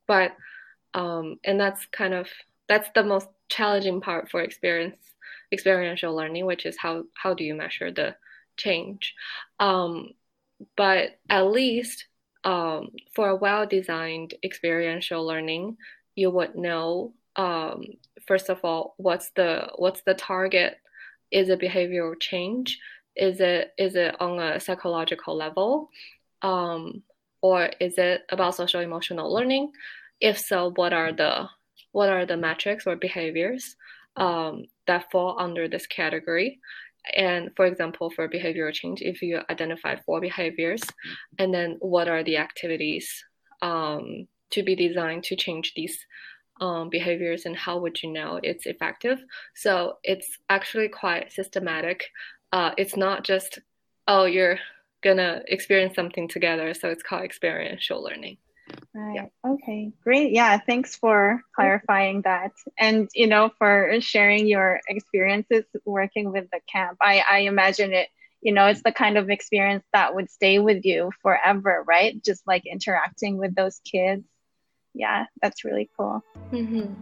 but 0.06 0.32
um, 0.94 1.36
and 1.44 1.60
that's 1.60 1.84
kind 1.86 2.14
of 2.14 2.28
that's 2.68 2.88
the 2.94 3.04
most 3.04 3.28
challenging 3.48 4.00
part 4.00 4.30
for 4.30 4.40
experience 4.40 4.96
experiential 5.52 6.14
learning 6.14 6.44
which 6.46 6.66
is 6.66 6.76
how 6.76 7.04
how 7.14 7.34
do 7.34 7.44
you 7.44 7.54
measure 7.54 7.92
the 7.92 8.14
change 8.56 9.14
um, 9.60 10.10
but 10.76 11.18
at 11.28 11.46
least 11.46 12.06
um, 12.44 12.90
for 13.14 13.28
a 13.28 13.36
well 13.36 13.66
designed 13.66 14.34
experiential 14.42 15.24
learning 15.24 15.76
you 16.14 16.30
would 16.30 16.56
know 16.56 17.12
um, 17.36 17.84
first 18.26 18.48
of 18.48 18.58
all 18.64 18.94
what's 18.96 19.30
the 19.30 19.68
what's 19.76 20.02
the 20.02 20.14
target 20.14 20.78
is 21.30 21.48
it 21.48 21.60
behavioral 21.60 22.18
change? 22.18 22.78
Is 23.14 23.40
it 23.40 23.72
is 23.78 23.96
it 23.96 24.20
on 24.20 24.38
a 24.38 24.60
psychological 24.60 25.36
level? 25.36 25.90
Um, 26.42 27.02
or 27.42 27.70
is 27.80 27.98
it 27.98 28.22
about 28.30 28.54
social 28.54 28.80
emotional 28.80 29.32
learning? 29.32 29.72
If 30.20 30.38
so, 30.38 30.72
what 30.76 30.92
are 30.92 31.12
the 31.12 31.48
what 31.96 32.10
are 32.10 32.26
the 32.26 32.36
metrics 32.36 32.86
or 32.86 32.94
behaviors 32.94 33.74
um, 34.16 34.66
that 34.86 35.10
fall 35.10 35.40
under 35.40 35.66
this 35.66 35.86
category? 35.86 36.60
And 37.16 37.50
for 37.56 37.64
example, 37.64 38.10
for 38.10 38.28
behavioral 38.28 38.74
change, 38.80 39.00
if 39.00 39.22
you 39.22 39.40
identify 39.48 39.96
four 40.04 40.20
behaviors, 40.20 40.82
and 41.38 41.54
then 41.54 41.78
what 41.80 42.06
are 42.06 42.22
the 42.22 42.36
activities 42.36 43.06
um, 43.62 44.28
to 44.50 44.62
be 44.62 44.76
designed 44.76 45.24
to 45.24 45.36
change 45.36 45.72
these 45.74 45.98
um, 46.60 46.90
behaviors 46.90 47.46
and 47.46 47.56
how 47.56 47.78
would 47.78 48.02
you 48.02 48.12
know 48.12 48.40
it's 48.42 48.66
effective. 48.66 49.18
So 49.54 49.96
it's 50.04 50.28
actually 50.50 50.88
quite 50.88 51.32
systematic. 51.32 52.04
Uh, 52.52 52.72
it's 52.76 52.96
not 52.96 53.24
just, 53.24 53.58
oh, 54.06 54.26
you're 54.26 54.58
gonna 55.02 55.40
experience 55.48 55.94
something 55.94 56.28
together. 56.28 56.74
So 56.74 56.90
it's 56.90 57.02
called 57.02 57.24
experiential 57.24 58.02
learning. 58.02 58.36
Right. 58.96 59.14
Yeah. 59.44 59.50
Okay. 59.52 59.92
Great. 60.02 60.32
Yeah. 60.32 60.58
Thanks 60.58 60.96
for 60.96 61.42
clarifying 61.54 62.22
that, 62.22 62.52
and 62.78 63.08
you 63.14 63.26
know, 63.26 63.50
for 63.58 64.00
sharing 64.00 64.46
your 64.46 64.80
experiences 64.88 65.64
working 65.84 66.32
with 66.32 66.50
the 66.50 66.60
camp. 66.72 66.96
I 67.00 67.22
I 67.28 67.38
imagine 67.40 67.92
it. 67.92 68.08
You 68.40 68.54
know, 68.54 68.66
it's 68.66 68.82
the 68.82 68.92
kind 68.92 69.18
of 69.18 69.28
experience 69.28 69.84
that 69.92 70.14
would 70.14 70.30
stay 70.30 70.58
with 70.60 70.84
you 70.84 71.10
forever, 71.20 71.84
right? 71.86 72.22
Just 72.24 72.46
like 72.46 72.64
interacting 72.64 73.36
with 73.36 73.54
those 73.54 73.80
kids 73.80 74.24
yeah, 74.96 75.26
that's 75.42 75.64
really 75.64 75.90
cool. 75.96 76.22
Mm-hmm. 76.50 76.94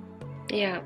Yeah. 0.50 0.80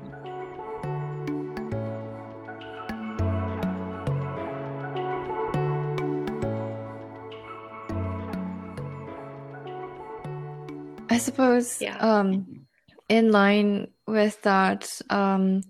Suppose 11.19 11.81
yeah. 11.81 11.97
um, 11.97 12.65
in 13.07 13.31
line 13.31 13.91
with 14.07 14.41
that, 14.41 14.89
um, 15.09 15.61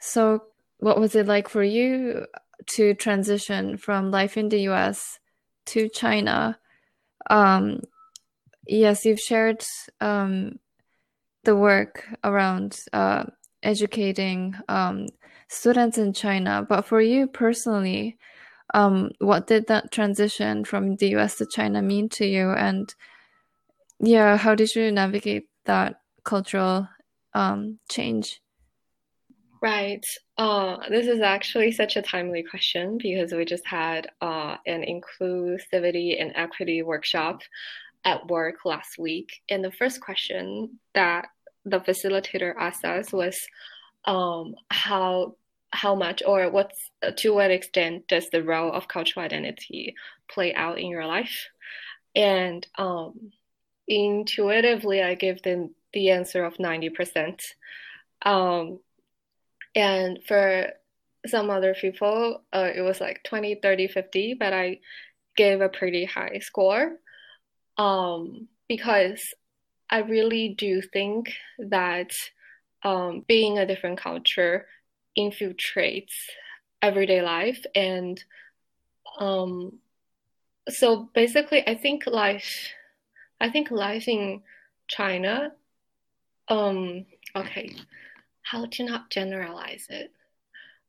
so 0.00 0.42
what 0.78 0.98
was 0.98 1.14
it 1.14 1.26
like 1.26 1.48
for 1.48 1.62
you 1.62 2.26
to 2.74 2.94
transition 2.94 3.76
from 3.76 4.10
life 4.10 4.36
in 4.36 4.48
the 4.48 4.60
US 4.68 5.18
to 5.66 5.88
China? 5.88 6.58
Um, 7.30 7.80
yes, 8.66 9.04
you've 9.04 9.20
shared 9.20 9.64
um, 10.00 10.58
the 11.44 11.56
work 11.56 12.04
around 12.24 12.78
uh, 12.92 13.24
educating 13.62 14.54
um, 14.68 15.06
students 15.48 15.98
in 15.98 16.12
China, 16.12 16.64
but 16.68 16.84
for 16.84 17.00
you 17.00 17.26
personally, 17.26 18.18
um, 18.74 19.10
what 19.18 19.46
did 19.46 19.66
that 19.68 19.90
transition 19.90 20.64
from 20.64 20.96
the 20.96 21.16
US 21.16 21.36
to 21.36 21.46
China 21.46 21.82
mean 21.82 22.08
to 22.10 22.26
you? 22.26 22.50
And 22.50 22.94
yeah, 24.00 24.36
how 24.36 24.54
did 24.54 24.74
you 24.74 24.92
navigate 24.92 25.48
that 25.64 26.00
cultural 26.24 26.88
um, 27.34 27.78
change? 27.90 28.40
Right. 29.60 30.04
Uh, 30.36 30.76
this 30.88 31.06
is 31.08 31.20
actually 31.20 31.72
such 31.72 31.96
a 31.96 32.02
timely 32.02 32.44
question 32.44 32.96
because 32.96 33.32
we 33.32 33.44
just 33.44 33.66
had 33.66 34.08
uh, 34.20 34.56
an 34.66 34.82
inclusivity 34.82 36.20
and 36.20 36.32
equity 36.36 36.82
workshop 36.82 37.40
at 38.04 38.28
work 38.28 38.64
last 38.64 38.98
week. 38.98 39.30
And 39.48 39.64
the 39.64 39.72
first 39.72 40.00
question 40.00 40.78
that 40.94 41.26
the 41.64 41.80
facilitator 41.80 42.54
asked 42.56 42.84
us 42.84 43.12
was 43.12 43.36
um, 44.04 44.54
how 44.70 45.34
how 45.70 45.94
much 45.94 46.22
or 46.26 46.50
what's 46.50 46.90
to 47.16 47.34
what 47.34 47.50
extent 47.50 48.08
does 48.08 48.30
the 48.30 48.42
role 48.42 48.72
of 48.72 48.88
cultural 48.88 49.24
identity 49.24 49.94
play 50.30 50.54
out 50.54 50.78
in 50.78 50.86
your 50.86 51.04
life 51.04 51.48
and 52.14 52.66
um, 52.78 53.32
intuitively 53.88 55.02
I 55.02 55.14
give 55.14 55.42
them 55.42 55.74
the 55.92 56.10
answer 56.10 56.44
of 56.44 56.58
90%. 56.58 57.40
Um, 58.22 58.80
and 59.74 60.18
for 60.26 60.72
some 61.26 61.50
other 61.50 61.74
people, 61.74 62.42
uh, 62.52 62.70
it 62.74 62.82
was 62.82 63.00
like 63.00 63.22
20, 63.24 63.56
30, 63.56 63.88
50, 63.88 64.34
but 64.34 64.52
I 64.52 64.80
gave 65.36 65.60
a 65.60 65.68
pretty 65.68 66.04
high 66.04 66.40
score 66.40 66.96
um, 67.76 68.48
because 68.68 69.34
I 69.90 70.00
really 70.00 70.54
do 70.58 70.82
think 70.82 71.32
that 71.58 72.10
um, 72.82 73.24
being 73.26 73.58
a 73.58 73.66
different 73.66 73.98
culture 73.98 74.66
infiltrates 75.18 76.12
everyday 76.82 77.22
life. 77.22 77.64
And 77.74 78.22
um, 79.18 79.78
so 80.68 81.08
basically, 81.14 81.66
I 81.66 81.74
think 81.74 82.06
life, 82.06 82.68
I 83.40 83.50
think 83.50 83.70
life 83.70 84.08
in 84.08 84.42
China, 84.88 85.52
um, 86.48 87.06
okay, 87.36 87.74
how 88.42 88.66
to 88.66 88.84
not 88.84 89.10
generalize 89.10 89.86
it. 89.90 90.12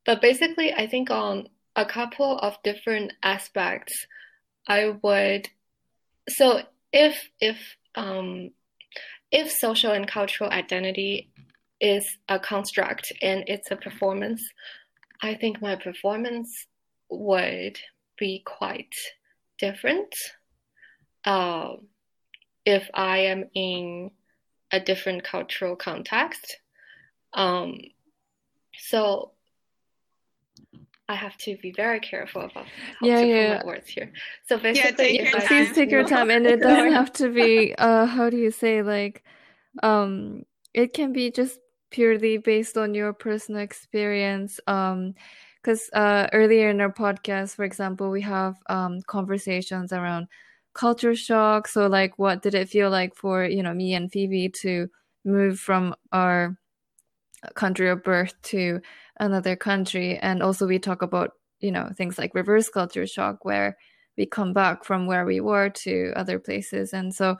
But 0.05 0.21
basically, 0.21 0.73
I 0.73 0.87
think 0.87 1.11
on 1.11 1.49
a 1.75 1.85
couple 1.85 2.39
of 2.39 2.61
different 2.63 3.13
aspects, 3.21 4.07
I 4.67 4.95
would. 5.01 5.49
So 6.29 6.61
if 6.91 7.29
if 7.39 7.57
um, 7.95 8.51
if 9.31 9.51
social 9.51 9.91
and 9.91 10.07
cultural 10.07 10.49
identity 10.49 11.29
is 11.79 12.05
a 12.27 12.39
construct 12.39 13.11
and 13.21 13.43
it's 13.47 13.71
a 13.71 13.75
performance, 13.75 14.41
I 15.21 15.35
think 15.35 15.61
my 15.61 15.75
performance 15.75 16.49
would 17.09 17.79
be 18.17 18.41
quite 18.45 18.93
different 19.57 20.13
uh, 21.25 21.73
if 22.69 22.89
I 22.93 23.17
am 23.33 23.45
in 23.55 24.11
a 24.71 24.79
different 24.79 25.23
cultural 25.23 25.75
context. 25.75 26.57
Um, 27.33 27.79
so 28.77 29.31
I 31.07 31.15
have 31.15 31.35
to 31.37 31.57
be 31.57 31.71
very 31.75 31.99
careful 31.99 32.43
about 32.43 32.67
how 32.99 33.07
yeah, 33.07 33.21
to 33.21 33.27
yeah. 33.27 33.57
put 33.57 33.65
my 33.65 33.71
words 33.71 33.89
here. 33.89 34.11
So 34.47 34.59
basically, 34.59 35.15
yeah, 35.15 35.47
please 35.47 35.73
take 35.73 35.89
your 35.89 36.03
time, 36.03 36.29
and 36.29 36.45
it 36.45 36.61
doesn't 36.69 36.93
have 36.93 37.11
to 37.13 37.29
be. 37.29 37.73
Uh, 37.75 38.05
how 38.05 38.29
do 38.29 38.37
you 38.37 38.51
say 38.51 38.83
like, 38.83 39.23
um, 39.81 40.43
it 40.73 40.93
can 40.93 41.11
be 41.11 41.31
just 41.31 41.59
purely 41.89 42.37
based 42.37 42.77
on 42.77 42.93
your 42.93 43.13
personal 43.13 43.61
experience. 43.61 44.59
Um, 44.67 45.15
because 45.61 45.89
uh, 45.91 46.27
earlier 46.31 46.69
in 46.69 46.79
our 46.79 46.93
podcast, 46.93 47.55
for 47.55 47.65
example, 47.65 48.11
we 48.11 48.21
have 48.21 48.55
um 48.69 49.01
conversations 49.07 49.91
around 49.91 50.27
culture 50.79 51.15
shock. 51.15 51.67
So 51.67 51.87
like, 51.87 52.17
what 52.17 52.41
did 52.41 52.55
it 52.55 52.69
feel 52.69 52.89
like 52.89 53.13
for 53.15 53.43
you 53.43 53.61
know 53.61 53.73
me 53.73 53.93
and 53.93 54.11
Phoebe 54.11 54.49
to 54.61 54.87
move 55.25 55.59
from 55.59 55.93
our 56.13 56.57
country 57.55 57.89
of 57.89 58.03
birth 58.03 58.33
to 58.41 58.81
another 59.19 59.55
country 59.55 60.17
and 60.17 60.41
also 60.41 60.67
we 60.67 60.79
talk 60.79 61.01
about 61.01 61.31
you 61.59 61.71
know 61.71 61.89
things 61.95 62.17
like 62.17 62.35
reverse 62.35 62.69
culture 62.69 63.07
shock 63.07 63.45
where 63.45 63.77
we 64.17 64.25
come 64.25 64.53
back 64.53 64.83
from 64.83 65.07
where 65.07 65.25
we 65.25 65.39
were 65.39 65.69
to 65.69 66.11
other 66.15 66.39
places 66.39 66.93
and 66.93 67.13
so 67.13 67.37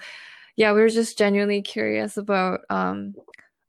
yeah 0.56 0.72
we 0.72 0.82
were 0.82 0.90
just 0.90 1.18
genuinely 1.18 1.62
curious 1.62 2.18
about 2.18 2.62
um 2.70 3.14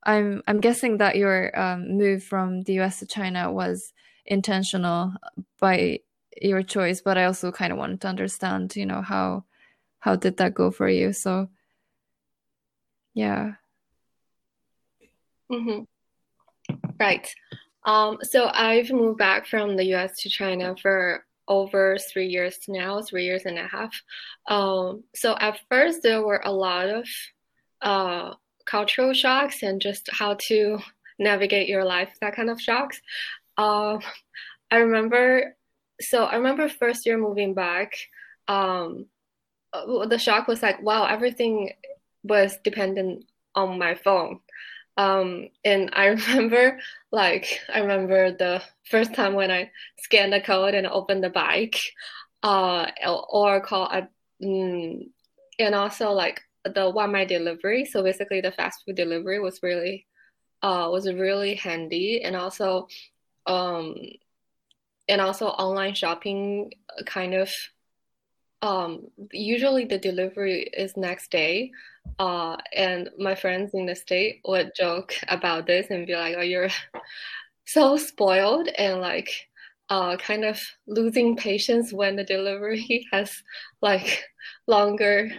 i'm 0.05 0.43
i'm 0.47 0.61
guessing 0.61 0.99
that 0.99 1.17
your 1.17 1.57
um, 1.59 1.97
move 1.97 2.23
from 2.23 2.63
the 2.63 2.75
us 2.75 2.99
to 3.01 3.07
china 3.07 3.51
was 3.51 3.93
intentional 4.27 5.13
by 5.61 5.99
your 6.41 6.63
choice 6.63 7.01
but 7.01 7.19
i 7.19 7.25
also 7.25 7.51
kind 7.51 7.73
of 7.73 7.79
wanted 7.79 8.01
to 8.01 8.09
understand 8.09 8.75
you 8.77 8.87
know 8.87 9.03
how 9.03 9.45
how 10.01 10.17
did 10.17 10.37
that 10.37 10.55
go 10.55 10.71
for 10.71 10.89
you 10.89 11.13
so 11.13 11.49
yeah 13.15 13.53
mm-hmm. 15.51 15.83
right 16.99 17.35
um, 17.85 18.19
so 18.23 18.51
I've 18.53 18.91
moved 18.91 19.19
back 19.19 19.47
from 19.47 19.77
the 19.77 19.95
US 19.95 20.21
to 20.21 20.29
China 20.29 20.77
for 20.81 21.25
over 21.49 21.99
three 21.99 22.29
years 22.29 22.59
now, 22.69 23.03
three 23.03 23.25
years 23.25 23.47
and 23.47 23.59
a 23.59 23.67
half. 23.67 23.93
Um, 24.47 25.05
so 25.15 25.37
at 25.39 25.59
first 25.69 26.03
there 26.03 26.23
were 26.23 26.43
a 26.45 26.53
lot 26.53 26.89
of 26.89 27.07
uh, 27.83 28.35
cultural 28.67 29.13
shocks 29.15 29.63
and 29.63 29.81
just 29.81 30.09
how 30.13 30.35
to 30.49 30.79
navigate 31.19 31.69
your 31.69 31.85
life, 31.85 32.15
that 32.21 32.37
kind 32.37 32.51
of 32.51 32.61
shocks. 32.61 33.01
Um, 33.57 34.01
I 34.71 34.77
remember, 34.77 35.57
so 36.01 36.25
I 36.25 36.37
remember 36.37 36.69
first 36.69 37.05
year 37.05 37.19
moving 37.19 37.55
back, 37.55 37.95
um, 38.47 39.07
the 39.73 40.19
shock 40.19 40.49
was 40.49 40.63
like, 40.63 40.83
wow, 40.83 41.05
everything 41.05 41.71
was 42.23 42.59
dependent 42.65 43.25
on 43.55 43.79
my 43.79 43.95
phone. 43.95 44.41
Um, 44.97 45.49
and 45.65 45.91
I 45.93 46.07
remember, 46.07 46.79
like, 47.11 47.61
I 47.73 47.81
remember 47.81 48.33
the 48.33 48.63
first 48.85 49.15
time 49.15 49.35
when 49.35 49.51
I 49.51 49.71
scanned 49.99 50.33
the 50.33 50.41
code 50.41 50.75
and 50.75 50.87
opened 50.87 51.25
the 51.25 51.31
bike, 51.31 51.81
uh, 52.43 52.87
or 53.29 53.61
call, 53.61 53.89
uh, 53.91 54.03
mm, 54.43 55.09
and 55.59 55.75
also 55.75 56.11
like 56.11 56.41
the 56.65 56.93
waimai 56.93 57.27
delivery. 57.27 57.85
So 57.85 58.03
basically, 58.03 58.41
the 58.41 58.53
fast 58.53 58.85
food 58.85 58.97
delivery 58.97 59.41
was 59.41 59.63
really, 59.63 60.07
uh, 60.63 60.89
was 60.91 61.11
really 61.11 61.55
handy, 61.55 62.23
and 62.23 62.37
also, 62.37 62.89
um, 63.47 63.95
and 65.09 65.21
also 65.21 65.47
online 65.47 65.95
shopping 65.95 66.73
kind 67.07 67.35
of 67.35 67.51
um, 68.63 69.07
usually 69.33 69.85
the 69.85 69.99
delivery 69.99 70.63
is 70.77 70.97
next 70.97 71.31
day. 71.31 71.71
Uh, 72.19 72.57
and 72.75 73.11
my 73.19 73.35
friends 73.35 73.73
in 73.75 73.87
the 73.87 73.95
state 73.95 74.41
would 74.45 74.73
joke 74.77 75.15
about 75.29 75.67
this 75.67 75.87
and 75.91 76.07
be 76.07 76.15
like, 76.15 76.35
"Oh, 76.37 76.43
you're 76.43 76.69
so 77.67 77.97
spoiled," 77.97 78.69
and 78.79 79.01
like, 79.01 79.31
uh, 79.89 80.17
kind 80.17 80.45
of 80.45 80.61
losing 80.87 81.37
patience 81.37 81.93
when 81.93 82.17
the 82.17 82.25
delivery 82.25 83.07
has 83.13 83.43
like 83.83 84.25
longer, 84.67 85.31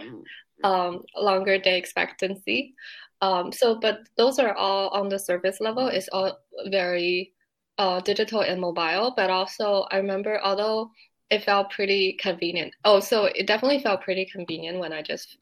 um, 0.64 1.02
longer 1.16 1.58
day 1.58 1.78
expectancy. 1.78 2.74
Um, 3.20 3.52
so, 3.52 3.76
but 3.78 4.00
those 4.16 4.38
are 4.38 4.54
all 4.54 4.88
on 4.90 5.08
the 5.08 5.18
service 5.18 5.60
level. 5.60 5.86
It's 5.88 6.08
all 6.12 6.38
very 6.66 7.32
uh, 7.78 8.00
digital 8.00 8.40
and 8.40 8.60
mobile. 8.60 9.14
But 9.16 9.30
also, 9.30 9.86
I 9.90 9.98
remember 9.98 10.40
although 10.42 10.90
it 11.32 11.44
felt 11.44 11.70
pretty 11.70 12.12
convenient. 12.20 12.74
Oh, 12.84 13.00
so 13.00 13.24
it 13.24 13.46
definitely 13.46 13.80
felt 13.80 14.02
pretty 14.02 14.26
convenient 14.26 14.78
when 14.78 14.92
I 14.92 15.00
just 15.02 15.38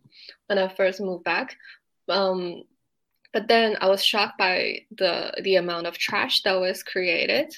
when 0.46 0.58
I 0.58 0.68
first 0.68 1.00
moved 1.00 1.24
back. 1.24 1.56
Um, 2.08 2.62
but 3.32 3.48
then 3.48 3.76
I 3.80 3.88
was 3.88 4.04
shocked 4.04 4.38
by 4.38 4.86
the 4.96 5.32
the 5.42 5.56
amount 5.56 5.88
of 5.88 5.98
trash 5.98 6.42
that 6.42 6.60
was 6.60 6.84
created 6.84 7.52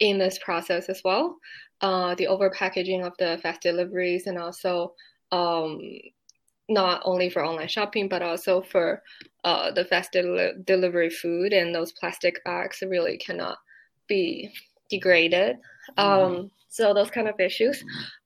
in 0.00 0.18
this 0.18 0.38
process 0.38 0.88
as 0.88 1.02
well. 1.04 1.36
Uh, 1.82 2.14
the 2.14 2.26
overpackaging 2.26 3.06
of 3.06 3.12
the 3.18 3.38
fast 3.42 3.60
deliveries 3.60 4.26
and 4.26 4.38
also 4.38 4.94
um, 5.30 5.80
not 6.68 7.02
only 7.04 7.30
for 7.30 7.44
online 7.44 7.68
shopping 7.68 8.08
but 8.08 8.22
also 8.22 8.62
for 8.62 9.02
uh, 9.44 9.70
the 9.70 9.84
fast 9.84 10.12
del- 10.12 10.54
delivery 10.64 11.10
food 11.10 11.52
and 11.52 11.74
those 11.74 11.92
plastic 11.92 12.42
bags 12.44 12.82
really 12.86 13.18
cannot 13.18 13.58
be 14.08 14.50
degraded. 14.90 15.56
Mm-hmm. 15.96 16.34
Um, 16.34 16.50
so 16.68 16.92
those 16.94 17.10
kind 17.10 17.28
of 17.28 17.40
issues. 17.40 17.84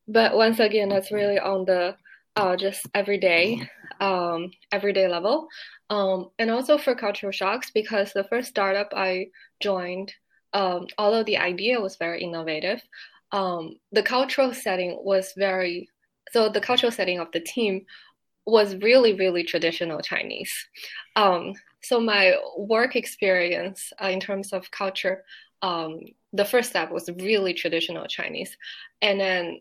But 0.08 0.36
once 0.36 0.58
again, 0.58 0.88
that's 0.88 1.12
really 1.12 1.38
on 1.38 1.64
the 1.64 1.96
uh, 2.36 2.56
just 2.56 2.88
everyday, 2.94 3.68
um, 4.00 4.50
everyday 4.72 5.08
level. 5.08 5.48
Um, 5.90 6.30
and 6.38 6.50
also 6.50 6.78
for 6.78 6.94
cultural 6.94 7.32
shocks, 7.32 7.70
because 7.70 8.12
the 8.12 8.24
first 8.24 8.48
startup 8.48 8.88
I 8.94 9.26
joined, 9.60 10.12
um, 10.54 10.86
although 10.98 11.22
the 11.22 11.38
idea 11.38 11.80
was 11.80 11.96
very 11.96 12.22
innovative, 12.22 12.82
um, 13.32 13.76
the 13.92 14.02
cultural 14.02 14.52
setting 14.52 14.98
was 15.02 15.32
very, 15.36 15.88
so 16.32 16.48
the 16.48 16.60
cultural 16.60 16.92
setting 16.92 17.18
of 17.18 17.30
the 17.32 17.40
team 17.40 17.84
was 18.46 18.76
really, 18.76 19.14
really 19.14 19.44
traditional 19.44 20.00
Chinese. 20.00 20.52
Um, 21.16 21.54
so 21.82 22.00
my 22.00 22.34
work 22.56 22.96
experience 22.96 23.92
uh, 24.02 24.08
in 24.08 24.20
terms 24.20 24.52
of 24.52 24.70
culture 24.70 25.24
um, 25.62 26.00
the 26.32 26.44
first 26.44 26.70
step 26.70 26.90
was 26.90 27.08
really 27.20 27.54
traditional 27.54 28.06
Chinese, 28.06 28.56
and 29.00 29.20
then 29.20 29.60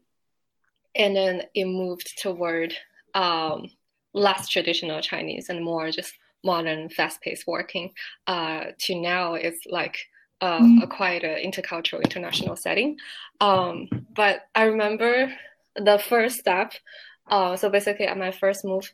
and 0.95 1.15
then 1.15 1.43
it 1.53 1.65
moved 1.65 2.17
toward 2.21 2.73
um, 3.13 3.69
less 4.13 4.49
traditional 4.49 5.01
Chinese 5.01 5.47
and 5.49 5.63
more 5.63 5.89
just 5.91 6.13
modern, 6.43 6.89
fast-paced 6.89 7.47
working. 7.47 7.91
Uh, 8.27 8.65
to 8.79 8.99
now, 8.99 9.35
it's 9.35 9.61
like 9.67 9.97
uh, 10.41 10.59
mm. 10.59 10.83
a 10.83 10.87
quite 10.87 11.23
a 11.23 11.41
intercultural, 11.45 12.03
international 12.03 12.55
setting. 12.55 12.97
Um, 13.39 13.87
but 14.15 14.41
I 14.55 14.63
remember 14.63 15.31
the 15.75 15.99
first 15.99 16.39
step. 16.39 16.73
Uh, 17.27 17.55
so 17.55 17.69
basically, 17.69 18.07
at 18.07 18.17
my 18.17 18.31
first 18.31 18.65
move, 18.65 18.91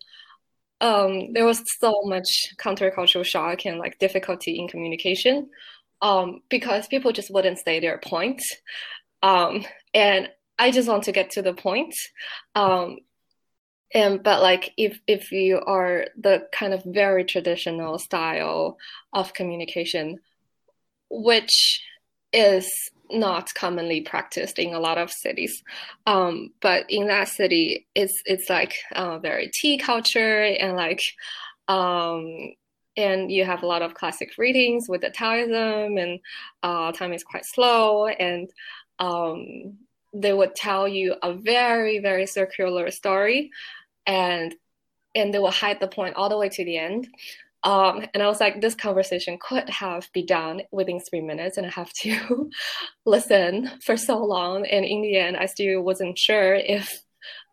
um, 0.81 1.33
there 1.33 1.45
was 1.45 1.63
so 1.79 2.01
much 2.03 2.53
countercultural 2.57 3.25
shock 3.25 3.65
and 3.65 3.79
like 3.79 3.97
difficulty 3.97 4.59
in 4.59 4.67
communication 4.67 5.49
um, 6.01 6.41
because 6.49 6.87
people 6.87 7.11
just 7.11 7.33
wouldn't 7.33 7.59
say 7.59 7.79
their 7.79 7.97
point. 7.97 8.41
Um, 9.23 9.65
and 9.93 10.29
I 10.59 10.71
just 10.71 10.87
want 10.87 11.03
to 11.03 11.11
get 11.11 11.31
to 11.31 11.41
the 11.41 11.53
point. 11.53 11.93
Um, 12.55 12.97
and 13.93 14.21
but 14.21 14.41
like 14.41 14.73
if 14.77 14.99
if 15.07 15.31
you 15.31 15.59
are 15.59 16.07
the 16.17 16.47
kind 16.51 16.73
of 16.73 16.83
very 16.85 17.23
traditional 17.23 17.97
style 17.97 18.77
of 19.13 19.33
communication 19.33 20.19
which 21.09 21.81
is 22.33 22.69
not 23.09 23.53
commonly 23.53 24.01
practiced 24.01 24.59
in 24.59 24.73
a 24.73 24.79
lot 24.79 24.97
of 24.97 25.09
cities 25.11 25.63
um, 26.05 26.49
but 26.61 26.85
in 26.89 27.07
that 27.07 27.29
city 27.29 27.87
it's 27.95 28.21
it's 28.25 28.49
like 28.49 28.75
uh, 28.93 29.19
very 29.19 29.49
tea 29.53 29.77
culture 29.77 30.43
and 30.43 30.75
like 30.75 31.01
um, 31.69 32.51
and 32.97 33.31
you 33.31 33.45
have 33.45 33.63
a 33.63 33.67
lot 33.67 33.81
of 33.81 33.93
classic 33.93 34.31
readings 34.37 34.89
with 34.89 35.01
the 35.01 35.09
Taoism 35.09 35.97
and 35.97 36.19
uh, 36.63 36.91
time 36.91 37.13
is 37.13 37.23
quite 37.23 37.45
slow 37.45 38.07
and 38.07 38.49
um, 38.99 39.77
they 40.13 40.33
would 40.33 40.55
tell 40.55 40.87
you 40.87 41.15
a 41.23 41.33
very 41.33 41.99
very 41.99 42.25
circular 42.25 42.91
story 42.91 43.51
and 44.05 44.55
and 45.15 45.33
they 45.33 45.39
will 45.39 45.51
hide 45.51 45.79
the 45.79 45.87
point 45.87 46.15
all 46.15 46.29
the 46.29 46.37
way 46.37 46.49
to 46.49 46.65
the 46.65 46.77
end 46.77 47.07
um, 47.63 48.05
and 48.13 48.23
I 48.23 48.27
was 48.27 48.39
like, 48.39 48.61
this 48.61 48.75
conversation 48.75 49.37
could 49.41 49.67
have 49.69 50.07
been 50.13 50.25
done 50.25 50.61
within 50.71 50.99
three 50.99 51.21
minutes, 51.21 51.57
and 51.57 51.65
I 51.65 51.69
have 51.71 51.91
to 51.93 52.49
listen 53.05 53.69
for 53.83 53.97
so 53.97 54.23
long. 54.23 54.65
And 54.65 54.85
in 54.85 55.01
the 55.01 55.17
end, 55.17 55.35
I 55.35 55.47
still 55.47 55.81
wasn't 55.81 56.17
sure 56.17 56.55
if 56.55 57.01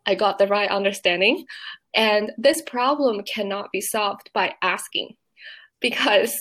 I 0.05 0.15
got 0.15 0.37
the 0.37 0.47
right 0.47 0.69
understanding. 0.69 1.45
And 1.93 2.31
this 2.37 2.61
problem 2.61 3.23
cannot 3.23 3.71
be 3.71 3.81
solved 3.81 4.29
by 4.33 4.53
asking, 4.61 5.15
because 5.81 6.35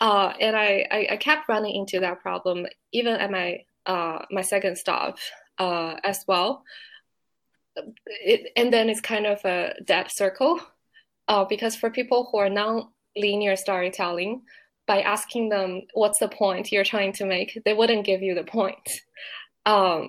uh, 0.00 0.32
and 0.40 0.56
I, 0.56 0.86
I, 0.90 1.08
I 1.12 1.16
kept 1.16 1.48
running 1.48 1.74
into 1.74 2.00
that 2.00 2.20
problem 2.20 2.66
even 2.92 3.14
at 3.14 3.30
my 3.30 3.64
uh, 3.86 4.24
my 4.30 4.42
second 4.42 4.76
stop 4.76 5.18
uh, 5.58 5.96
as 6.04 6.24
well. 6.26 6.62
It, 8.06 8.52
and 8.56 8.72
then 8.72 8.88
it's 8.88 9.00
kind 9.00 9.26
of 9.26 9.44
a 9.44 9.74
dead 9.84 10.08
circle 10.10 10.60
uh, 11.26 11.44
because 11.44 11.76
for 11.76 11.90
people 11.90 12.28
who 12.30 12.38
are 12.38 12.50
non-linear 12.50 13.56
storytelling, 13.56 14.42
by 14.88 15.02
asking 15.02 15.50
them 15.50 15.82
what's 15.92 16.18
the 16.18 16.28
point 16.28 16.72
you're 16.72 16.82
trying 16.82 17.12
to 17.12 17.26
make, 17.26 17.60
they 17.64 17.74
wouldn't 17.74 18.06
give 18.06 18.22
you 18.22 18.34
the 18.34 18.42
point. 18.42 18.88
Um, 19.66 20.08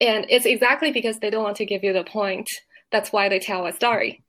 and 0.00 0.24
it's 0.30 0.46
exactly 0.46 0.92
because 0.92 1.18
they 1.18 1.28
don't 1.28 1.42
want 1.42 1.56
to 1.56 1.66
give 1.66 1.84
you 1.84 1.92
the 1.92 2.04
point. 2.04 2.48
That's 2.92 3.12
why 3.12 3.28
they 3.28 3.40
tell 3.40 3.66
a 3.66 3.72
story. 3.72 4.22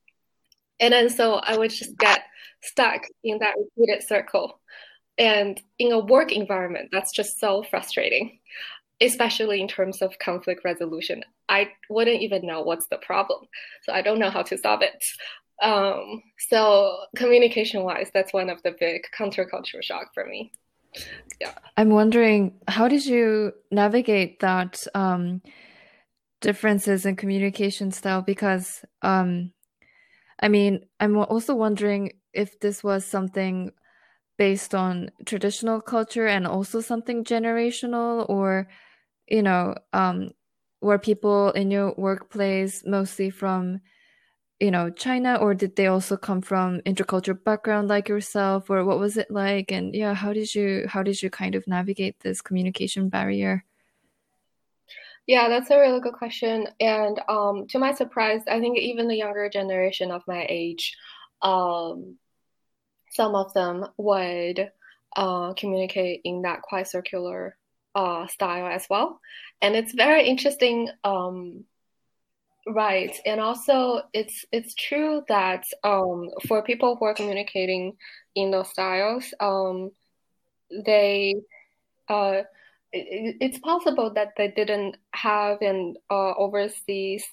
And 0.79 0.91
then 0.91 1.09
so 1.09 1.35
I 1.35 1.57
would 1.57 1.69
just 1.69 1.95
get 1.95 2.23
stuck 2.63 3.03
in 3.23 3.39
that 3.39 3.55
repeated 3.57 4.03
circle. 4.07 4.59
And 5.17 5.61
in 5.77 5.91
a 5.91 5.99
work 5.99 6.31
environment, 6.31 6.89
that's 6.91 7.13
just 7.13 7.39
so 7.39 7.63
frustrating 7.69 8.39
especially 9.01 9.59
in 9.59 9.67
terms 9.67 10.01
of 10.01 10.17
conflict 10.19 10.63
resolution. 10.63 11.23
I 11.49 11.69
wouldn't 11.89 12.21
even 12.21 12.45
know 12.45 12.61
what's 12.61 12.87
the 12.87 12.97
problem. 12.97 13.47
So 13.83 13.91
I 13.91 14.01
don't 14.01 14.19
know 14.19 14.29
how 14.29 14.43
to 14.43 14.57
solve 14.57 14.81
it. 14.83 15.03
Um, 15.61 16.21
so 16.49 16.97
communication 17.15 17.83
wise, 17.83 18.09
that's 18.13 18.33
one 18.33 18.49
of 18.49 18.61
the 18.63 18.75
big 18.79 19.01
countercultural 19.17 19.83
shock 19.83 20.13
for 20.13 20.25
me. 20.25 20.51
Yeah. 21.39 21.53
I'm 21.77 21.89
wondering, 21.89 22.59
how 22.67 22.87
did 22.87 23.05
you 23.05 23.53
navigate 23.71 24.39
that 24.41 24.85
um, 24.93 25.41
differences 26.39 27.05
in 27.05 27.15
communication 27.15 27.91
style? 27.91 28.21
Because, 28.21 28.85
um, 29.01 29.51
I 30.39 30.47
mean, 30.47 30.85
I'm 30.99 31.17
also 31.17 31.55
wondering 31.55 32.13
if 32.33 32.59
this 32.59 32.83
was 32.83 33.05
something 33.05 33.71
based 34.37 34.73
on 34.73 35.11
traditional 35.25 35.81
culture 35.81 36.27
and 36.27 36.47
also 36.47 36.81
something 36.81 37.23
generational 37.23 38.27
or 38.29 38.67
you 39.31 39.41
know, 39.41 39.73
um, 39.93 40.31
were 40.81 40.99
people 40.99 41.51
in 41.51 41.71
your 41.71 41.93
workplace 41.97 42.83
mostly 42.85 43.29
from, 43.29 43.79
you 44.59 44.69
know, 44.69 44.89
China, 44.89 45.35
or 45.35 45.53
did 45.53 45.75
they 45.75 45.87
also 45.87 46.17
come 46.17 46.41
from 46.41 46.81
intercultural 46.81 47.41
background 47.43 47.87
like 47.87 48.09
yourself, 48.09 48.69
or 48.69 48.83
what 48.83 48.99
was 48.99 49.15
it 49.15 49.31
like? 49.31 49.71
And 49.71 49.95
yeah, 49.95 50.13
how 50.13 50.33
did 50.33 50.53
you 50.53 50.85
how 50.87 51.01
did 51.01 51.21
you 51.23 51.29
kind 51.29 51.55
of 51.55 51.65
navigate 51.65 52.19
this 52.19 52.41
communication 52.41 53.09
barrier? 53.09 53.63
Yeah, 55.27 55.47
that's 55.47 55.69
a 55.69 55.79
really 55.79 56.01
good 56.01 56.13
question. 56.13 56.67
And 56.79 57.21
um, 57.29 57.67
to 57.69 57.79
my 57.79 57.93
surprise, 57.93 58.41
I 58.47 58.59
think 58.59 58.77
even 58.77 59.07
the 59.07 59.15
younger 59.15 59.49
generation 59.49 60.11
of 60.11 60.23
my 60.27 60.45
age, 60.49 60.97
um, 61.41 62.17
some 63.11 63.35
of 63.35 63.53
them 63.53 63.85
would 63.97 64.71
uh, 65.15 65.53
communicate 65.53 66.21
in 66.23 66.43
that 66.43 66.61
quite 66.61 66.87
circular 66.87 67.57
uh, 67.95 68.27
style 68.27 68.67
as 68.67 68.87
well. 68.89 69.19
And 69.61 69.75
it's 69.75 69.93
very 69.93 70.27
interesting, 70.27 70.89
um, 71.03 71.65
right? 72.67 73.15
And 73.25 73.41
also, 73.41 74.03
it's 74.13 74.45
it's 74.51 74.73
true 74.73 75.23
that 75.27 75.65
um, 75.83 76.29
for 76.47 76.63
people 76.63 76.95
who 76.95 77.05
are 77.05 77.13
communicating 77.13 77.97
in 78.35 78.51
those 78.51 78.69
styles, 78.69 79.33
um, 79.39 79.91
they 80.85 81.35
uh, 82.07 82.43
it, 82.93 83.37
it's 83.41 83.59
possible 83.59 84.13
that 84.13 84.33
they 84.37 84.49
didn't 84.49 84.97
have 85.13 85.61
an 85.61 85.95
uh, 86.09 86.33
overseas 86.33 87.25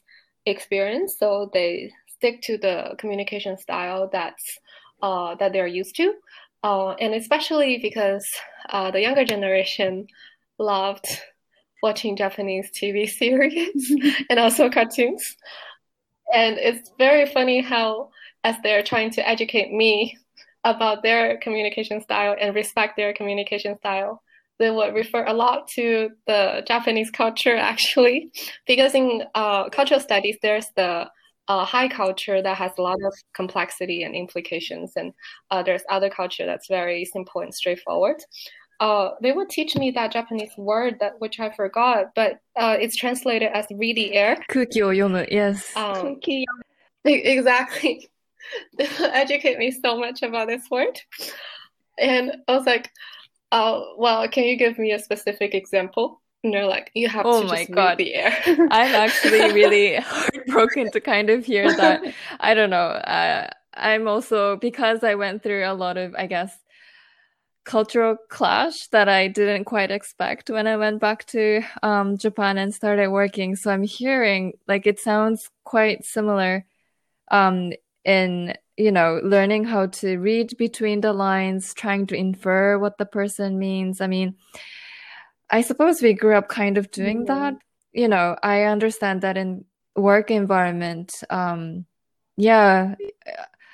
experience, 0.44 1.16
so 1.18 1.50
they 1.52 1.92
stick 2.18 2.42
to 2.42 2.58
the 2.58 2.94
communication 2.98 3.56
style 3.56 4.08
that's 4.12 4.58
uh, 5.02 5.34
that 5.36 5.52
they're 5.52 5.66
used 5.66 5.96
to. 5.96 6.12
Uh, 6.64 6.90
and 6.94 7.14
especially 7.14 7.78
because 7.78 8.26
uh, 8.70 8.90
the 8.90 9.00
younger 9.00 9.24
generation 9.24 10.06
loved 10.58 11.06
watching 11.82 12.16
Japanese 12.16 12.70
TV 12.72 13.08
series 13.20 13.92
and 14.30 14.38
also 14.38 14.68
cartoons. 14.68 15.36
And 16.34 16.58
it's 16.58 16.90
very 16.98 17.26
funny 17.26 17.60
how, 17.60 18.10
as 18.44 18.56
they're 18.62 18.82
trying 18.82 19.10
to 19.12 19.26
educate 19.26 19.72
me 19.72 20.18
about 20.64 21.02
their 21.02 21.38
communication 21.38 22.00
style 22.02 22.36
and 22.38 22.54
respect 22.54 22.96
their 22.96 23.14
communication 23.14 23.76
style, 23.78 24.22
they 24.58 24.70
would 24.70 24.92
refer 24.94 25.24
a 25.24 25.32
lot 25.32 25.68
to 25.68 26.10
the 26.26 26.64
Japanese 26.66 27.10
culture 27.10 27.56
actually, 27.72 28.30
because 28.66 28.94
in 28.94 29.22
uh, 29.34 29.68
cultural 29.70 30.00
studies, 30.00 30.36
there's 30.42 30.66
the 30.76 31.08
uh, 31.48 31.64
high 31.64 31.88
culture 31.88 32.42
that 32.42 32.56
has 32.56 32.72
a 32.78 32.82
lot 32.82 32.98
of 33.04 33.14
complexity 33.34 34.02
and 34.02 34.14
implications, 34.14 34.92
and 34.96 35.12
uh, 35.50 35.62
there's 35.62 35.82
other 35.88 36.10
culture 36.10 36.46
that's 36.46 36.68
very 36.68 37.04
simple 37.04 37.40
and 37.40 37.54
straightforward 37.54 38.22
uh, 38.80 39.10
they 39.20 39.32
would 39.32 39.48
teach 39.48 39.76
me 39.76 39.90
that 39.90 40.12
Japanese 40.12 40.52
word 40.56 40.98
that 41.00 41.20
which 41.20 41.40
I 41.40 41.50
forgot, 41.50 42.14
but 42.14 42.38
uh, 42.56 42.76
it's 42.80 42.96
translated 42.96 43.50
as 43.52 43.66
"read 43.70 43.96
the 43.96 44.14
air." 44.14 44.36
yomu, 44.50 45.26
yes. 45.30 45.76
Um, 45.76 46.20
exactly. 47.04 48.08
They 48.76 48.86
educate 49.00 49.58
me 49.58 49.70
so 49.72 49.98
much 49.98 50.22
about 50.22 50.48
this 50.48 50.70
word, 50.70 51.00
and 51.98 52.36
I 52.46 52.52
was 52.52 52.66
like, 52.66 52.90
"Oh, 53.50 53.96
well, 53.98 54.28
can 54.28 54.44
you 54.44 54.56
give 54.56 54.78
me 54.78 54.92
a 54.92 54.98
specific 54.98 55.54
example?" 55.54 56.20
And 56.44 56.54
they're 56.54 56.66
like, 56.66 56.92
"You 56.94 57.08
have 57.08 57.26
oh 57.26 57.40
to 57.40 57.48
my 57.48 57.56
just 57.56 57.72
God. 57.72 57.84
read 57.84 57.98
the 57.98 58.14
air." 58.14 58.38
I'm 58.70 58.94
actually 58.94 59.52
really 59.52 59.98
heartbroken 60.48 60.90
to 60.92 61.00
kind 61.00 61.30
of 61.30 61.44
hear 61.44 61.74
that. 61.76 62.02
I 62.40 62.54
don't 62.54 62.70
know. 62.70 62.88
Uh, 62.88 63.48
I'm 63.74 64.08
also 64.08 64.56
because 64.56 65.04
I 65.04 65.14
went 65.14 65.42
through 65.42 65.64
a 65.64 65.74
lot 65.74 65.96
of, 65.96 66.14
I 66.16 66.26
guess 66.26 66.56
cultural 67.68 68.16
clash 68.30 68.88
that 68.88 69.10
I 69.10 69.28
didn't 69.28 69.64
quite 69.64 69.90
expect 69.90 70.48
when 70.48 70.66
I 70.66 70.78
went 70.78 71.00
back 71.00 71.26
to 71.26 71.60
um, 71.82 72.16
Japan 72.16 72.56
and 72.56 72.74
started 72.74 73.10
working. 73.10 73.56
So 73.56 73.70
I'm 73.70 73.82
hearing 73.82 74.54
like 74.66 74.86
it 74.86 74.98
sounds 74.98 75.50
quite 75.64 76.04
similar 76.04 76.64
um, 77.30 77.72
in 78.04 78.54
you 78.78 78.90
know 78.90 79.20
learning 79.22 79.64
how 79.64 79.86
to 80.00 80.16
read 80.16 80.56
between 80.56 81.02
the 81.02 81.12
lines, 81.12 81.74
trying 81.74 82.06
to 82.06 82.16
infer 82.16 82.78
what 82.78 82.96
the 82.96 83.06
person 83.06 83.58
means. 83.58 84.00
I 84.00 84.06
mean, 84.06 84.36
I 85.50 85.60
suppose 85.60 86.00
we 86.00 86.14
grew 86.14 86.36
up 86.36 86.48
kind 86.48 86.78
of 86.78 86.90
doing 86.90 87.26
mm-hmm. 87.26 87.34
that. 87.34 87.54
You 87.92 88.08
know, 88.08 88.36
I 88.42 88.62
understand 88.62 89.20
that 89.22 89.36
in 89.36 89.64
work 89.98 90.30
environment. 90.30 91.22
Um, 91.30 91.86
yeah 92.36 92.94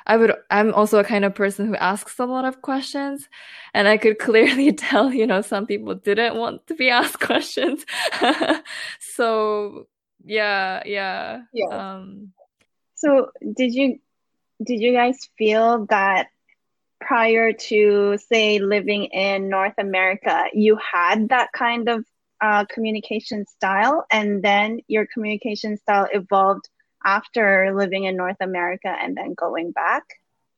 I 0.06 0.16
would 0.16 0.34
I'm 0.50 0.74
also 0.74 0.98
a 0.98 1.04
kind 1.04 1.24
of 1.24 1.34
person 1.34 1.66
who 1.66 1.76
asks 1.76 2.18
a 2.18 2.26
lot 2.26 2.44
of 2.44 2.60
questions 2.62 3.28
and 3.72 3.88
I 3.88 3.96
could 3.96 4.18
clearly 4.28 4.72
tell, 4.72 5.12
you 5.12 5.26
know, 5.26 5.40
some 5.40 5.66
people 5.66 5.94
didn't 5.94 6.36
want 6.36 6.66
to 6.66 6.74
be 6.74 6.90
asked 7.00 7.20
questions. 7.20 7.84
so 9.00 9.86
yeah, 10.24 10.82
yeah. 10.84 11.42
Yeah. 11.52 11.96
Um 11.96 12.32
so 12.94 13.30
did 13.56 13.74
you 13.74 13.98
did 14.62 14.80
you 14.80 14.92
guys 14.92 15.28
feel 15.36 15.86
that 15.86 16.28
prior 17.00 17.52
to 17.52 18.16
say 18.28 18.58
living 18.60 19.04
in 19.06 19.48
North 19.48 19.74
America, 19.78 20.44
you 20.54 20.76
had 20.76 21.30
that 21.30 21.52
kind 21.52 21.88
of 21.88 22.04
uh, 22.40 22.64
communication 22.66 23.46
style 23.46 24.04
and 24.10 24.42
then 24.42 24.80
your 24.88 25.06
communication 25.12 25.76
style 25.76 26.08
evolved 26.12 26.68
after 27.04 27.72
living 27.74 28.04
in 28.04 28.16
North 28.16 28.36
America 28.40 28.88
and 28.88 29.16
then 29.16 29.34
going 29.34 29.72
back? 29.72 30.02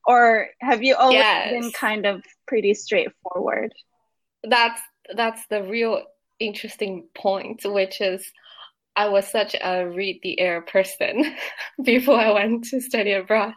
Or 0.05 0.47
have 0.61 0.83
you 0.83 0.95
always 0.95 1.17
yes. 1.17 1.51
been 1.51 1.71
kind 1.71 2.05
of 2.05 2.23
pretty 2.47 2.73
straightforward? 2.73 3.73
That's 4.43 4.81
that's 5.15 5.45
the 5.49 5.63
real 5.63 6.03
interesting 6.39 7.07
point, 7.15 7.61
which 7.65 7.99
is 7.99 8.31
I 8.95 9.09
was 9.09 9.27
such 9.27 9.55
a 9.61 9.85
read 9.85 10.19
the 10.23 10.39
air 10.39 10.61
person 10.61 11.35
before 11.83 12.19
I 12.19 12.31
went 12.31 12.65
to 12.65 12.81
study 12.81 13.11
abroad. 13.11 13.53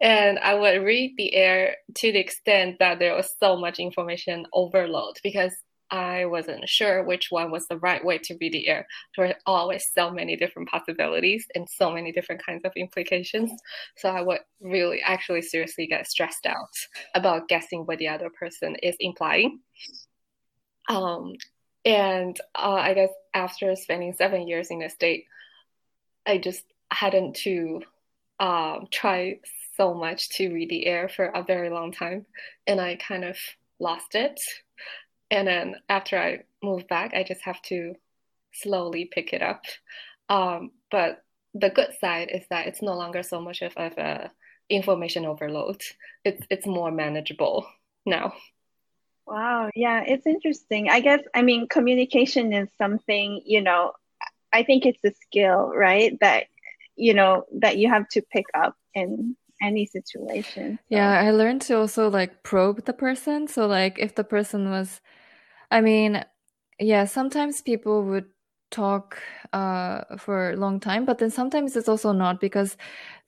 And 0.00 0.38
I 0.38 0.54
would 0.54 0.84
read 0.84 1.14
the 1.16 1.34
air 1.34 1.76
to 1.96 2.12
the 2.12 2.20
extent 2.20 2.76
that 2.78 3.00
there 3.00 3.16
was 3.16 3.34
so 3.40 3.56
much 3.56 3.80
information 3.80 4.46
overload 4.52 5.16
because 5.24 5.52
I 5.90 6.26
wasn't 6.26 6.68
sure 6.68 7.02
which 7.02 7.30
one 7.30 7.50
was 7.50 7.66
the 7.66 7.78
right 7.78 8.04
way 8.04 8.18
to 8.18 8.36
read 8.40 8.52
the 8.52 8.68
air. 8.68 8.86
There 9.16 9.28
were 9.28 9.34
always 9.46 9.88
so 9.94 10.10
many 10.10 10.36
different 10.36 10.68
possibilities 10.68 11.46
and 11.54 11.68
so 11.68 11.90
many 11.90 12.12
different 12.12 12.44
kinds 12.44 12.64
of 12.64 12.72
implications. 12.76 13.50
So 13.96 14.10
I 14.10 14.20
would 14.20 14.40
really 14.60 15.00
actually 15.00 15.42
seriously 15.42 15.86
get 15.86 16.06
stressed 16.06 16.46
out 16.46 16.74
about 17.14 17.48
guessing 17.48 17.86
what 17.86 17.98
the 17.98 18.08
other 18.08 18.30
person 18.30 18.76
is 18.76 18.96
implying. 19.00 19.60
Um, 20.88 21.34
and 21.84 22.38
uh, 22.54 22.72
I 22.74 22.94
guess 22.94 23.10
after 23.34 23.74
spending 23.76 24.12
seven 24.12 24.46
years 24.46 24.70
in 24.70 24.80
the 24.80 24.90
state, 24.90 25.24
I 26.26 26.38
just 26.38 26.64
hadn't 26.90 27.36
to 27.36 27.82
um, 28.40 28.88
try 28.90 29.40
so 29.76 29.94
much 29.94 30.28
to 30.30 30.52
read 30.52 30.68
the 30.68 30.86
air 30.86 31.08
for 31.08 31.26
a 31.26 31.42
very 31.42 31.70
long 31.70 31.92
time, 31.92 32.26
and 32.66 32.80
I 32.80 32.96
kind 32.96 33.24
of 33.24 33.36
lost 33.78 34.14
it. 34.14 34.40
And 35.30 35.46
then 35.46 35.76
after 35.88 36.18
I 36.18 36.40
move 36.62 36.88
back, 36.88 37.12
I 37.14 37.22
just 37.22 37.42
have 37.42 37.60
to 37.62 37.94
slowly 38.52 39.10
pick 39.12 39.32
it 39.32 39.42
up. 39.42 39.64
Um, 40.28 40.72
but 40.90 41.22
the 41.54 41.70
good 41.70 41.94
side 42.00 42.30
is 42.32 42.44
that 42.50 42.66
it's 42.66 42.82
no 42.82 42.94
longer 42.94 43.22
so 43.22 43.40
much 43.40 43.62
of, 43.62 43.72
of 43.76 43.96
a 43.98 44.30
information 44.70 45.24
overload. 45.24 45.80
It's 46.24 46.44
it's 46.50 46.66
more 46.66 46.90
manageable 46.90 47.66
now. 48.04 48.34
Wow, 49.26 49.70
yeah, 49.74 50.04
it's 50.06 50.26
interesting. 50.26 50.88
I 50.88 51.00
guess 51.00 51.20
I 51.34 51.42
mean 51.42 51.68
communication 51.68 52.52
is 52.52 52.68
something, 52.78 53.42
you 53.44 53.60
know, 53.60 53.92
I 54.52 54.62
think 54.62 54.86
it's 54.86 55.04
a 55.04 55.12
skill, 55.26 55.72
right? 55.74 56.16
That 56.20 56.44
you 56.96 57.14
know, 57.14 57.44
that 57.60 57.78
you 57.78 57.88
have 57.88 58.08
to 58.08 58.22
pick 58.22 58.46
up 58.54 58.74
in 58.94 59.36
any 59.62 59.86
situation. 59.86 60.78
So. 60.78 60.96
Yeah, 60.96 61.20
I 61.20 61.30
learned 61.30 61.62
to 61.62 61.78
also 61.78 62.08
like 62.08 62.42
probe 62.42 62.84
the 62.84 62.92
person. 62.92 63.48
So 63.48 63.66
like 63.66 63.98
if 63.98 64.14
the 64.14 64.24
person 64.24 64.70
was 64.70 65.00
I 65.70 65.80
mean, 65.80 66.24
yeah, 66.78 67.04
sometimes 67.04 67.62
people 67.62 68.04
would 68.04 68.26
talk 68.70 69.18
uh 69.54 70.04
for 70.18 70.50
a 70.50 70.56
long 70.56 70.78
time 70.78 71.06
but 71.06 71.16
then 71.16 71.30
sometimes 71.30 71.74
it's 71.74 71.88
also 71.88 72.12
not 72.12 72.38
because 72.38 72.76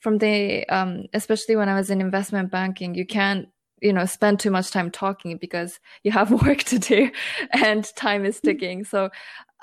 from 0.01 0.19
the 0.19 0.69
um 0.69 1.07
especially 1.15 1.57
when 1.57 1.67
i 1.67 1.75
was 1.75 1.89
in 1.89 1.99
investment 2.03 2.51
banking 2.51 2.95
you 2.95 3.07
can't 3.07 3.49
you 3.81 3.91
know 3.91 4.05
spend 4.05 4.39
too 4.39 4.51
much 4.51 4.71
time 4.71 4.91
talking 4.91 5.39
because 5.39 5.81
you 6.05 6.11
have 6.13 6.31
work 6.47 6.59
to 6.59 6.79
do 6.79 7.11
and 7.53 7.85
time 7.97 8.27
is 8.27 8.39
ticking. 8.41 8.85
So 8.85 9.09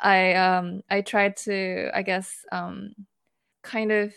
i 0.01 0.33
um 0.33 0.81
i 0.89 1.01
tried 1.01 1.37
to 1.37 1.91
i 1.93 2.01
guess 2.01 2.33
um 2.51 2.93
kind 3.63 3.91
of 3.91 4.13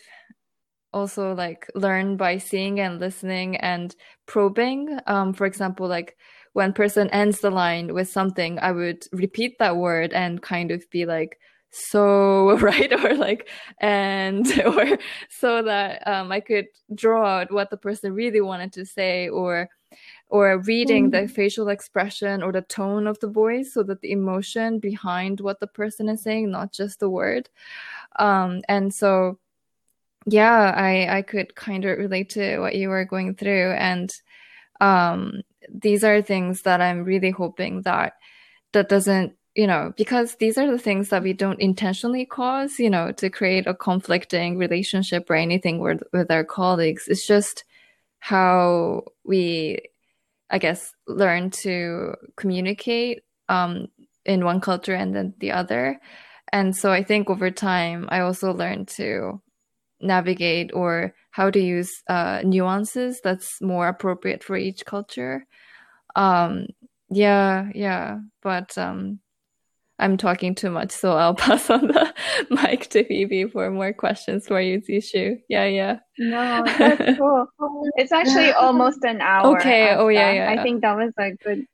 also 0.93 1.33
like 1.33 1.69
learn 1.75 2.17
by 2.17 2.37
seeing 2.37 2.79
and 2.79 2.99
listening 2.99 3.55
and 3.57 3.95
probing 4.25 4.99
um 5.07 5.33
for 5.33 5.45
example 5.45 5.87
like 5.87 6.17
when 6.53 6.73
person 6.73 7.09
ends 7.09 7.39
the 7.39 7.49
line 7.49 7.93
with 7.93 8.09
something 8.09 8.59
i 8.59 8.71
would 8.71 9.05
repeat 9.11 9.57
that 9.59 9.77
word 9.77 10.13
and 10.13 10.41
kind 10.41 10.71
of 10.71 10.89
be 10.89 11.05
like 11.05 11.39
so 11.71 12.57
right 12.57 12.91
or 13.03 13.15
like 13.15 13.49
and 13.79 14.45
or 14.65 14.97
so 15.29 15.63
that 15.63 16.05
um, 16.07 16.31
i 16.31 16.39
could 16.39 16.67
draw 16.93 17.39
out 17.39 17.51
what 17.51 17.69
the 17.69 17.77
person 17.77 18.13
really 18.13 18.41
wanted 18.41 18.71
to 18.73 18.85
say 18.85 19.29
or 19.29 19.69
or 20.29 20.59
reading 20.59 21.11
mm. 21.11 21.11
the 21.11 21.27
facial 21.27 21.67
expression 21.67 22.41
or 22.41 22.51
the 22.51 22.61
tone 22.61 23.07
of 23.07 23.19
the 23.19 23.27
voice 23.27 23.73
so 23.73 23.83
that 23.83 23.99
the 24.01 24.11
emotion 24.11 24.79
behind 24.79 25.39
what 25.41 25.59
the 25.59 25.67
person 25.67 26.07
is 26.07 26.21
saying 26.21 26.49
not 26.49 26.71
just 26.71 26.99
the 26.99 27.09
word 27.09 27.49
um, 28.19 28.61
and 28.67 28.93
so 28.93 29.37
yeah 30.27 30.73
i 30.75 31.17
i 31.17 31.21
could 31.21 31.55
kind 31.55 31.83
of 31.83 31.97
relate 31.97 32.29
to 32.29 32.59
what 32.59 32.75
you 32.75 32.89
were 32.89 33.05
going 33.05 33.33
through 33.33 33.71
and 33.71 34.13
um, 34.79 35.41
these 35.69 36.03
are 36.03 36.21
things 36.21 36.63
that 36.63 36.81
i'm 36.81 37.03
really 37.03 37.31
hoping 37.31 37.81
that 37.81 38.13
that 38.73 38.89
doesn't 38.89 39.33
you 39.55 39.67
know, 39.67 39.93
because 39.97 40.35
these 40.35 40.57
are 40.57 40.69
the 40.69 40.79
things 40.79 41.09
that 41.09 41.23
we 41.23 41.33
don't 41.33 41.59
intentionally 41.59 42.25
cause, 42.25 42.79
you 42.79 42.89
know, 42.89 43.11
to 43.11 43.29
create 43.29 43.67
a 43.67 43.73
conflicting 43.73 44.57
relationship 44.57 45.29
or 45.29 45.35
anything 45.35 45.79
with, 45.79 46.03
with 46.13 46.31
our 46.31 46.45
colleagues. 46.45 47.07
It's 47.07 47.27
just 47.27 47.65
how 48.19 49.03
we, 49.25 49.79
I 50.49 50.57
guess, 50.57 50.93
learn 51.05 51.49
to 51.63 52.15
communicate 52.37 53.23
um, 53.49 53.87
in 54.25 54.45
one 54.45 54.61
culture 54.61 54.95
and 54.95 55.13
then 55.13 55.33
the 55.39 55.51
other. 55.51 55.99
And 56.53 56.75
so 56.75 56.91
I 56.91 57.03
think 57.03 57.29
over 57.29 57.51
time, 57.51 58.07
I 58.09 58.21
also 58.21 58.53
learned 58.53 58.87
to 58.89 59.41
navigate 59.99 60.71
or 60.73 61.13
how 61.31 61.49
to 61.49 61.59
use 61.59 62.03
uh, 62.07 62.41
nuances 62.43 63.21
that's 63.23 63.61
more 63.61 63.87
appropriate 63.87 64.43
for 64.43 64.55
each 64.55 64.85
culture. 64.85 65.45
Um, 66.15 66.67
yeah, 67.09 67.69
yeah, 67.73 68.19
but 68.41 68.77
um, 68.77 69.19
I'm 69.97 70.17
talking 70.17 70.55
too 70.55 70.71
much, 70.71 70.91
so 70.91 71.13
I'll 71.13 71.35
pass 71.47 71.69
on 71.69 71.87
the 71.87 72.13
mic 72.49 72.89
to 72.89 73.03
Phoebe 73.05 73.45
for 73.45 73.69
more 73.71 73.93
questions 73.93 74.47
for 74.47 74.59
you, 74.59 74.81
Zishu. 74.81 75.37
Yeah, 75.47 75.65
yeah. 75.65 75.99
No, 76.17 76.63
that's 76.77 77.17
cool. 77.17 77.47
It's 77.95 78.11
actually 78.11 78.51
almost 78.59 79.03
an 79.03 79.21
hour. 79.21 79.57
Okay. 79.57 79.95
Oh, 79.95 80.09
yeah, 80.09 80.31
yeah. 80.31 80.51
I 80.51 80.63
think 80.63 80.81
that 80.81 80.97
was 80.97 81.13
a 81.17 81.31
good 81.31 81.65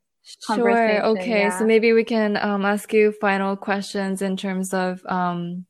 Sure. 0.44 1.02
Okay. 1.06 1.40
Yeah. 1.40 1.58
So 1.58 1.64
maybe 1.64 1.94
we 1.94 2.04
can 2.04 2.36
um, 2.36 2.66
ask 2.66 2.92
you 2.92 3.12
final 3.12 3.56
questions 3.56 4.20
in 4.20 4.36
terms 4.36 4.74
of, 4.74 5.00
um, 5.06 5.64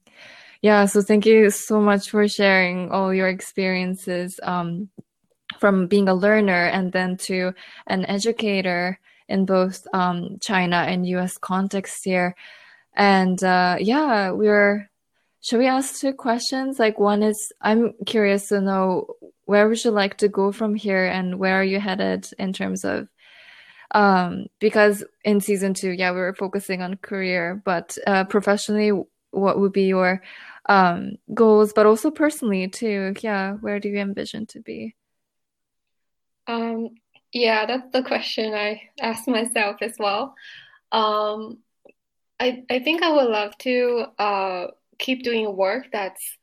yeah. 0.62 0.86
So 0.86 1.02
thank 1.02 1.26
you 1.26 1.50
so 1.50 1.80
much 1.80 2.10
for 2.10 2.26
sharing 2.28 2.90
all 2.90 3.14
your 3.14 3.28
experiences 3.28 4.40
um, 4.42 4.88
from 5.58 5.86
being 5.86 6.08
a 6.08 6.14
learner 6.14 6.66
and 6.66 6.92
then 6.92 7.16
to 7.16 7.52
an 7.86 8.04
educator 8.06 8.98
in 9.28 9.44
both 9.44 9.86
um, 9.92 10.38
China 10.40 10.76
and 10.76 11.06
US 11.06 11.38
context 11.38 12.04
here. 12.04 12.34
And 12.94 13.42
uh, 13.44 13.76
yeah, 13.78 14.30
we're, 14.30 14.90
should 15.40 15.58
we 15.58 15.66
ask 15.66 16.00
two 16.00 16.12
questions? 16.12 16.78
Like, 16.78 16.98
one 16.98 17.22
is 17.22 17.52
I'm 17.60 17.92
curious 18.06 18.48
to 18.48 18.60
know 18.60 19.14
where 19.44 19.68
would 19.68 19.82
you 19.82 19.90
like 19.90 20.18
to 20.18 20.28
go 20.28 20.52
from 20.52 20.74
here 20.74 21.06
and 21.06 21.38
where 21.38 21.54
are 21.60 21.64
you 21.64 21.80
headed 21.80 22.28
in 22.38 22.52
terms 22.52 22.84
of 22.84 23.08
um 23.92 24.44
because 24.60 25.02
in 25.24 25.40
season 25.40 25.72
two 25.72 25.90
yeah 25.90 26.10
we 26.10 26.18
were 26.18 26.34
focusing 26.34 26.82
on 26.82 26.94
career 26.98 27.62
but 27.64 27.96
uh 28.06 28.24
professionally 28.24 28.92
what 29.30 29.58
would 29.58 29.72
be 29.72 29.84
your 29.84 30.22
um 30.66 31.12
goals 31.34 31.72
but 31.72 31.86
also 31.86 32.10
personally 32.10 32.68
too 32.68 33.14
yeah 33.20 33.52
where 33.54 33.80
do 33.80 33.88
you 33.88 33.98
envision 33.98 34.46
to 34.46 34.60
be 34.60 34.94
um 36.46 36.90
yeah, 37.32 37.66
that's 37.66 37.90
the 37.92 38.02
question 38.02 38.54
I 38.54 38.82
asked 39.00 39.28
myself 39.28 39.76
as 39.82 39.94
well. 39.98 40.34
Um, 40.92 41.58
I 42.40 42.64
I 42.70 42.78
think 42.80 43.02
I 43.02 43.12
would 43.12 43.28
love 43.28 43.56
to 43.58 44.06
uh, 44.18 44.66
keep 44.98 45.22
doing 45.22 45.54
work 45.56 45.88
that's 45.92 46.38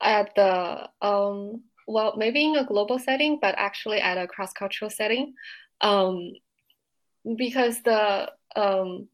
at 0.00 0.34
the 0.34 0.88
um, 1.00 1.62
well 1.86 2.14
maybe 2.16 2.44
in 2.44 2.56
a 2.56 2.64
global 2.64 2.98
setting, 2.98 3.38
but 3.40 3.54
actually 3.56 4.00
at 4.00 4.18
a 4.18 4.26
cross 4.26 4.52
cultural 4.52 4.90
setting, 4.90 5.34
um, 5.80 6.32
because 7.36 7.80
the 7.82 8.32
um, 8.56 9.08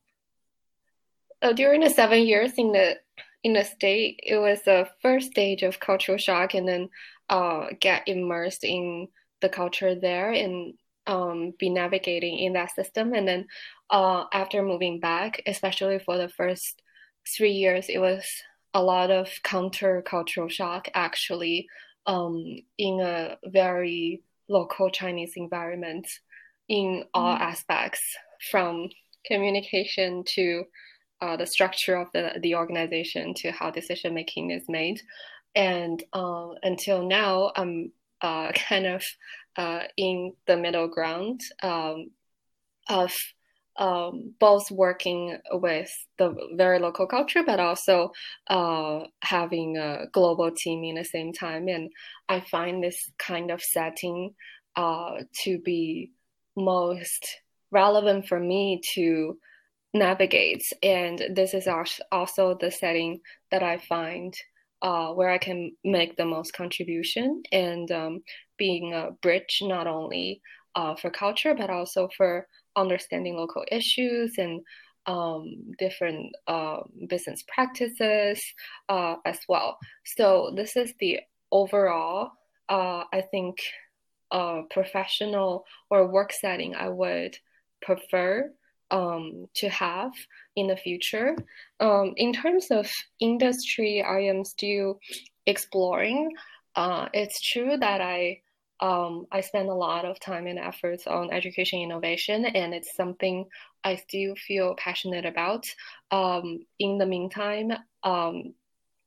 uh, 1.43 1.53
during 1.53 1.81
the 1.81 1.91
seven 1.91 2.23
years 2.23 2.53
in 2.57 2.73
the 2.73 2.99
in 3.43 3.55
the 3.55 3.65
state, 3.65 4.21
it 4.23 4.37
was 4.37 4.61
the 4.63 4.87
first 5.01 5.31
stage 5.31 5.63
of 5.63 5.81
cultural 5.81 6.19
shock, 6.19 6.55
and 6.55 6.69
then 6.69 6.89
uh, 7.31 7.69
get 7.81 8.07
immersed 8.07 8.65
in 8.65 9.09
the 9.41 9.49
culture 9.49 9.95
there 9.95 10.31
and 10.31 10.75
um, 11.07 11.55
be 11.59 11.71
navigating 11.71 12.39
in 12.39 12.53
that 12.53 12.75
system. 12.75 13.15
And 13.15 13.27
then 13.27 13.47
uh, 13.89 14.25
after 14.33 14.63
moving 14.63 15.01
back, 15.01 15.43
especially 15.47 15.99
for 15.99 16.19
the 16.19 16.29
first 16.29 16.83
three 17.37 17.53
years, 17.53 17.87
it 17.89 17.99
was 17.99 18.25
a 18.75 18.83
lot 18.83 19.11
of 19.11 19.29
counter 19.43 20.03
cultural 20.03 20.49
shock 20.49 20.89
actually 20.95 21.67
um, 22.07 22.45
in 22.79 23.01
a 23.01 23.37
very 23.47 24.23
local 24.49 24.91
Chinese 24.91 25.33
environment 25.37 26.07
in 26.69 27.05
all 27.15 27.37
mm. 27.37 27.41
aspects 27.41 28.01
from 28.51 28.89
communication 29.27 30.25
to 30.25 30.65
uh, 31.21 31.37
the 31.37 31.47
structure 31.47 31.97
of 31.97 32.09
the, 32.13 32.39
the 32.43 32.55
organization 32.55 33.35
to 33.35 33.51
how 33.51 33.71
decision 33.71 34.15
making 34.15 34.51
is 34.51 34.65
made. 34.69 35.01
And 35.55 36.03
uh, 36.13 36.51
until 36.63 37.07
now, 37.07 37.53
I'm 37.57 37.93
uh, 38.21 38.53
kind 38.69 38.87
of 38.87 39.05
uh, 39.57 39.83
in 39.97 40.33
the 40.47 40.57
middle 40.57 40.89
ground 40.89 41.41
um, 41.63 42.11
of 42.89 43.13
um, 43.77 44.35
both 44.39 44.71
working 44.71 45.39
with 45.53 45.91
the 46.19 46.35
very 46.55 46.79
local 46.79 47.07
culture, 47.07 47.43
but 47.45 47.61
also 47.61 48.13
uh, 48.49 49.01
having 49.23 49.79
a 49.79 50.07
global 50.13 50.51
team 50.51 50.85
in 50.85 50.97
the 50.97 51.05
same 51.05 51.33
time. 51.33 51.67
And 51.69 51.91
I 52.29 52.41
find 52.41 52.83
this 52.83 53.11
kind 53.19 53.51
of 53.51 53.63
setting 53.63 54.35
uh, 54.77 55.23
to 55.45 55.59
be 55.59 56.11
most 56.57 57.27
relevant 57.71 58.27
for 58.29 58.39
me 58.39 58.81
to 58.95 59.39
navigate. 59.93 60.65
And 60.83 61.23
this 61.35 61.55
is 61.55 61.69
also 62.13 62.57
the 62.61 62.71
setting 62.71 63.21
that 63.51 63.63
I 63.63 63.79
find 63.79 64.35
uh, 64.83 65.13
where 65.13 65.31
I 65.31 65.39
can 65.39 65.73
make 65.85 66.17
the 66.17 66.25
most 66.25 66.53
contribution 66.53 67.43
and 67.53 67.91
um, 67.91 68.23
being 68.57 68.95
a 68.95 69.11
bridge 69.23 69.59
not 69.63 69.87
only 69.87 70.41
uh, 70.75 70.95
for 70.95 71.11
culture 71.11 71.55
but 71.55 71.69
also 71.69 72.09
for 72.17 72.47
understanding 72.77 73.37
local 73.37 73.65
issues 73.71 74.39
and 74.39 74.61
um, 75.07 75.73
different 75.79 76.33
uh, 76.47 76.79
business 77.09 77.45
practices 77.49 78.41
uh, 78.89 79.17
as 79.27 79.39
well. 79.49 79.79
So 80.05 80.53
this 80.55 80.77
is 80.77 80.95
the 81.01 81.21
overall, 81.51 82.33
uh, 82.69 83.05
I 83.13 83.23
think, 83.31 83.59
uh, 84.31 84.63
professional 84.71 85.65
or 85.91 86.07
work 86.07 86.33
setting 86.33 86.75
I 86.77 86.89
would 86.89 87.37
prefer 87.83 88.53
um, 88.91 89.47
to 89.55 89.69
have 89.69 90.13
in 90.57 90.67
the 90.67 90.77
future. 90.77 91.37
Um, 91.79 92.15
in 92.17 92.33
terms 92.33 92.71
of 92.71 92.91
industry, 93.21 94.03
I 94.03 94.21
am 94.21 94.45
still 94.45 95.01
exploring. 95.47 96.31
Uh, 96.77 97.09
it's 97.13 97.41
true 97.41 97.77
that 97.77 98.01
I 98.01 98.41
um, 98.81 99.27
I 99.31 99.43
spend 99.43 99.69
a 99.69 99.75
lot 99.75 100.07
of 100.07 100.19
time 100.21 100.47
and 100.47 100.59
efforts 100.59 101.07
on 101.07 101.31
education 101.33 101.81
innovation, 101.81 102.47
and 102.47 102.73
it's 102.73 102.97
something 102.97 103.45
I 103.85 103.97
still 103.97 104.35
feel 104.37 104.75
passionate 104.79 105.27
about. 105.27 105.67
Um, 106.11 106.61
in 106.79 106.97
the 106.97 107.05
meantime, 107.05 107.73
um, 108.03 108.55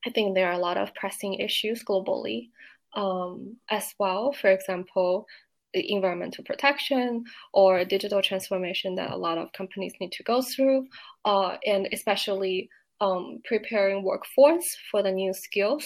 I 0.06 0.12
think 0.12 0.36
there 0.36 0.48
are 0.50 0.54
a 0.54 0.60
lot 0.60 0.78
of 0.78 0.94
pressing 0.94 1.36
issues 1.36 1.84
globally 1.84 2.50
um, 2.96 3.58
as 3.70 3.94
well. 3.98 4.32
For 4.34 4.52
example, 4.52 5.26
environmental 5.74 6.44
protection 6.44 7.24
or 7.54 7.84
digital 7.86 8.22
transformation 8.22 8.96
that 8.96 9.12
a 9.12 9.18
lot 9.18 9.38
of 9.38 9.52
companies 9.54 9.94
need 10.00 10.12
to 10.14 10.24
go 10.24 10.42
through, 10.42 10.88
uh, 11.26 11.58
and 11.66 11.88
especially 11.92 12.70
um, 13.02 13.40
preparing 13.46 14.04
workforce 14.04 14.78
for 14.92 15.04
the 15.04 15.12
new 15.12 15.34
skills. 15.34 15.86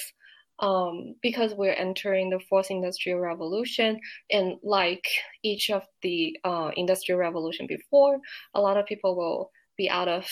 Um, 0.59 1.13
because 1.21 1.53
we're 1.53 1.73
entering 1.73 2.31
the 2.31 2.39
fourth 2.49 2.71
industrial 2.71 3.19
revolution, 3.19 3.99
and 4.31 4.55
like 4.63 5.07
each 5.43 5.69
of 5.69 5.83
the 6.01 6.35
uh, 6.43 6.71
industrial 6.75 7.19
revolution 7.19 7.67
before, 7.67 8.17
a 8.55 8.59
lot 8.59 8.75
of 8.75 8.87
people 8.87 9.15
will 9.15 9.51
be 9.77 9.87
out 9.87 10.07
of 10.07 10.25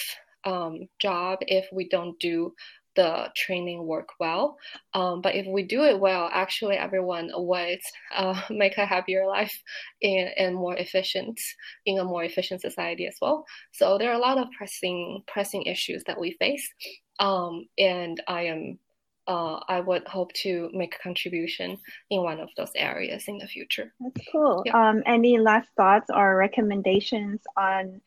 um, 0.45 0.88
job 0.99 1.39
if 1.41 1.68
we 1.72 1.88
don't 1.89 2.20
do 2.20 2.56
the 2.95 3.29
training 3.35 3.85
work 3.85 4.09
well. 4.19 4.57
Um, 4.93 5.21
but 5.21 5.35
if 5.35 5.45
we 5.47 5.63
do 5.63 5.83
it 5.83 5.99
well, 5.99 6.29
actually 6.31 6.75
everyone 6.75 7.29
would 7.33 7.79
uh, 8.15 8.39
make 8.49 8.77
a 8.77 8.85
happier 8.85 9.27
life 9.27 9.61
and, 10.01 10.29
and 10.37 10.55
more 10.55 10.75
efficient 10.75 11.39
in 11.85 11.99
a 11.99 12.03
more 12.03 12.23
efficient 12.23 12.61
society 12.61 13.07
as 13.07 13.17
well. 13.21 13.45
So 13.71 13.97
there 13.97 14.09
are 14.11 14.15
a 14.15 14.19
lot 14.19 14.37
of 14.37 14.47
pressing 14.57 15.23
pressing 15.27 15.63
issues 15.63 16.03
that 16.07 16.19
we 16.19 16.35
face, 16.39 16.67
um, 17.19 17.65
and 17.77 18.21
I 18.27 18.43
am. 18.43 18.79
Uh, 19.27 19.59
I 19.67 19.79
would 19.79 20.07
hope 20.07 20.31
to 20.33 20.69
make 20.71 20.93
a 20.93 20.99
contribution 20.99 21.79
in 22.11 22.21
one 22.21 22.39
of 22.39 22.49
those 22.57 22.69
areas 22.75 23.23
in 23.27 23.39
the 23.39 23.47
future. 23.47 23.91
That's 23.99 24.27
cool. 24.31 24.61
Yeah. 24.67 24.89
Um, 24.89 25.01
any 25.07 25.39
last 25.39 25.67
thoughts 25.75 26.11
or 26.13 26.35
recommendations 26.37 27.41
on 27.57 28.01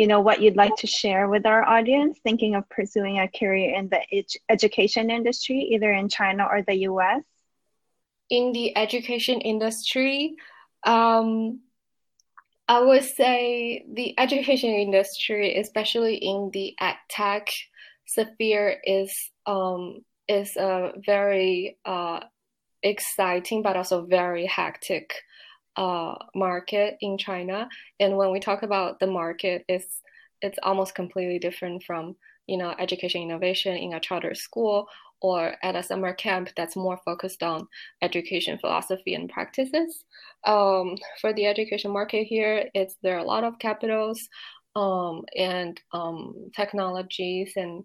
you 0.00 0.06
know 0.06 0.20
what 0.20 0.40
you'd 0.40 0.56
like 0.56 0.74
to 0.76 0.86
share 0.86 1.28
with 1.28 1.44
our 1.44 1.62
audience 1.62 2.18
thinking 2.24 2.54
of 2.54 2.66
pursuing 2.70 3.18
a 3.18 3.28
career 3.28 3.74
in 3.78 3.90
the 3.90 4.00
ed- 4.10 4.40
education 4.48 5.10
industry 5.10 5.58
either 5.72 5.92
in 5.92 6.08
china 6.08 6.46
or 6.50 6.62
the 6.62 6.74
us 6.74 7.22
in 8.30 8.52
the 8.52 8.74
education 8.78 9.42
industry 9.42 10.34
um, 10.86 11.60
i 12.66 12.80
would 12.80 13.04
say 13.04 13.84
the 13.92 14.18
education 14.18 14.70
industry 14.70 15.58
especially 15.58 16.14
in 16.14 16.48
the 16.54 16.74
ed 16.80 16.96
tech 17.10 17.50
sphere 18.06 18.80
is 18.82 19.12
um, 19.44 20.02
is 20.28 20.56
a 20.56 20.92
very 21.04 21.76
uh, 21.84 22.20
exciting 22.82 23.62
but 23.62 23.76
also 23.76 24.06
very 24.06 24.46
hectic 24.46 25.12
uh, 25.80 26.14
market 26.34 26.98
in 27.00 27.16
China. 27.16 27.66
And 27.98 28.16
when 28.18 28.30
we 28.30 28.38
talk 28.38 28.62
about 28.62 29.00
the 29.00 29.06
market, 29.06 29.64
it's 29.66 30.02
it's 30.42 30.58
almost 30.62 30.94
completely 30.94 31.38
different 31.38 31.82
from 31.84 32.16
you 32.46 32.58
know 32.58 32.74
education 32.78 33.22
innovation 33.22 33.76
in 33.76 33.94
a 33.94 34.00
charter 34.00 34.34
school 34.34 34.86
or 35.22 35.54
at 35.62 35.76
a 35.76 35.82
summer 35.82 36.14
camp 36.14 36.48
that's 36.56 36.76
more 36.76 36.98
focused 37.04 37.42
on 37.42 37.66
education 38.02 38.58
philosophy 38.58 39.14
and 39.14 39.28
practices. 39.28 40.04
Um, 40.46 40.96
for 41.20 41.32
the 41.32 41.46
education 41.46 41.90
market 41.92 42.24
here, 42.24 42.68
it's 42.74 42.96
there 43.02 43.16
are 43.16 43.24
a 43.24 43.32
lot 43.34 43.44
of 43.44 43.58
capitals 43.58 44.28
um, 44.76 45.24
and 45.36 45.80
um, 45.92 46.50
technologies 46.54 47.52
and 47.56 47.84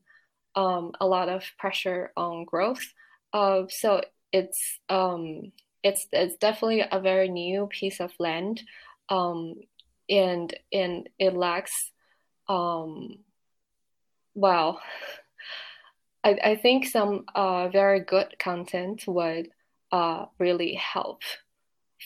um, 0.56 0.92
a 1.00 1.08
lot 1.08 1.30
of 1.30 1.44
pressure 1.60 2.12
on 2.18 2.46
growth. 2.46 2.86
Uh, 3.34 3.64
so 3.70 4.02
it's 4.32 4.80
um, 4.90 5.52
it's 5.86 6.08
it's 6.12 6.36
definitely 6.38 6.84
a 6.92 7.00
very 7.00 7.30
new 7.30 7.68
piece 7.68 8.00
of 8.02 8.12
land, 8.18 8.64
um, 9.10 9.54
and 10.10 10.52
and 10.74 11.08
it 11.20 11.36
lacks, 11.36 11.92
um, 12.50 13.20
well, 14.34 14.82
I 16.24 16.40
I 16.44 16.56
think 16.56 16.88
some 16.88 17.26
uh, 17.36 17.70
very 17.70 18.00
good 18.00 18.36
content 18.40 19.04
would 19.06 19.50
uh, 19.92 20.26
really 20.40 20.74
help 20.74 21.22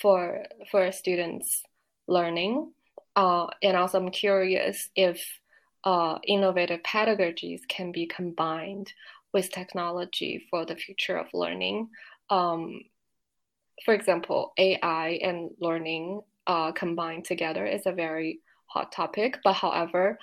for 0.02 0.44
for 0.70 0.92
students 0.92 1.64
learning, 2.06 2.74
uh, 3.16 3.48
and 3.64 3.78
also 3.78 3.98
I'm 3.98 4.12
curious 4.12 4.90
if 4.94 5.26
uh, 5.86 6.20
innovative 6.28 6.84
pedagogies 6.84 7.62
can 7.70 7.94
be 7.94 8.08
combined 8.08 8.92
with 9.32 9.54
technology 9.54 10.46
for 10.50 10.66
the 10.66 10.76
future 10.76 11.16
of 11.16 11.28
learning. 11.34 11.90
Um, 12.30 12.82
for 13.86 13.94
example, 13.94 14.54
AI 14.58 15.20
and 15.22 15.52
learning 15.60 16.22
uh, 16.48 16.72
combined 16.72 17.26
together 17.26 17.66
is 17.66 17.86
a 17.86 17.92
very 17.92 18.40
hot 18.66 18.92
topic. 18.92 19.38
But 19.44 19.54
however, 19.54 20.18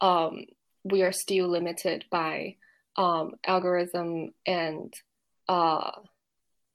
um, 0.00 0.44
we 0.84 1.02
are 1.02 1.12
still 1.12 1.48
limited 1.48 2.04
by 2.10 2.56
um, 2.96 3.32
algorithm 3.46 4.32
and 4.46 4.92
uh, 5.48 5.90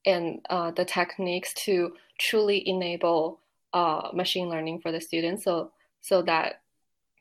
and 0.06 0.40
uh, 0.50 0.72
the 0.72 0.86
techniques 0.86 1.54
to 1.54 1.94
truly 2.20 2.68
enable 2.68 3.42
uh, 3.74 4.10
machine 4.14 4.50
learning 4.50 4.80
for 4.82 4.92
the 4.92 5.02
students, 5.02 5.44
so 5.44 5.72
so 6.02 6.22
that 6.22 6.62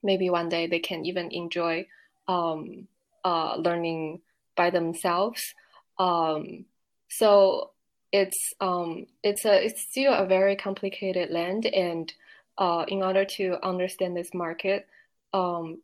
maybe 0.02 0.30
one 0.30 0.48
day 0.48 0.66
they 0.66 0.78
can 0.78 1.04
even 1.04 1.30
enjoy 1.32 1.86
um, 2.28 2.86
uh, 3.24 3.56
learning 3.56 4.20
by 4.56 4.70
themselves. 4.70 5.54
Um, 5.98 6.66
so 7.08 7.72
it's 8.12 8.52
um 8.60 9.06
it's 9.22 9.44
a 9.44 9.64
it's 9.64 9.82
still 9.82 10.12
a 10.12 10.26
very 10.26 10.56
complicated 10.56 11.30
land 11.30 11.66
and 11.66 12.12
uh, 12.58 12.84
in 12.88 13.02
order 13.02 13.24
to 13.24 13.58
understand 13.66 14.16
this 14.16 14.32
market 14.32 14.86
um, 15.34 15.78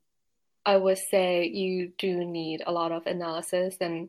i 0.64 0.76
would 0.76 0.98
say 0.98 1.46
you 1.46 1.92
do 1.98 2.24
need 2.24 2.62
a 2.66 2.72
lot 2.72 2.92
of 2.92 3.06
analysis 3.06 3.76
and 3.80 4.08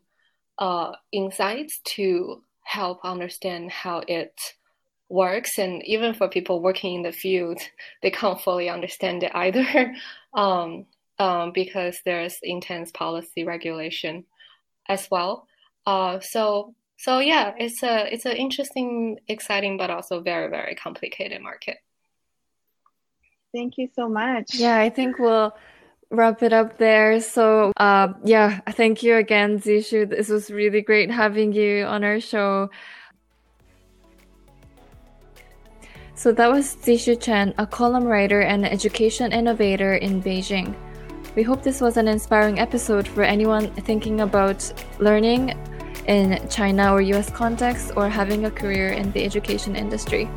uh, 0.59 0.91
insights 1.11 1.79
to 1.83 2.41
help 2.63 2.99
understand 3.03 3.71
how 3.71 4.03
it 4.07 4.39
works. 5.09 5.57
And 5.57 5.83
even 5.85 6.13
for 6.13 6.27
people 6.27 6.61
working 6.61 6.95
in 6.95 7.01
the 7.03 7.11
field 7.11 7.61
they 8.01 8.11
can't 8.11 8.41
fully 8.41 8.69
understand 8.69 9.23
it 9.23 9.31
either 9.33 9.93
um, 10.33 10.85
um, 11.19 11.51
because 11.53 11.99
there's 12.05 12.35
intense 12.41 12.91
policy 12.91 13.43
regulation 13.43 14.25
as 14.89 15.07
well. 15.11 15.47
Uh, 15.85 16.19
so 16.19 16.73
so 17.03 17.19
yeah, 17.19 17.53
it's 17.57 17.83
a 17.83 18.07
it's 18.13 18.23
an 18.23 18.37
interesting, 18.37 19.19
exciting, 19.27 19.75
but 19.75 19.89
also 19.89 20.21
very 20.21 20.49
very 20.49 20.73
complicated 20.73 21.41
market. 21.41 21.79
Thank 23.53 23.77
you 23.77 23.89
so 23.93 24.07
much. 24.07 24.55
Yeah, 24.55 24.79
I 24.79 24.89
think 24.89 25.19
we'll 25.19 25.53
wrap 26.11 26.41
it 26.43 26.53
up 26.53 26.77
there. 26.77 27.19
So 27.19 27.73
uh, 27.75 28.13
yeah, 28.23 28.61
thank 28.71 29.03
you 29.03 29.17
again, 29.17 29.59
Zishu. 29.59 30.09
This 30.09 30.29
was 30.29 30.49
really 30.49 30.81
great 30.81 31.11
having 31.11 31.51
you 31.51 31.83
on 31.83 32.05
our 32.05 32.21
show. 32.21 32.69
So 36.15 36.31
that 36.31 36.49
was 36.49 36.77
Zishu 36.77 37.19
Chen, 37.19 37.53
a 37.57 37.67
column 37.67 38.05
writer 38.05 38.43
and 38.43 38.65
education 38.65 39.33
innovator 39.33 39.95
in 39.95 40.23
Beijing. 40.23 40.73
We 41.35 41.43
hope 41.43 41.63
this 41.63 41.81
was 41.81 41.97
an 41.97 42.07
inspiring 42.07 42.59
episode 42.59 43.09
for 43.09 43.23
anyone 43.23 43.73
thinking 43.83 44.21
about 44.21 44.61
learning 44.99 45.53
in 46.07 46.47
China 46.49 46.93
or 46.93 47.01
US 47.01 47.29
context 47.29 47.91
or 47.95 48.09
having 48.09 48.45
a 48.45 48.51
career 48.51 48.89
in 48.89 49.11
the 49.11 49.23
education 49.23 49.75
industry. 49.75 50.27